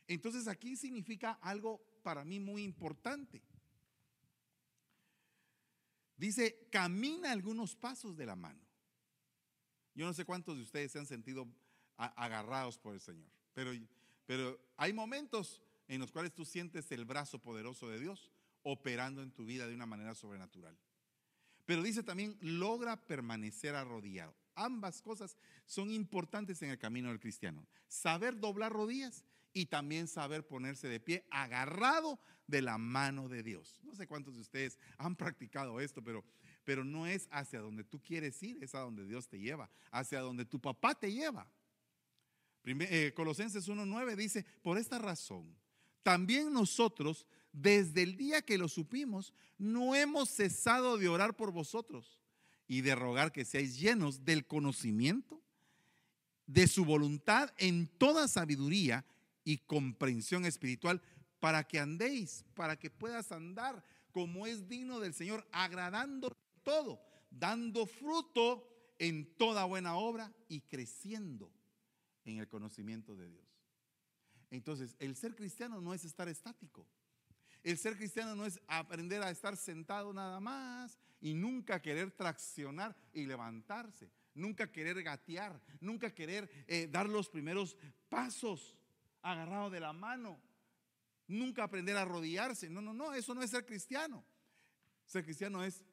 Entonces, 0.06 0.48
aquí 0.48 0.76
significa 0.76 1.32
algo 1.42 1.80
para 2.02 2.24
mí 2.24 2.40
muy 2.40 2.62
importante. 2.62 3.42
Dice, 6.16 6.68
camina 6.70 7.32
algunos 7.32 7.74
pasos 7.74 8.16
de 8.16 8.26
la 8.26 8.36
mano. 8.36 8.60
Yo 9.94 10.06
no 10.06 10.14
sé 10.14 10.24
cuántos 10.24 10.56
de 10.56 10.62
ustedes 10.62 10.92
se 10.92 10.98
han 10.98 11.06
sentido 11.06 11.48
agarrados 11.96 12.78
por 12.78 12.94
el 12.94 13.00
Señor, 13.00 13.28
pero, 13.52 13.72
pero 14.24 14.58
hay 14.76 14.92
momentos 14.92 15.62
en 15.88 16.00
los 16.00 16.10
cuales 16.10 16.32
tú 16.32 16.44
sientes 16.44 16.90
el 16.90 17.04
brazo 17.04 17.38
poderoso 17.38 17.88
de 17.88 18.00
Dios 18.00 18.30
operando 18.62 19.22
en 19.22 19.32
tu 19.32 19.44
vida 19.44 19.66
de 19.66 19.74
una 19.74 19.86
manera 19.86 20.14
sobrenatural. 20.14 20.76
Pero 21.64 21.82
dice 21.82 22.02
también, 22.02 22.36
logra 22.40 22.96
permanecer 23.06 23.74
arrodillado. 23.74 24.34
Ambas 24.54 25.00
cosas 25.00 25.36
son 25.64 25.90
importantes 25.90 26.60
en 26.62 26.70
el 26.70 26.78
camino 26.78 27.08
del 27.08 27.20
cristiano. 27.20 27.66
Saber 27.88 28.38
doblar 28.38 28.72
rodillas 28.72 29.24
y 29.52 29.66
también 29.66 30.08
saber 30.08 30.46
ponerse 30.46 30.88
de 30.88 31.00
pie 31.00 31.24
agarrado 31.30 32.18
de 32.46 32.62
la 32.62 32.78
mano 32.78 33.28
de 33.28 33.42
Dios. 33.42 33.80
No 33.82 33.94
sé 33.94 34.06
cuántos 34.06 34.34
de 34.34 34.40
ustedes 34.40 34.78
han 34.98 35.16
practicado 35.16 35.80
esto, 35.80 36.02
pero, 36.02 36.24
pero 36.64 36.84
no 36.84 37.06
es 37.06 37.28
hacia 37.30 37.60
donde 37.60 37.84
tú 37.84 38.02
quieres 38.02 38.42
ir, 38.42 38.62
es 38.62 38.74
a 38.74 38.80
donde 38.80 39.06
Dios 39.06 39.28
te 39.28 39.38
lleva, 39.38 39.70
hacia 39.90 40.20
donde 40.20 40.44
tu 40.44 40.60
papá 40.60 40.94
te 40.94 41.12
lleva. 41.12 41.50
Eh, 42.64 43.12
Colosenses 43.14 43.68
1.9 43.68 44.14
dice, 44.16 44.44
por 44.62 44.78
esta 44.78 44.98
razón, 44.98 45.56
también 46.02 46.52
nosotros, 46.52 47.26
desde 47.52 48.02
el 48.02 48.16
día 48.16 48.42
que 48.42 48.58
lo 48.58 48.68
supimos, 48.68 49.32
no 49.58 49.94
hemos 49.94 50.30
cesado 50.30 50.96
de 50.98 51.08
orar 51.08 51.36
por 51.36 51.52
vosotros 51.52 52.18
y 52.66 52.80
de 52.80 52.94
rogar 52.94 53.32
que 53.32 53.44
seáis 53.44 53.78
llenos 53.78 54.24
del 54.24 54.46
conocimiento 54.46 55.42
de 56.46 56.66
su 56.66 56.84
voluntad 56.84 57.52
en 57.58 57.86
toda 57.86 58.28
sabiduría 58.28 59.04
y 59.44 59.58
comprensión 59.58 60.44
espiritual 60.44 61.02
para 61.40 61.64
que 61.64 61.78
andéis, 61.78 62.44
para 62.54 62.78
que 62.78 62.90
puedas 62.90 63.32
andar 63.32 63.84
como 64.12 64.46
es 64.46 64.68
digno 64.68 65.00
del 65.00 65.14
Señor, 65.14 65.46
agradando 65.52 66.36
todo, 66.62 67.02
dando 67.30 67.86
fruto 67.86 68.68
en 68.98 69.34
toda 69.36 69.64
buena 69.64 69.96
obra 69.96 70.32
y 70.48 70.60
creciendo 70.60 71.50
en 72.24 72.38
el 72.38 72.48
conocimiento 72.48 73.16
de 73.16 73.28
Dios. 73.28 73.48
Entonces, 74.50 74.94
el 74.98 75.16
ser 75.16 75.34
cristiano 75.34 75.80
no 75.80 75.94
es 75.94 76.04
estar 76.04 76.28
estático. 76.28 76.86
El 77.62 77.78
ser 77.78 77.96
cristiano 77.96 78.34
no 78.34 78.44
es 78.44 78.60
aprender 78.66 79.22
a 79.22 79.30
estar 79.30 79.56
sentado 79.56 80.12
nada 80.12 80.40
más 80.40 80.98
y 81.20 81.34
nunca 81.34 81.80
querer 81.80 82.10
traccionar 82.10 82.96
y 83.12 83.24
levantarse, 83.24 84.10
nunca 84.34 84.70
querer 84.70 85.02
gatear, 85.02 85.60
nunca 85.80 86.12
querer 86.12 86.50
eh, 86.66 86.88
dar 86.90 87.08
los 87.08 87.28
primeros 87.28 87.76
pasos 88.08 88.76
agarrado 89.22 89.70
de 89.70 89.80
la 89.80 89.92
mano, 89.92 90.40
nunca 91.28 91.62
aprender 91.62 91.96
a 91.96 92.02
arrodillarse. 92.02 92.68
No, 92.68 92.80
no, 92.80 92.92
no, 92.92 93.14
eso 93.14 93.34
no 93.34 93.42
es 93.42 93.50
ser 93.50 93.64
cristiano. 93.64 94.24
Ser 95.06 95.24
cristiano 95.24 95.62
es 95.62 95.84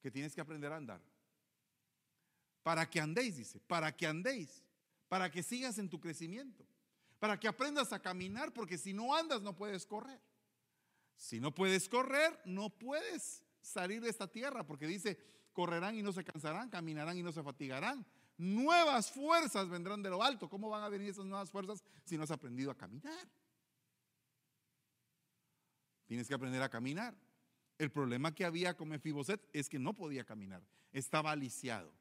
que 0.00 0.10
tienes 0.10 0.34
que 0.34 0.40
aprender 0.40 0.72
a 0.72 0.76
andar. 0.76 1.00
Para 2.62 2.90
que 2.90 3.00
andéis, 3.00 3.36
dice, 3.36 3.60
para 3.60 3.96
que 3.96 4.06
andéis, 4.06 4.64
para 5.08 5.30
que 5.30 5.42
sigas 5.42 5.78
en 5.78 5.88
tu 5.88 6.00
crecimiento 6.00 6.66
para 7.18 7.38
que 7.38 7.48
aprendas 7.48 7.92
a 7.92 8.00
caminar, 8.00 8.52
porque 8.52 8.78
si 8.78 8.92
no 8.92 9.14
andas 9.14 9.42
no 9.42 9.54
puedes 9.54 9.84
correr. 9.86 10.20
Si 11.18 11.40
no 11.40 11.52
puedes 11.52 11.88
correr, 11.88 12.40
no 12.44 12.70
puedes 12.70 13.42
salir 13.60 14.00
de 14.00 14.08
esta 14.08 14.28
tierra, 14.28 14.64
porque 14.64 14.86
dice, 14.86 15.18
correrán 15.52 15.96
y 15.96 16.02
no 16.02 16.12
se 16.12 16.22
cansarán, 16.22 16.70
caminarán 16.70 17.18
y 17.18 17.24
no 17.24 17.32
se 17.32 17.42
fatigarán. 17.42 18.06
Nuevas 18.38 19.10
fuerzas 19.10 19.68
vendrán 19.68 20.00
de 20.00 20.10
lo 20.10 20.22
alto. 20.22 20.48
¿Cómo 20.48 20.70
van 20.70 20.84
a 20.84 20.88
venir 20.88 21.10
esas 21.10 21.26
nuevas 21.26 21.50
fuerzas 21.50 21.82
si 22.04 22.16
no 22.16 22.22
has 22.22 22.30
aprendido 22.30 22.70
a 22.70 22.76
caminar? 22.76 23.28
Tienes 26.06 26.28
que 26.28 26.34
aprender 26.34 26.62
a 26.62 26.68
caminar. 26.68 27.16
El 27.78 27.90
problema 27.90 28.32
que 28.32 28.44
había 28.44 28.76
con 28.76 28.88
Mefiboset 28.88 29.44
es 29.52 29.68
que 29.68 29.80
no 29.80 29.94
podía 29.94 30.24
caminar, 30.24 30.64
estaba 30.92 31.32
aliciado. 31.32 31.92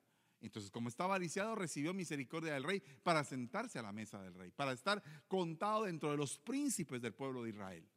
Entonces, 0.42 0.70
como 0.70 0.90
estaba 0.90 1.18
lisiado, 1.18 1.56
recibió 1.56 1.92
misericordia 1.96 2.54
del 2.54 2.64
rey 2.64 2.84
para 3.02 3.24
sentarse 3.24 3.80
a 3.80 3.82
la 3.82 3.92
mesa 3.92 4.22
del 4.22 4.36
rey, 4.36 4.52
para 4.52 4.74
estar 4.74 5.04
contado 5.28 5.86
dentro 5.86 6.12
de 6.12 6.18
los 6.18 6.38
príncipes 6.38 7.02
del 7.02 7.16
pueblo 7.16 7.42
de 7.42 7.50
Israel. 7.50 7.90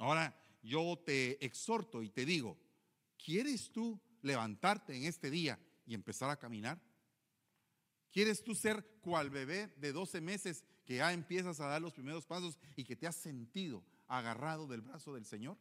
Ahora, 0.00 0.34
yo 0.62 0.98
te 1.04 1.44
exhorto 1.44 2.02
y 2.02 2.08
te 2.08 2.24
digo, 2.24 2.56
¿quieres 3.22 3.70
tú 3.70 4.00
levantarte 4.22 4.96
en 4.96 5.04
este 5.04 5.30
día 5.30 5.58
y 5.84 5.92
empezar 5.92 6.30
a 6.30 6.38
caminar? 6.38 6.80
¿Quieres 8.10 8.42
tú 8.42 8.54
ser 8.54 8.82
cual 9.02 9.28
bebé 9.28 9.68
de 9.76 9.92
12 9.92 10.22
meses 10.22 10.64
que 10.86 10.96
ya 10.96 11.12
empiezas 11.12 11.60
a 11.60 11.66
dar 11.66 11.82
los 11.82 11.92
primeros 11.92 12.24
pasos 12.24 12.58
y 12.76 12.84
que 12.84 12.96
te 12.96 13.06
has 13.06 13.16
sentido 13.16 13.84
agarrado 14.08 14.66
del 14.66 14.80
brazo 14.80 15.12
del 15.12 15.26
Señor? 15.26 15.58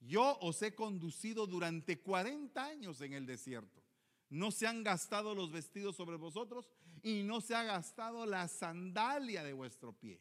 Yo 0.00 0.38
os 0.40 0.62
he 0.62 0.74
conducido 0.74 1.46
durante 1.46 2.00
40 2.00 2.64
años 2.64 3.02
en 3.02 3.12
el 3.12 3.26
desierto. 3.26 3.82
No 4.30 4.50
se 4.50 4.66
han 4.66 4.82
gastado 4.82 5.34
los 5.34 5.52
vestidos 5.52 5.96
sobre 5.96 6.16
vosotros 6.16 6.70
y 7.02 7.24
no 7.24 7.42
se 7.42 7.54
ha 7.54 7.62
gastado 7.62 8.24
la 8.24 8.48
sandalia 8.48 9.44
de 9.44 9.52
vuestro 9.52 9.92
pie. 9.92 10.18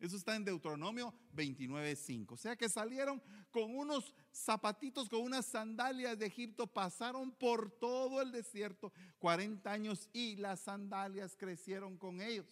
Eso 0.00 0.16
está 0.16 0.36
en 0.36 0.44
Deuteronomio 0.44 1.14
29:5. 1.34 2.32
O 2.32 2.36
sea 2.36 2.56
que 2.56 2.68
salieron 2.68 3.22
con 3.50 3.74
unos 3.76 4.14
zapatitos, 4.32 5.08
con 5.08 5.22
unas 5.22 5.46
sandalias 5.46 6.18
de 6.18 6.26
Egipto, 6.26 6.66
pasaron 6.66 7.30
por 7.32 7.70
todo 7.70 8.20
el 8.20 8.32
desierto 8.32 8.92
40 9.18 9.70
años 9.70 10.08
y 10.12 10.36
las 10.36 10.60
sandalias 10.60 11.36
crecieron 11.36 11.96
con 11.96 12.20
ellos. 12.20 12.46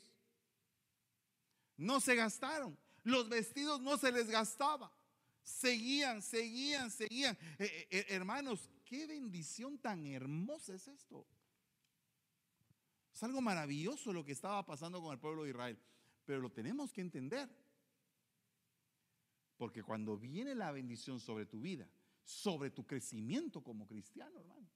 No 1.76 2.00
se 2.00 2.14
gastaron, 2.14 2.78
los 3.02 3.28
vestidos 3.28 3.80
no 3.80 3.96
se 3.98 4.12
les 4.12 4.30
gastaba. 4.30 4.92
Seguían, 5.42 6.22
seguían, 6.22 6.90
seguían. 6.90 7.36
Eh, 7.58 7.64
eh, 7.64 7.88
eh, 7.90 8.06
hermanos, 8.10 8.70
qué 8.84 9.06
bendición 9.06 9.78
tan 9.78 10.06
hermosa 10.06 10.74
es 10.74 10.86
esto. 10.86 11.26
Es 13.12 13.22
algo 13.22 13.40
maravilloso 13.40 14.12
lo 14.12 14.24
que 14.24 14.32
estaba 14.32 14.64
pasando 14.64 15.02
con 15.02 15.12
el 15.12 15.18
pueblo 15.18 15.42
de 15.42 15.50
Israel. 15.50 15.78
Pero 16.24 16.40
lo 16.40 16.50
tenemos 16.50 16.92
que 16.92 17.00
entender. 17.00 17.48
Porque 19.56 19.82
cuando 19.82 20.16
viene 20.16 20.54
la 20.54 20.72
bendición 20.72 21.20
sobre 21.20 21.46
tu 21.46 21.60
vida, 21.60 21.88
sobre 22.24 22.70
tu 22.70 22.86
crecimiento 22.86 23.62
como 23.62 23.86
cristiano, 23.86 24.40
hermano. 24.40 24.68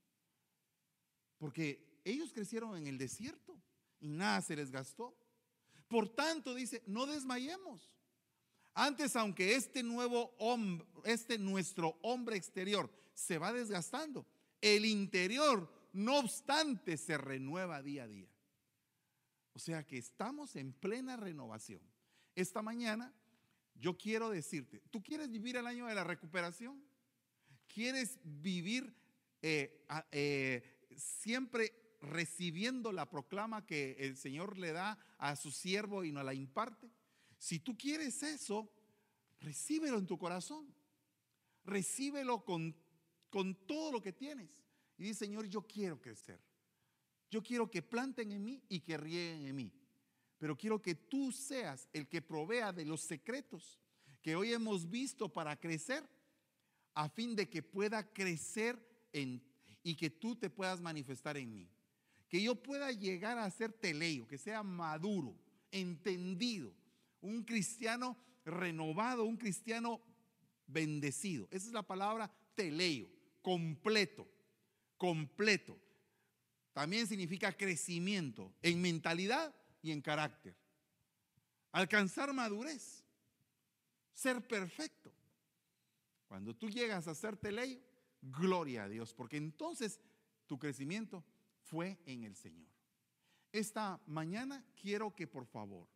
Porque 1.39 2.01
ellos 2.05 2.33
crecieron 2.33 2.77
en 2.77 2.87
el 2.87 2.99
desierto 2.99 3.61
y 4.01 4.09
nada 4.09 4.41
se 4.43 4.57
les 4.57 4.71
gastó. 4.71 5.17
Por 5.89 6.09
tanto, 6.09 6.55
dice, 6.55 6.83
no 6.87 7.07
desmayemos. 7.07 7.93
Antes, 8.75 9.17
aunque 9.17 9.55
este 9.55 9.83
nuevo 9.83 10.35
hombre, 10.39 10.87
este 11.05 11.39
nuestro 11.39 11.99
hombre 12.03 12.37
exterior 12.37 12.91
se 13.15 13.39
va 13.39 13.53
desgastando, 13.53 14.27
el 14.61 14.85
interior, 14.85 15.73
no 15.93 16.19
obstante, 16.19 16.97
se 16.97 17.17
renueva 17.17 17.83
día 17.83 18.05
a 18.05 18.09
día. 18.09 18.29
O 19.57 19.59
sea 19.59 19.87
que 19.87 19.97
estamos 19.97 20.55
en 20.55 20.75
plena 20.75 21.17
renovación. 21.17 21.81
Esta 22.35 22.61
mañana 22.61 23.11
yo 23.75 23.97
quiero 23.97 24.29
decirte, 24.29 24.83
¿tú 24.91 25.03
quieres 25.03 25.31
vivir 25.31 25.57
el 25.57 25.67
año 25.67 25.87
de 25.87 25.95
la 25.95 26.05
recuperación? 26.05 26.85
¿Quieres 27.67 28.19
vivir 28.23 28.95
eh, 29.41 29.83
eh, 30.13 30.87
siempre 30.95 31.73
recibiendo 32.03 32.93
la 32.93 33.09
proclama 33.09 33.65
que 33.65 33.97
el 33.99 34.19
Señor 34.19 34.59
le 34.59 34.73
da 34.73 34.99
a 35.17 35.35
su 35.37 35.51
siervo 35.51 36.05
y 36.05 36.13
nos 36.13 36.27
la 36.27 36.35
imparte? 36.35 36.91
Si 37.39 37.59
tú 37.59 37.79
quieres 37.79 38.23
eso, 38.23 38.71
recíbelo 39.41 39.97
en 39.97 40.07
tu 40.07 40.19
corazón. 40.19 40.71
Recíbelo 41.65 42.45
con, 42.45 42.77
con 43.31 43.55
todo 43.67 43.91
lo 43.91 44.03
que 44.03 44.13
tienes. 44.13 44.51
Y 44.99 45.05
dice, 45.05 45.25
Señor, 45.25 45.47
yo 45.47 45.63
quiero 45.63 45.99
crecer. 45.99 46.46
Yo 47.31 47.43
quiero 47.43 47.71
que 47.71 47.83
planten 47.83 48.33
en 48.33 48.45
mí 48.45 48.63
y 48.69 48.81
que 48.81 48.97
rieguen 48.97 49.47
en 49.47 49.57
mí. 49.57 49.73
Pero 50.39 50.57
quiero 50.57 50.81
que 50.81 50.95
tú 50.95 51.33
seas 51.33 51.89
el 51.93 52.09
que 52.09 52.23
provea 52.23 52.73
de 52.73 52.85
los 52.85 53.01
secretos 53.01 53.79
que 54.23 54.35
hoy 54.35 54.53
hemos 54.53 54.91
visto 54.91 55.33
para 55.33 55.57
crecer 55.57 56.03
a 56.95 57.09
fin 57.09 57.37
de 57.37 57.49
que 57.49 57.63
pueda 57.63 58.13
crecer 58.13 58.77
en, 59.13 59.41
y 59.83 59.95
que 59.95 60.11
tú 60.11 60.35
te 60.35 60.51
puedas 60.51 60.81
manifestar 60.81 61.37
en 61.37 61.55
mí. 61.55 61.71
Que 62.29 62.43
yo 62.43 62.61
pueda 62.61 62.91
llegar 62.91 63.39
a 63.39 63.49
ser 63.51 63.73
teleio, 63.73 64.27
que 64.27 64.37
sea 64.37 64.63
maduro, 64.65 65.39
entendido, 65.71 66.75
un 67.21 67.45
cristiano 67.45 68.17
renovado, 68.45 69.25
un 69.25 69.37
cristiano 69.37 70.01
bendecido. 70.67 71.47
Esa 71.51 71.69
es 71.69 71.73
la 71.73 71.85
palabra 71.85 72.29
teleio, 72.55 73.09
completo, 73.43 74.27
completo. 74.97 75.79
También 76.77 77.07
significa 77.07 77.57
crecimiento 77.57 78.53
en 78.61 78.83
mentalidad 78.83 79.55
y 79.81 79.93
en 79.93 80.03
carácter. 80.03 80.55
Alcanzar 81.73 82.35
madurez, 82.35 83.03
ser 84.13 84.47
perfecto. 84.47 85.11
Cuando 86.29 86.55
tú 86.55 86.69
llegas 86.69 87.09
a 87.09 87.15
ser 87.15 87.39
teleio, 87.39 87.81
gloria 88.21 88.85
a 88.85 88.89
Dios, 88.91 89.15
porque 89.15 89.39
entonces 89.39 89.99
tu 90.45 90.59
crecimiento 90.59 91.25
fue 91.63 91.99
en 92.05 92.25
el 92.25 92.37
Señor. 92.37 92.69
Esta 93.53 93.99
mañana 94.05 94.63
quiero 94.79 95.17
que 95.17 95.27
por 95.27 95.47
favor, 95.47 95.89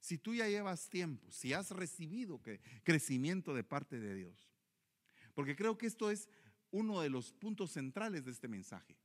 si 0.00 0.18
tú 0.18 0.34
ya 0.34 0.48
llevas 0.48 0.90
tiempo, 0.90 1.30
si 1.30 1.52
has 1.52 1.70
recibido 1.70 2.42
crecimiento 2.82 3.54
de 3.54 3.62
parte 3.62 4.00
de 4.00 4.16
Dios, 4.16 4.50
porque 5.32 5.54
creo 5.54 5.78
que 5.78 5.86
esto 5.86 6.10
es 6.10 6.28
uno 6.72 7.02
de 7.02 7.08
los 7.08 7.32
puntos 7.32 7.70
centrales 7.70 8.24
de 8.24 8.32
este 8.32 8.48
mensaje. 8.48 8.98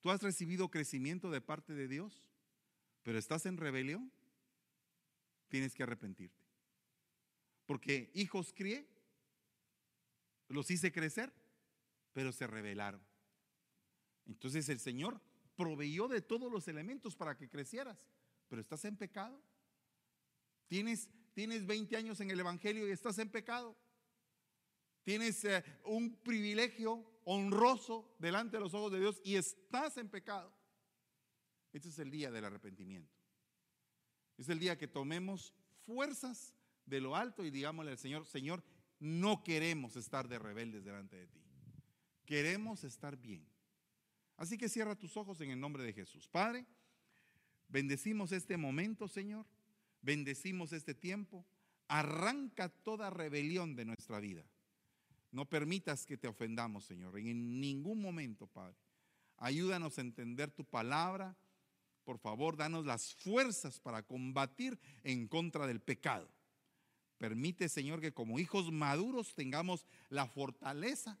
¿Tú 0.00 0.10
has 0.10 0.22
recibido 0.22 0.70
crecimiento 0.70 1.30
de 1.30 1.40
parte 1.40 1.74
de 1.74 1.88
Dios, 1.88 2.22
pero 3.02 3.18
estás 3.18 3.46
en 3.46 3.56
rebelión? 3.56 4.10
Tienes 5.48 5.74
que 5.74 5.82
arrepentirte. 5.82 6.44
Porque 7.66 8.10
hijos 8.14 8.52
crié, 8.54 8.88
los 10.48 10.70
hice 10.70 10.90
crecer, 10.90 11.32
pero 12.12 12.32
se 12.32 12.46
rebelaron. 12.46 13.00
Entonces 14.26 14.68
el 14.68 14.80
Señor 14.80 15.20
proveyó 15.54 16.08
de 16.08 16.22
todos 16.22 16.50
los 16.50 16.66
elementos 16.68 17.14
para 17.14 17.36
que 17.36 17.48
crecieras, 17.48 18.06
pero 18.48 18.60
estás 18.60 18.84
en 18.84 18.96
pecado. 18.96 19.40
Tienes, 20.66 21.08
tienes 21.34 21.66
20 21.66 21.96
años 21.96 22.20
en 22.20 22.30
el 22.30 22.40
Evangelio 22.40 22.88
y 22.88 22.92
estás 22.92 23.18
en 23.18 23.28
pecado. 23.28 23.76
Tienes 25.02 25.44
eh, 25.44 25.64
un 25.84 26.16
privilegio 26.16 27.19
honroso 27.32 28.12
delante 28.18 28.56
de 28.56 28.60
los 28.60 28.74
ojos 28.74 28.90
de 28.90 28.98
Dios 28.98 29.20
y 29.22 29.36
estás 29.36 29.96
en 29.98 30.08
pecado. 30.08 30.52
Este 31.72 31.88
es 31.88 31.98
el 32.00 32.10
día 32.10 32.28
del 32.32 32.44
arrepentimiento. 32.44 33.14
Es 34.36 34.48
el 34.48 34.58
día 34.58 34.76
que 34.76 34.88
tomemos 34.88 35.54
fuerzas 35.86 36.52
de 36.86 37.00
lo 37.00 37.14
alto 37.14 37.44
y 37.44 37.52
digámosle 37.52 37.92
al 37.92 37.98
Señor, 37.98 38.26
Señor, 38.26 38.64
no 38.98 39.44
queremos 39.44 39.94
estar 39.94 40.26
de 40.26 40.40
rebeldes 40.40 40.82
delante 40.82 41.18
de 41.18 41.28
ti. 41.28 41.40
Queremos 42.26 42.82
estar 42.82 43.16
bien. 43.16 43.46
Así 44.36 44.58
que 44.58 44.68
cierra 44.68 44.98
tus 44.98 45.16
ojos 45.16 45.40
en 45.40 45.52
el 45.52 45.60
nombre 45.60 45.84
de 45.84 45.92
Jesús. 45.92 46.26
Padre, 46.26 46.66
bendecimos 47.68 48.32
este 48.32 48.56
momento, 48.56 49.06
Señor. 49.06 49.46
Bendecimos 50.02 50.72
este 50.72 50.94
tiempo. 50.94 51.46
Arranca 51.86 52.70
toda 52.70 53.08
rebelión 53.08 53.76
de 53.76 53.84
nuestra 53.84 54.18
vida. 54.18 54.44
No 55.32 55.48
permitas 55.48 56.04
que 56.04 56.16
te 56.16 56.28
ofendamos, 56.28 56.84
Señor, 56.84 57.18
en 57.18 57.60
ningún 57.60 58.00
momento, 58.00 58.46
Padre. 58.46 58.76
Ayúdanos 59.36 59.96
a 59.96 60.00
entender 60.00 60.50
tu 60.50 60.64
palabra. 60.64 61.36
Por 62.04 62.18
favor, 62.18 62.56
danos 62.56 62.84
las 62.84 63.14
fuerzas 63.14 63.78
para 63.78 64.02
combatir 64.02 64.78
en 65.04 65.28
contra 65.28 65.66
del 65.66 65.80
pecado. 65.80 66.28
Permite, 67.18 67.68
Señor, 67.68 68.00
que 68.00 68.12
como 68.12 68.38
hijos 68.38 68.72
maduros 68.72 69.34
tengamos 69.34 69.86
la 70.08 70.26
fortaleza 70.26 71.18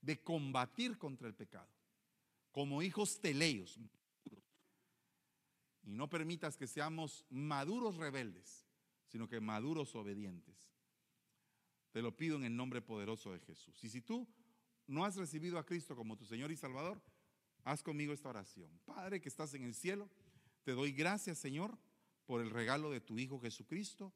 de 0.00 0.20
combatir 0.22 0.96
contra 0.96 1.28
el 1.28 1.34
pecado. 1.34 1.68
Como 2.52 2.82
hijos 2.82 3.20
teleios. 3.20 3.78
Y 5.82 5.92
no 5.92 6.08
permitas 6.08 6.56
que 6.56 6.66
seamos 6.66 7.24
maduros 7.30 7.96
rebeldes, 7.96 8.66
sino 9.08 9.28
que 9.28 9.40
maduros 9.40 9.94
obedientes. 9.94 10.70
Te 11.92 12.02
lo 12.02 12.16
pido 12.16 12.36
en 12.36 12.44
el 12.44 12.56
nombre 12.56 12.80
poderoso 12.80 13.32
de 13.32 13.40
Jesús. 13.40 13.82
Y 13.82 13.88
si 13.88 14.00
tú 14.00 14.28
no 14.86 15.04
has 15.04 15.16
recibido 15.16 15.58
a 15.58 15.66
Cristo 15.66 15.96
como 15.96 16.16
tu 16.16 16.24
Señor 16.24 16.50
y 16.52 16.56
Salvador, 16.56 17.02
haz 17.64 17.82
conmigo 17.82 18.12
esta 18.12 18.28
oración. 18.28 18.70
Padre 18.84 19.20
que 19.20 19.28
estás 19.28 19.54
en 19.54 19.64
el 19.64 19.74
cielo, 19.74 20.08
te 20.64 20.72
doy 20.72 20.92
gracias, 20.92 21.38
Señor, 21.38 21.78
por 22.26 22.40
el 22.40 22.50
regalo 22.50 22.90
de 22.90 23.00
tu 23.00 23.18
Hijo 23.18 23.40
Jesucristo 23.40 24.12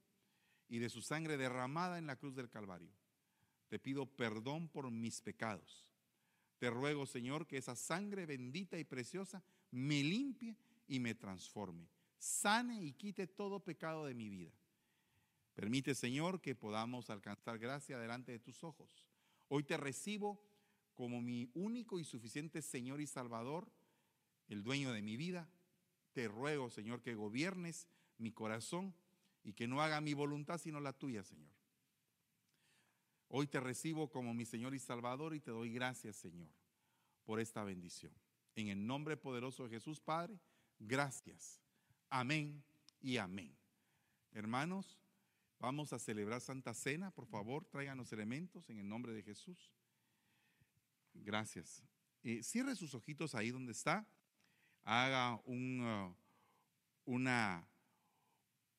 y 0.69 0.79
de 0.79 0.89
su 0.89 1.03
sangre 1.03 1.37
derramada 1.37 1.99
en 1.99 2.07
la 2.07 2.17
cruz 2.17 2.35
del 2.35 2.51
Calvario. 2.51 2.93
Te 3.69 3.79
pido 3.79 4.07
perdón 4.07 4.69
por 4.69 4.91
mis 4.91 5.21
pecados. 5.21 5.91
Te 6.59 6.71
ruego, 6.71 7.07
Señor, 7.07 7.47
que 7.47 7.57
esa 7.57 7.75
sangre 7.75 8.27
bendita 8.27 8.79
y 8.79 8.85
preciosa 8.85 9.43
me 9.71 10.03
limpie 10.03 10.57
y 10.87 11.01
me 11.01 11.15
transforme, 11.15 11.89
sane 12.19 12.83
y 12.83 12.93
quite 12.93 13.27
todo 13.27 13.61
pecado 13.61 14.05
de 14.05 14.15
mi 14.15 14.29
vida. 14.29 14.53
Permite, 15.55 15.95
Señor, 15.95 16.41
que 16.41 16.55
podamos 16.55 17.11
alcanzar 17.11 17.59
gracia 17.59 17.99
delante 17.99 18.33
de 18.33 18.41
tus 18.41 18.65
ojos. 18.65 19.07
Hoy 19.49 19.63
te 19.63 19.77
recibo 19.77 20.41
como 20.95 21.21
mi 21.21 21.51
único 21.55 21.99
y 21.99 22.05
suficiente 22.05 22.63
Señor 22.63 23.01
y 23.01 23.07
Salvador, 23.07 23.71
el 24.49 24.63
dueño 24.63 24.93
de 24.93 25.03
mi 25.03 25.17
vida. 25.17 25.49
Te 26.13 26.29
ruego, 26.29 26.71
Señor, 26.71 27.03
que 27.03 27.15
gobiernes 27.15 27.89
mi 28.19 28.33
corazón 28.33 28.95
y 29.43 29.53
que 29.53 29.69
no 29.69 29.83
haga 29.83 30.01
mi 30.01 30.15
voluntad 30.15 30.59
sino 30.59 30.81
la 30.81 30.93
tuya, 30.93 31.23
Señor. 31.23 31.53
Hoy 33.29 33.47
te 33.47 33.61
recibo 33.61 34.11
como 34.11 34.35
mi 34.35 34.45
Señor 34.45 34.75
y 34.75 34.79
Salvador 34.79 35.35
y 35.35 35.41
te 35.41 35.51
doy 35.51 35.73
gracias, 35.73 36.17
Señor, 36.17 36.51
por 37.25 37.41
esta 37.41 37.65
bendición. 37.65 38.13
En 38.55 38.69
el 38.69 38.87
nombre 38.87 39.17
poderoso 39.17 39.65
de 39.65 39.71
Jesús, 39.71 40.01
Padre, 40.01 40.39
gracias. 40.79 41.61
Amén 42.11 42.63
y 43.01 43.17
amén. 43.17 43.57
Hermanos, 44.33 45.01
Vamos 45.65 45.95
a 45.95 45.99
celebrar 45.99 46.43
Santa 46.43 46.75
Cena. 46.75 47.11
Por 47.11 47.25
favor, 47.25 47.65
traigan 47.65 47.97
los 47.97 48.13
elementos 48.13 48.69
en 48.69 48.79
el 48.81 48.87
nombre 48.87 49.15
de 49.15 49.23
Jesús. 49.23 49.73
Gracias. 51.15 51.83
Eh, 52.23 52.43
cierre 52.43 52.77
sus 52.77 52.95
ojitos 52.95 53.35
ahí 53.35 53.51
donde 53.51 53.73
está. 53.73 54.07
Haga 54.83 55.37
uh, 55.47 56.15
una, 57.07 57.67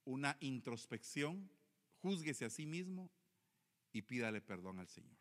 una 0.03 0.38
introspección. 0.39 1.49
Júzguese 2.03 2.45
a 2.45 2.51
sí 2.51 2.67
mismo 2.67 3.11
y 3.91 4.03
pídale 4.03 4.39
perdón 4.39 4.77
al 4.77 4.88
Señor. 4.88 5.17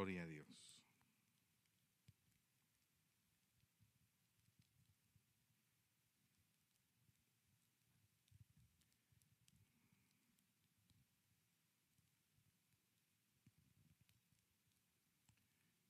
Gloria 0.00 0.22
a 0.22 0.26
Dios. 0.26 0.46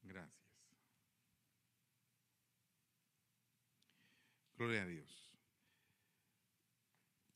Gracias. 0.03 0.33
Gloria 4.57 4.83
a 4.83 4.87
Dios. 4.87 5.39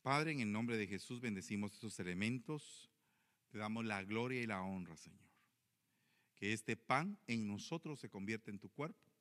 Padre, 0.03 0.33
en 0.33 0.41
el 0.41 0.51
nombre 0.51 0.77
de 0.77 0.89
Jesús 0.89 1.21
bendecimos 1.21 1.75
estos 1.75 2.01
elementos. 2.01 2.91
Te 3.53 3.59
damos 3.59 3.85
la 3.85 4.03
gloria 4.03 4.43
y 4.43 4.47
la 4.49 4.61
honra, 4.63 4.97
Señor 4.97 5.24
que 6.37 6.53
este 6.53 6.77
pan 6.77 7.19
en 7.27 7.47
nosotros 7.47 8.01
se 8.01 8.11
convierta 8.11 8.51
en 8.51 8.59
tu 8.59 8.69
cuerpo 8.71 9.13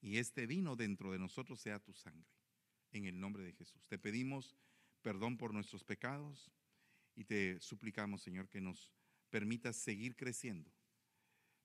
y 0.00 0.18
este 0.18 0.46
vino 0.46 0.76
dentro 0.76 1.12
de 1.12 1.18
nosotros 1.18 1.60
sea 1.60 1.78
tu 1.78 1.92
sangre. 1.92 2.28
En 2.90 3.06
el 3.06 3.18
nombre 3.18 3.42
de 3.42 3.52
Jesús. 3.52 3.82
Te 3.88 3.98
pedimos 3.98 4.54
perdón 5.00 5.38
por 5.38 5.54
nuestros 5.54 5.84
pecados 5.84 6.50
y 7.14 7.24
te 7.24 7.58
suplicamos, 7.60 8.22
Señor, 8.22 8.48
que 8.48 8.60
nos 8.60 8.92
permitas 9.30 9.76
seguir 9.76 10.14
creciendo, 10.16 10.70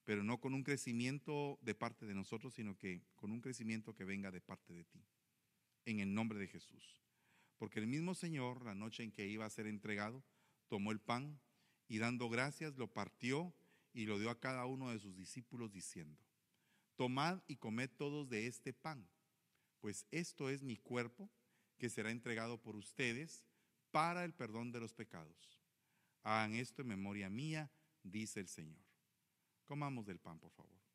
pero 0.04 0.24
no 0.24 0.40
con 0.40 0.54
un 0.54 0.64
crecimiento 0.64 1.60
de 1.62 1.76
parte 1.76 2.06
de 2.06 2.14
nosotros, 2.14 2.54
sino 2.54 2.78
que 2.78 3.04
con 3.16 3.32
un 3.32 3.42
crecimiento 3.42 3.94
que 3.94 4.06
venga 4.06 4.32
de 4.32 4.42
parte 4.42 4.74
de 4.74 4.86
ti. 4.86 5.04
En 5.86 6.00
el 6.00 6.14
nombre 6.14 6.40
de 6.40 6.48
Jesús. 6.48 7.02
Porque 7.58 7.80
el 7.80 7.88
mismo 7.88 8.14
Señor, 8.14 8.64
la 8.64 8.76
noche 8.76 9.04
en 9.04 9.12
que 9.12 9.28
iba 9.28 9.46
a 9.46 9.50
ser 9.50 9.68
entregado, 9.68 10.24
tomó 10.68 10.92
el 10.92 11.00
pan 11.00 11.40
y 11.88 11.98
dando 11.98 12.30
gracias 12.30 12.78
lo 12.78 12.88
partió 12.92 13.54
y 13.98 14.06
lo 14.06 14.20
dio 14.20 14.30
a 14.30 14.40
cada 14.40 14.68
uno 14.68 14.92
de 14.92 15.00
sus 15.00 15.16
discípulos 15.16 15.72
diciendo, 15.72 16.22
tomad 16.98 17.42
y 17.48 17.56
comed 17.56 17.90
todos 17.90 18.30
de 18.30 18.46
este 18.46 18.72
pan, 18.72 19.10
pues 19.80 20.06
esto 20.12 20.52
es 20.52 20.62
mi 20.62 20.78
cuerpo 20.78 21.32
que 21.80 21.90
será 21.90 22.12
entregado 22.12 22.62
por 22.62 22.76
ustedes 22.76 23.44
para 23.90 24.24
el 24.24 24.36
perdón 24.36 24.72
de 24.72 24.82
los 24.82 24.94
pecados. 24.94 25.60
Hagan 26.22 26.54
esto 26.54 26.84
en 26.84 26.90
memoria 26.90 27.28
mía, 27.32 27.72
dice 28.04 28.40
el 28.40 28.48
Señor. 28.48 28.86
Comamos 29.66 30.06
del 30.06 30.20
pan, 30.20 30.38
por 30.38 30.52
favor. 30.52 30.87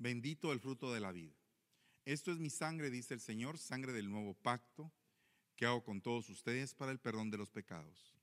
Bendito 0.00 0.50
el 0.54 0.60
fruto 0.60 0.94
de 0.94 1.00
la 1.00 1.12
vida. 1.12 1.36
Esto 2.06 2.32
es 2.32 2.38
mi 2.38 2.48
sangre, 2.48 2.88
dice 2.88 3.12
el 3.12 3.20
Señor, 3.20 3.58
sangre 3.58 3.92
del 3.92 4.08
nuevo 4.08 4.32
pacto 4.32 4.90
que 5.56 5.66
hago 5.66 5.84
con 5.84 6.00
todos 6.00 6.30
ustedes 6.30 6.74
para 6.74 6.90
el 6.90 6.98
perdón 6.98 7.30
de 7.30 7.36
los 7.36 7.50
pecados. 7.50 8.16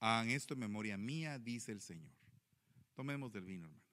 Hagan 0.00 0.28
esto 0.28 0.52
en 0.52 0.60
memoria 0.60 0.98
mía, 0.98 1.38
dice 1.38 1.72
el 1.72 1.80
Señor. 1.80 2.12
Tomemos 2.92 3.32
del 3.32 3.46
vino, 3.46 3.64
hermanos. 3.64 3.88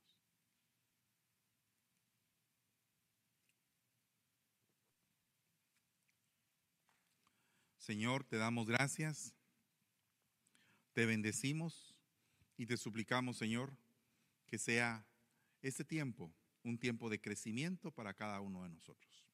Señor, 7.77 8.25
te 8.25 8.35
damos 8.35 8.67
gracias, 8.67 9.33
te 10.91 11.05
bendecimos 11.05 11.95
y 12.57 12.65
te 12.65 12.75
suplicamos, 12.75 13.37
Señor, 13.37 13.77
que 14.47 14.57
sea 14.57 15.07
este 15.61 15.85
tiempo 15.85 16.35
un 16.65 16.79
tiempo 16.79 17.09
de 17.09 17.21
crecimiento 17.21 17.91
para 17.91 18.13
cada 18.13 18.41
uno 18.41 18.63
de 18.63 18.69
nosotros. 18.69 19.25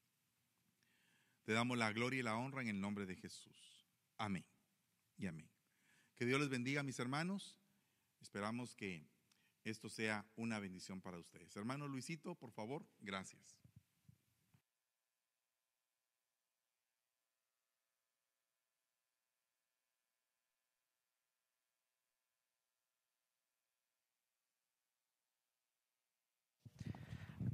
Te 1.43 1.53
damos 1.53 1.77
la 1.77 1.91
gloria 1.91 2.19
y 2.19 2.23
la 2.23 2.37
honra 2.37 2.61
en 2.61 2.67
el 2.67 2.79
nombre 2.79 3.05
de 3.05 3.15
Jesús. 3.15 3.87
Amén 4.17 4.45
y 5.17 5.25
amén. 5.27 5.49
Que 6.15 6.25
Dios 6.25 6.39
les 6.39 6.49
bendiga, 6.49 6.83
mis 6.83 6.99
hermanos. 6.99 7.57
Esperamos 8.19 8.75
que 8.75 9.07
esto 9.63 9.89
sea 9.89 10.29
una 10.35 10.59
bendición 10.59 11.01
para 11.01 11.17
ustedes. 11.17 11.55
Hermano 11.55 11.87
Luisito, 11.87 12.35
por 12.35 12.51
favor, 12.51 12.85
gracias. 12.99 13.60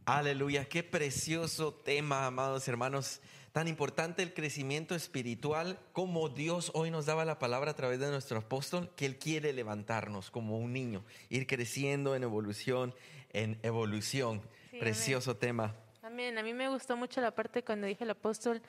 Aleluya, 0.08 0.64
qué 0.64 0.84
precioso 0.84 1.74
tema, 1.74 2.26
amados 2.28 2.66
hermanos. 2.70 3.20
Tan 3.52 3.68
importante 3.68 4.24
el 4.24 4.34
crecimiento 4.34 4.96
espiritual 4.96 5.78
como 5.92 6.30
Dios 6.30 6.72
hoy 6.74 6.92
nos 6.92 7.08
daba 7.08 7.26
la 7.26 7.40
palabra 7.40 7.72
a 7.72 7.74
través 7.74 8.00
de 8.00 8.10
nuestro 8.10 8.38
apóstol, 8.38 8.90
que 8.96 9.06
Él 9.06 9.18
quiere 9.18 9.52
levantarnos 9.52 10.32
como 10.32 10.60
un 10.60 10.72
niño, 10.72 11.04
ir 11.28 11.46
creciendo 11.46 12.16
en 12.16 12.24
evolución, 12.24 12.96
en 13.34 13.60
evolución. 13.64 14.42
Precioso 14.80 15.36
tema. 15.36 15.76
Amén. 16.02 16.38
A 16.38 16.42
mí 16.42 16.54
me 16.54 16.70
gustó 16.70 16.96
mucho 16.96 17.20
la 17.20 17.32
parte 17.32 17.62
cuando 17.62 17.86
dije 17.86 18.06
el 18.06 18.12
apóstol 18.12 18.62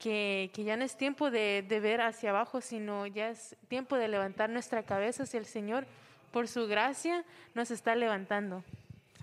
que, 0.00 0.50
que 0.52 0.64
ya 0.64 0.76
no 0.76 0.84
es 0.84 0.96
tiempo 0.96 1.30
de, 1.30 1.64
de 1.68 1.78
ver 1.78 2.00
hacia 2.00 2.30
abajo, 2.30 2.60
sino 2.60 3.06
ya 3.06 3.30
es 3.30 3.54
tiempo 3.68 3.94
de 3.94 4.08
levantar 4.08 4.50
nuestra 4.50 4.82
cabeza 4.82 5.22
hacia 5.22 5.38
el 5.38 5.46
Señor. 5.46 5.86
Por 6.32 6.48
su 6.48 6.66
gracia 6.66 7.24
nos 7.54 7.70
está 7.70 7.94
levantando. 7.94 8.64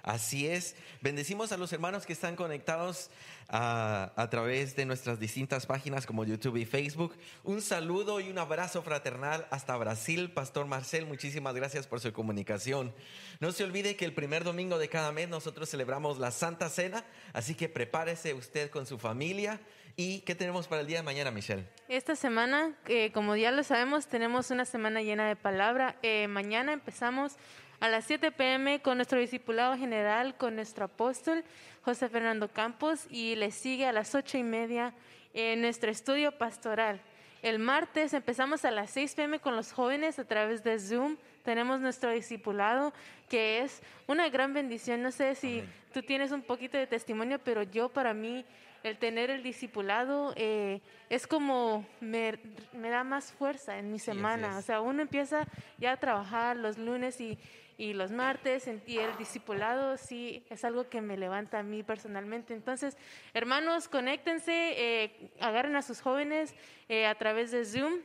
Así 0.03 0.47
es. 0.47 0.75
Bendecimos 1.01 1.51
a 1.51 1.57
los 1.57 1.71
hermanos 1.73 2.05
que 2.05 2.13
están 2.13 2.35
conectados 2.35 3.09
a, 3.47 4.11
a, 4.15 4.29
través 4.29 4.75
de 4.75 4.85
nuestras 4.85 5.19
distintas 5.19 5.65
páginas 5.65 6.05
como 6.05 6.23
YouTube 6.23 6.57
y 6.57 6.65
Facebook. 6.65 7.15
Un 7.43 7.61
saludo 7.61 8.19
y 8.19 8.29
un 8.29 8.37
abrazo 8.37 8.81
fraternal 8.81 9.47
hasta 9.49 9.75
Brasil, 9.75 10.31
Pastor 10.31 10.67
Marcel. 10.67 11.05
Muchísimas 11.05 11.55
gracias 11.55 11.87
por 11.87 11.99
su 11.99 12.13
comunicación. 12.13 12.93
No 13.39 13.51
se 13.51 13.63
olvide 13.63 13.95
que 13.95 14.05
el 14.05 14.13
primer 14.13 14.43
domingo 14.43 14.77
de 14.77 14.89
cada 14.89 15.11
mes 15.11 15.29
nosotros 15.29 15.69
celebramos 15.69 16.19
la 16.19 16.31
Santa 16.31 16.69
Cena, 16.69 17.03
así 17.33 17.55
que 17.55 17.69
prepárese 17.69 18.33
usted 18.33 18.69
con 18.69 18.85
su 18.85 18.99
familia. 18.99 19.59
¿Y 19.95 20.21
qué 20.21 20.33
tenemos 20.33 20.67
para 20.67 20.79
el 20.81 20.87
día 20.87 20.97
de 20.97 21.03
mañana, 21.03 21.29
Michelle? 21.29 21.65
Esta 21.89 22.15
semana, 22.15 22.73
eh, 22.87 23.11
como 23.11 23.35
ya 23.35 23.51
lo 23.51 23.63
sabemos, 23.63 24.07
tenemos 24.07 24.49
una 24.49 24.63
semana 24.63 25.01
llena 25.01 25.27
de 25.27 25.35
palabra. 25.35 25.97
Eh, 26.03 26.29
mañana 26.29 26.71
empezamos 26.71 27.33
a 27.80 27.88
las 27.88 28.05
7 28.05 28.32
pm 28.32 28.82
con 28.82 28.97
nuestro 28.97 29.19
discipulado 29.19 29.77
general, 29.77 30.36
con 30.36 30.55
nuestro 30.55 30.86
apóstol 30.86 31.43
José 31.82 32.09
Fernando 32.09 32.49
Campos 32.49 33.07
y 33.09 33.36
le 33.36 33.51
sigue 33.51 33.86
a 33.86 33.93
las 33.93 34.13
8 34.15 34.38
y 34.38 34.43
media 34.43 34.93
en 35.34 35.61
nuestro 35.61 35.89
estudio 35.89 36.32
pastoral. 36.32 36.99
El 37.41 37.59
martes 37.59 38.13
empezamos 38.13 38.65
a 38.65 38.71
las 38.71 38.91
6 38.91 39.15
pm 39.15 39.39
con 39.39 39.55
los 39.55 39.71
jóvenes 39.71 40.19
a 40.19 40.25
través 40.25 40.63
de 40.63 40.77
Zoom. 40.77 41.15
Tenemos 41.43 41.80
nuestro 41.80 42.11
discipulado, 42.11 42.93
que 43.30 43.61
es 43.61 43.82
una 44.07 44.27
gran 44.27 44.53
bendición. 44.53 45.01
No 45.01 45.11
sé 45.11 45.36
si 45.36 45.59
Amén. 45.59 45.73
tú 45.93 46.03
tienes 46.03 46.32
un 46.32 46.41
poquito 46.41 46.77
de 46.77 46.86
testimonio, 46.86 47.39
pero 47.39 47.63
yo 47.63 47.88
para 47.88 48.13
mí 48.13 48.43
el 48.84 48.97
tener 48.97 49.30
el 49.30 49.41
discipulado 49.41 50.34
eh, 50.36 50.82
es 51.09 51.27
como 51.27 51.86
me, 52.01 52.39
me, 52.73 52.89
da 52.89 53.05
más 53.05 53.32
fuerza 53.32 53.77
en 53.77 53.91
mi 53.91 53.99
semana. 53.99 54.51
Sí, 54.53 54.57
o 54.57 54.61
sea, 54.61 54.82
uno 54.82 55.01
empieza 55.01 55.47
ya 55.77 55.93
a 55.93 55.97
trabajar 55.97 56.57
los 56.57 56.77
lunes 56.77 57.19
y, 57.21 57.38
y 57.80 57.93
los 57.93 58.11
martes 58.11 58.69
y 58.86 58.97
el 58.97 59.17
discipulado 59.17 59.95
sí 59.95 60.45
es 60.49 60.65
algo 60.65 60.89
que 60.89 60.99
me 60.99 61.15
levanta 61.15 61.59
a 61.59 61.63
mí 61.63 61.82
personalmente. 61.82 62.53
Entonces, 62.53 62.97
hermanos, 63.34 63.88
conéctense, 63.88 64.51
eh, 64.51 65.32
agarren 65.39 65.77
a 65.77 65.82
sus 65.82 66.01
jóvenes 66.01 66.53
eh, 66.89 67.07
a 67.07 67.15
través 67.15 67.51
de 67.51 67.63
Zoom. 67.63 68.01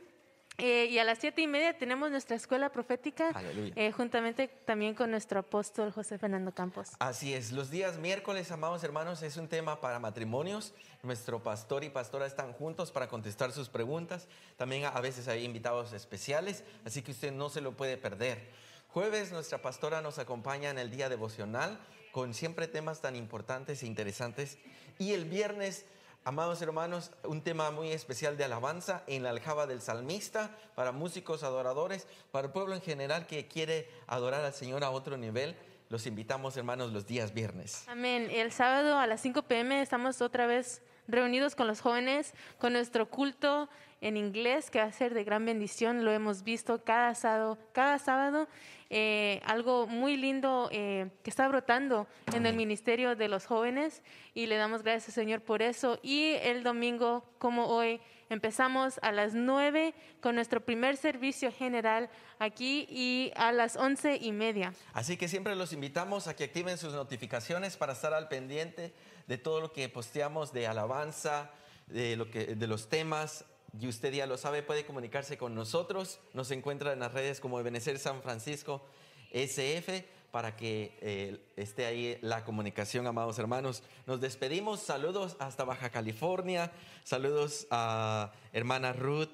Eh, 0.57 0.85
y 0.89 0.99
a 0.99 1.03
las 1.03 1.19
siete 1.19 1.41
y 1.41 1.47
media 1.47 1.77
tenemos 1.77 2.09
nuestra 2.09 2.37
escuela 2.37 2.71
profética, 2.71 3.33
eh, 3.75 3.91
juntamente 3.91 4.47
también 4.47 4.93
con 4.93 5.11
nuestro 5.11 5.41
apóstol 5.41 5.91
José 5.91 6.17
Fernando 6.17 6.53
Campos. 6.53 6.91
Así 6.99 7.33
es, 7.33 7.51
los 7.51 7.69
días 7.69 7.97
miércoles, 7.97 8.49
amados 8.51 8.81
hermanos, 8.85 9.21
es 9.21 9.35
un 9.35 9.49
tema 9.49 9.81
para 9.81 9.99
matrimonios. 9.99 10.73
Nuestro 11.03 11.43
pastor 11.43 11.83
y 11.83 11.89
pastora 11.89 12.25
están 12.25 12.53
juntos 12.53 12.93
para 12.93 13.09
contestar 13.09 13.51
sus 13.51 13.67
preguntas. 13.67 14.29
También 14.55 14.85
a 14.85 15.01
veces 15.01 15.27
hay 15.27 15.43
invitados 15.43 15.91
especiales, 15.91 16.63
así 16.85 17.01
que 17.01 17.11
usted 17.11 17.33
no 17.33 17.49
se 17.49 17.59
lo 17.59 17.73
puede 17.73 17.97
perder. 17.97 18.47
Jueves, 18.95 19.33
nuestra 19.33 19.61
pastora 19.61 20.01
nos 20.01 20.19
acompaña 20.19 20.69
en 20.69 20.79
el 20.79 20.89
día 20.89 21.09
devocional 21.09 21.77
con 22.13 22.33
siempre 22.33 22.69
temas 22.69 23.01
tan 23.01 23.17
importantes 23.17 23.83
e 23.83 23.87
interesantes. 23.87 24.57
Y 24.99 25.11
el 25.11 25.25
viernes 25.25 25.85
Amados 26.23 26.61
hermanos, 26.61 27.11
un 27.23 27.41
tema 27.41 27.69
muy 27.71 27.91
especial 27.91 28.35
de 28.35 28.45
alabanza 28.45 29.03
en 29.05 29.21
la 29.21 29.29
aljaba 29.31 29.67
del 29.67 29.81
salmista 29.81 30.57
para 30.73 30.91
músicos 30.91 31.43
adoradores, 31.43 32.07
para 32.31 32.47
el 32.47 32.53
pueblo 32.53 32.73
en 32.73 32.81
general 32.81 33.27
que 33.27 33.47
quiere 33.47 33.87
adorar 34.07 34.43
al 34.43 34.53
Señor 34.53 34.83
a 34.85 34.89
otro 34.89 35.17
nivel. 35.17 35.55
Los 35.89 36.07
invitamos, 36.07 36.57
hermanos, 36.57 36.93
los 36.93 37.05
días 37.05 37.33
viernes. 37.33 37.83
Amén. 37.87 38.29
El 38.31 38.51
sábado 38.53 38.97
a 38.97 39.05
las 39.05 39.21
5 39.21 39.43
pm 39.43 39.81
estamos 39.81 40.19
otra 40.21 40.47
vez 40.47 40.81
reunidos 41.07 41.53
con 41.53 41.67
los 41.67 41.81
jóvenes, 41.81 42.33
con 42.57 42.73
nuestro 42.73 43.07
culto 43.07 43.69
en 44.05 44.17
inglés, 44.17 44.69
que 44.69 44.77
va 44.77 44.85
a 44.85 44.91
ser 44.91 45.15
de 45.15 45.23
gran 45.23 45.45
bendición. 45.45 46.05
Lo 46.05 46.11
hemos 46.11 46.43
visto 46.43 46.83
cada 46.83 47.15
sábado, 47.15 47.57
cada 47.73 47.97
sábado 47.97 48.47
eh, 48.91 49.41
algo 49.45 49.87
muy 49.87 50.15
lindo 50.15 50.69
eh, 50.71 51.09
que 51.23 51.31
está 51.31 51.47
brotando 51.47 52.07
en 52.31 52.45
el 52.45 52.55
ministerio 52.55 53.15
de 53.15 53.27
los 53.27 53.47
jóvenes 53.47 54.03
y 54.35 54.45
le 54.45 54.57
damos 54.57 54.83
gracias 54.83 55.09
al 55.09 55.23
Señor 55.23 55.41
por 55.41 55.63
eso. 55.63 55.99
Y 56.03 56.33
el 56.43 56.61
domingo, 56.61 57.25
como 57.39 57.65
hoy, 57.65 57.99
empezamos 58.29 58.99
a 59.01 59.11
las 59.11 59.33
9 59.33 59.95
con 60.21 60.35
nuestro 60.35 60.63
primer 60.63 60.97
servicio 60.97 61.51
general 61.51 62.11
aquí 62.37 62.85
y 62.87 63.31
a 63.35 63.51
las 63.51 63.75
once 63.75 64.19
y 64.21 64.31
media. 64.31 64.71
Así 64.93 65.17
que 65.17 65.27
siempre 65.27 65.55
los 65.55 65.73
invitamos 65.73 66.27
a 66.27 66.35
que 66.35 66.43
activen 66.43 66.77
sus 66.77 66.93
notificaciones 66.93 67.77
para 67.77 67.93
estar 67.93 68.13
al 68.13 68.27
pendiente 68.27 68.93
de 69.25 69.39
todo 69.39 69.61
lo 69.61 69.73
que 69.73 69.89
posteamos 69.89 70.53
de 70.53 70.67
alabanza, 70.67 71.49
de, 71.87 72.15
lo 72.15 72.29
que, 72.29 72.55
de 72.55 72.67
los 72.67 72.87
temas 72.87 73.45
y 73.79 73.87
usted 73.87 74.13
ya 74.13 74.25
lo 74.25 74.37
sabe, 74.37 74.63
puede 74.63 74.85
comunicarse 74.85 75.37
con 75.37 75.55
nosotros. 75.55 76.19
Nos 76.33 76.51
encuentra 76.51 76.93
en 76.93 76.99
las 76.99 77.13
redes 77.13 77.39
como 77.39 77.59
Ebenecer 77.59 77.99
San 77.99 78.21
Francisco 78.21 78.85
SF 79.31 80.05
para 80.31 80.55
que 80.55 80.97
eh, 81.01 81.39
esté 81.55 81.85
ahí 81.85 82.17
la 82.21 82.43
comunicación, 82.43 83.07
amados 83.07 83.39
hermanos. 83.39 83.83
Nos 84.05 84.21
despedimos. 84.21 84.81
Saludos 84.81 85.35
hasta 85.39 85.63
Baja 85.63 85.89
California. 85.89 86.71
Saludos 87.03 87.67
a 87.71 88.33
hermana 88.53 88.93
Ruth, 88.93 89.29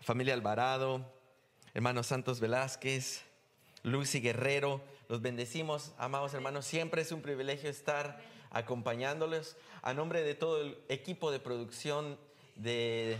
familia 0.00 0.34
Alvarado, 0.34 1.10
hermano 1.74 2.02
Santos 2.02 2.40
Velázquez, 2.40 3.22
Lucy 3.82 4.20
Guerrero. 4.20 4.82
Los 5.08 5.22
bendecimos, 5.22 5.92
amados 5.98 6.34
hermanos. 6.34 6.66
Siempre 6.66 7.02
es 7.02 7.12
un 7.12 7.22
privilegio 7.22 7.70
estar 7.70 8.20
acompañándoles. 8.50 9.56
A 9.82 9.94
nombre 9.94 10.22
de 10.22 10.34
todo 10.34 10.60
el 10.60 10.78
equipo 10.88 11.30
de 11.30 11.40
producción 11.40 12.18
de 12.56 13.18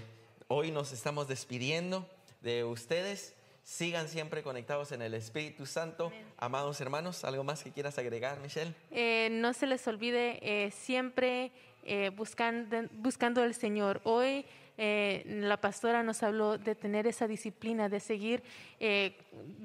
hoy 0.49 0.70
nos 0.70 0.92
estamos 0.92 1.28
despidiendo 1.28 2.09
de 2.42 2.64
ustedes. 2.64 3.34
Sigan 3.62 4.09
siempre 4.09 4.42
conectados 4.42 4.92
en 4.92 5.03
el 5.03 5.14
Espíritu 5.14 5.66
Santo. 5.66 6.12
Amados 6.38 6.80
hermanos, 6.80 7.24
¿algo 7.24 7.42
más 7.42 7.64
que 7.64 7.72
quieras 7.72 7.99
agregar, 7.99 8.38
Michelle? 8.40 8.72
Eh, 8.92 9.28
no 9.32 9.53
se 9.53 9.66
les 9.66 9.86
olvide 9.88 10.38
eh, 10.42 10.70
siempre 10.70 11.51
eh, 11.84 12.11
buscando, 12.14 12.88
buscando 12.92 13.42
al 13.42 13.55
Señor. 13.55 14.01
Hoy 14.05 14.44
eh, 14.78 15.22
la 15.26 15.56
pastora 15.56 16.02
nos 16.02 16.22
habló 16.22 16.58
de 16.58 16.74
tener 16.74 17.06
esa 17.06 17.26
disciplina, 17.26 17.88
de 17.88 18.00
seguir 18.00 18.42
eh, 18.78 19.16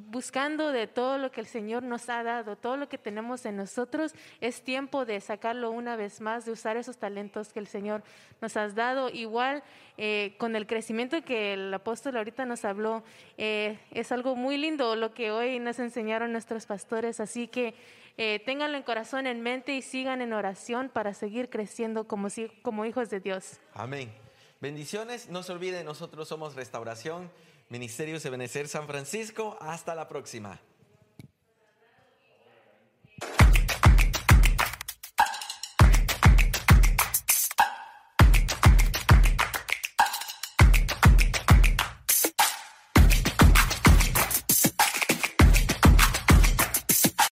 buscando 0.09 0.71
de 0.71 0.87
todo 0.87 1.17
lo 1.17 1.31
que 1.31 1.41
el 1.41 1.47
Señor 1.47 1.83
nos 1.83 2.09
ha 2.09 2.23
dado, 2.23 2.55
todo 2.55 2.77
lo 2.77 2.87
que 2.87 2.97
tenemos 2.97 3.45
en 3.45 3.57
nosotros. 3.57 4.13
Es 4.39 4.61
tiempo 4.61 5.05
de 5.05 5.19
sacarlo 5.19 5.71
una 5.71 5.95
vez 5.95 6.21
más, 6.21 6.45
de 6.45 6.51
usar 6.51 6.77
esos 6.77 6.97
talentos 6.97 7.51
que 7.51 7.59
el 7.59 7.67
Señor 7.67 8.03
nos 8.39 8.55
ha 8.55 8.67
dado. 8.69 9.09
Igual 9.09 9.63
eh, 9.97 10.35
con 10.37 10.55
el 10.55 10.65
crecimiento 10.65 11.21
que 11.23 11.53
el 11.53 11.73
apóstol 11.73 12.15
ahorita 12.15 12.45
nos 12.45 12.63
habló, 12.63 13.03
eh, 13.37 13.79
es 13.91 14.11
algo 14.11 14.35
muy 14.35 14.57
lindo 14.57 14.95
lo 14.95 15.13
que 15.13 15.31
hoy 15.31 15.59
nos 15.59 15.79
enseñaron 15.79 16.31
nuestros 16.31 16.65
pastores. 16.65 17.19
Así 17.19 17.47
que 17.47 17.75
ténganlo 18.45 18.77
en 18.77 18.83
corazón, 18.83 19.25
en 19.25 19.41
mente 19.41 19.73
y 19.73 19.81
sigan 19.81 20.21
en 20.21 20.31
oración 20.33 20.89
para 20.89 21.15
seguir 21.15 21.49
creciendo 21.49 22.03
como, 22.07 22.27
como 22.61 22.85
hijos 22.85 23.09
de 23.09 23.19
Dios. 23.19 23.59
Amén. 23.73 24.11
Bendiciones. 24.61 25.27
No 25.27 25.41
se 25.41 25.53
olviden, 25.53 25.87
nosotros 25.87 26.27
somos 26.27 26.53
Restauración, 26.53 27.31
Ministerios 27.69 28.21
de 28.21 28.29
Benecer 28.29 28.67
San 28.67 28.85
Francisco. 28.85 29.57
Hasta 29.59 29.95
la 29.95 30.07
próxima. 30.07 30.59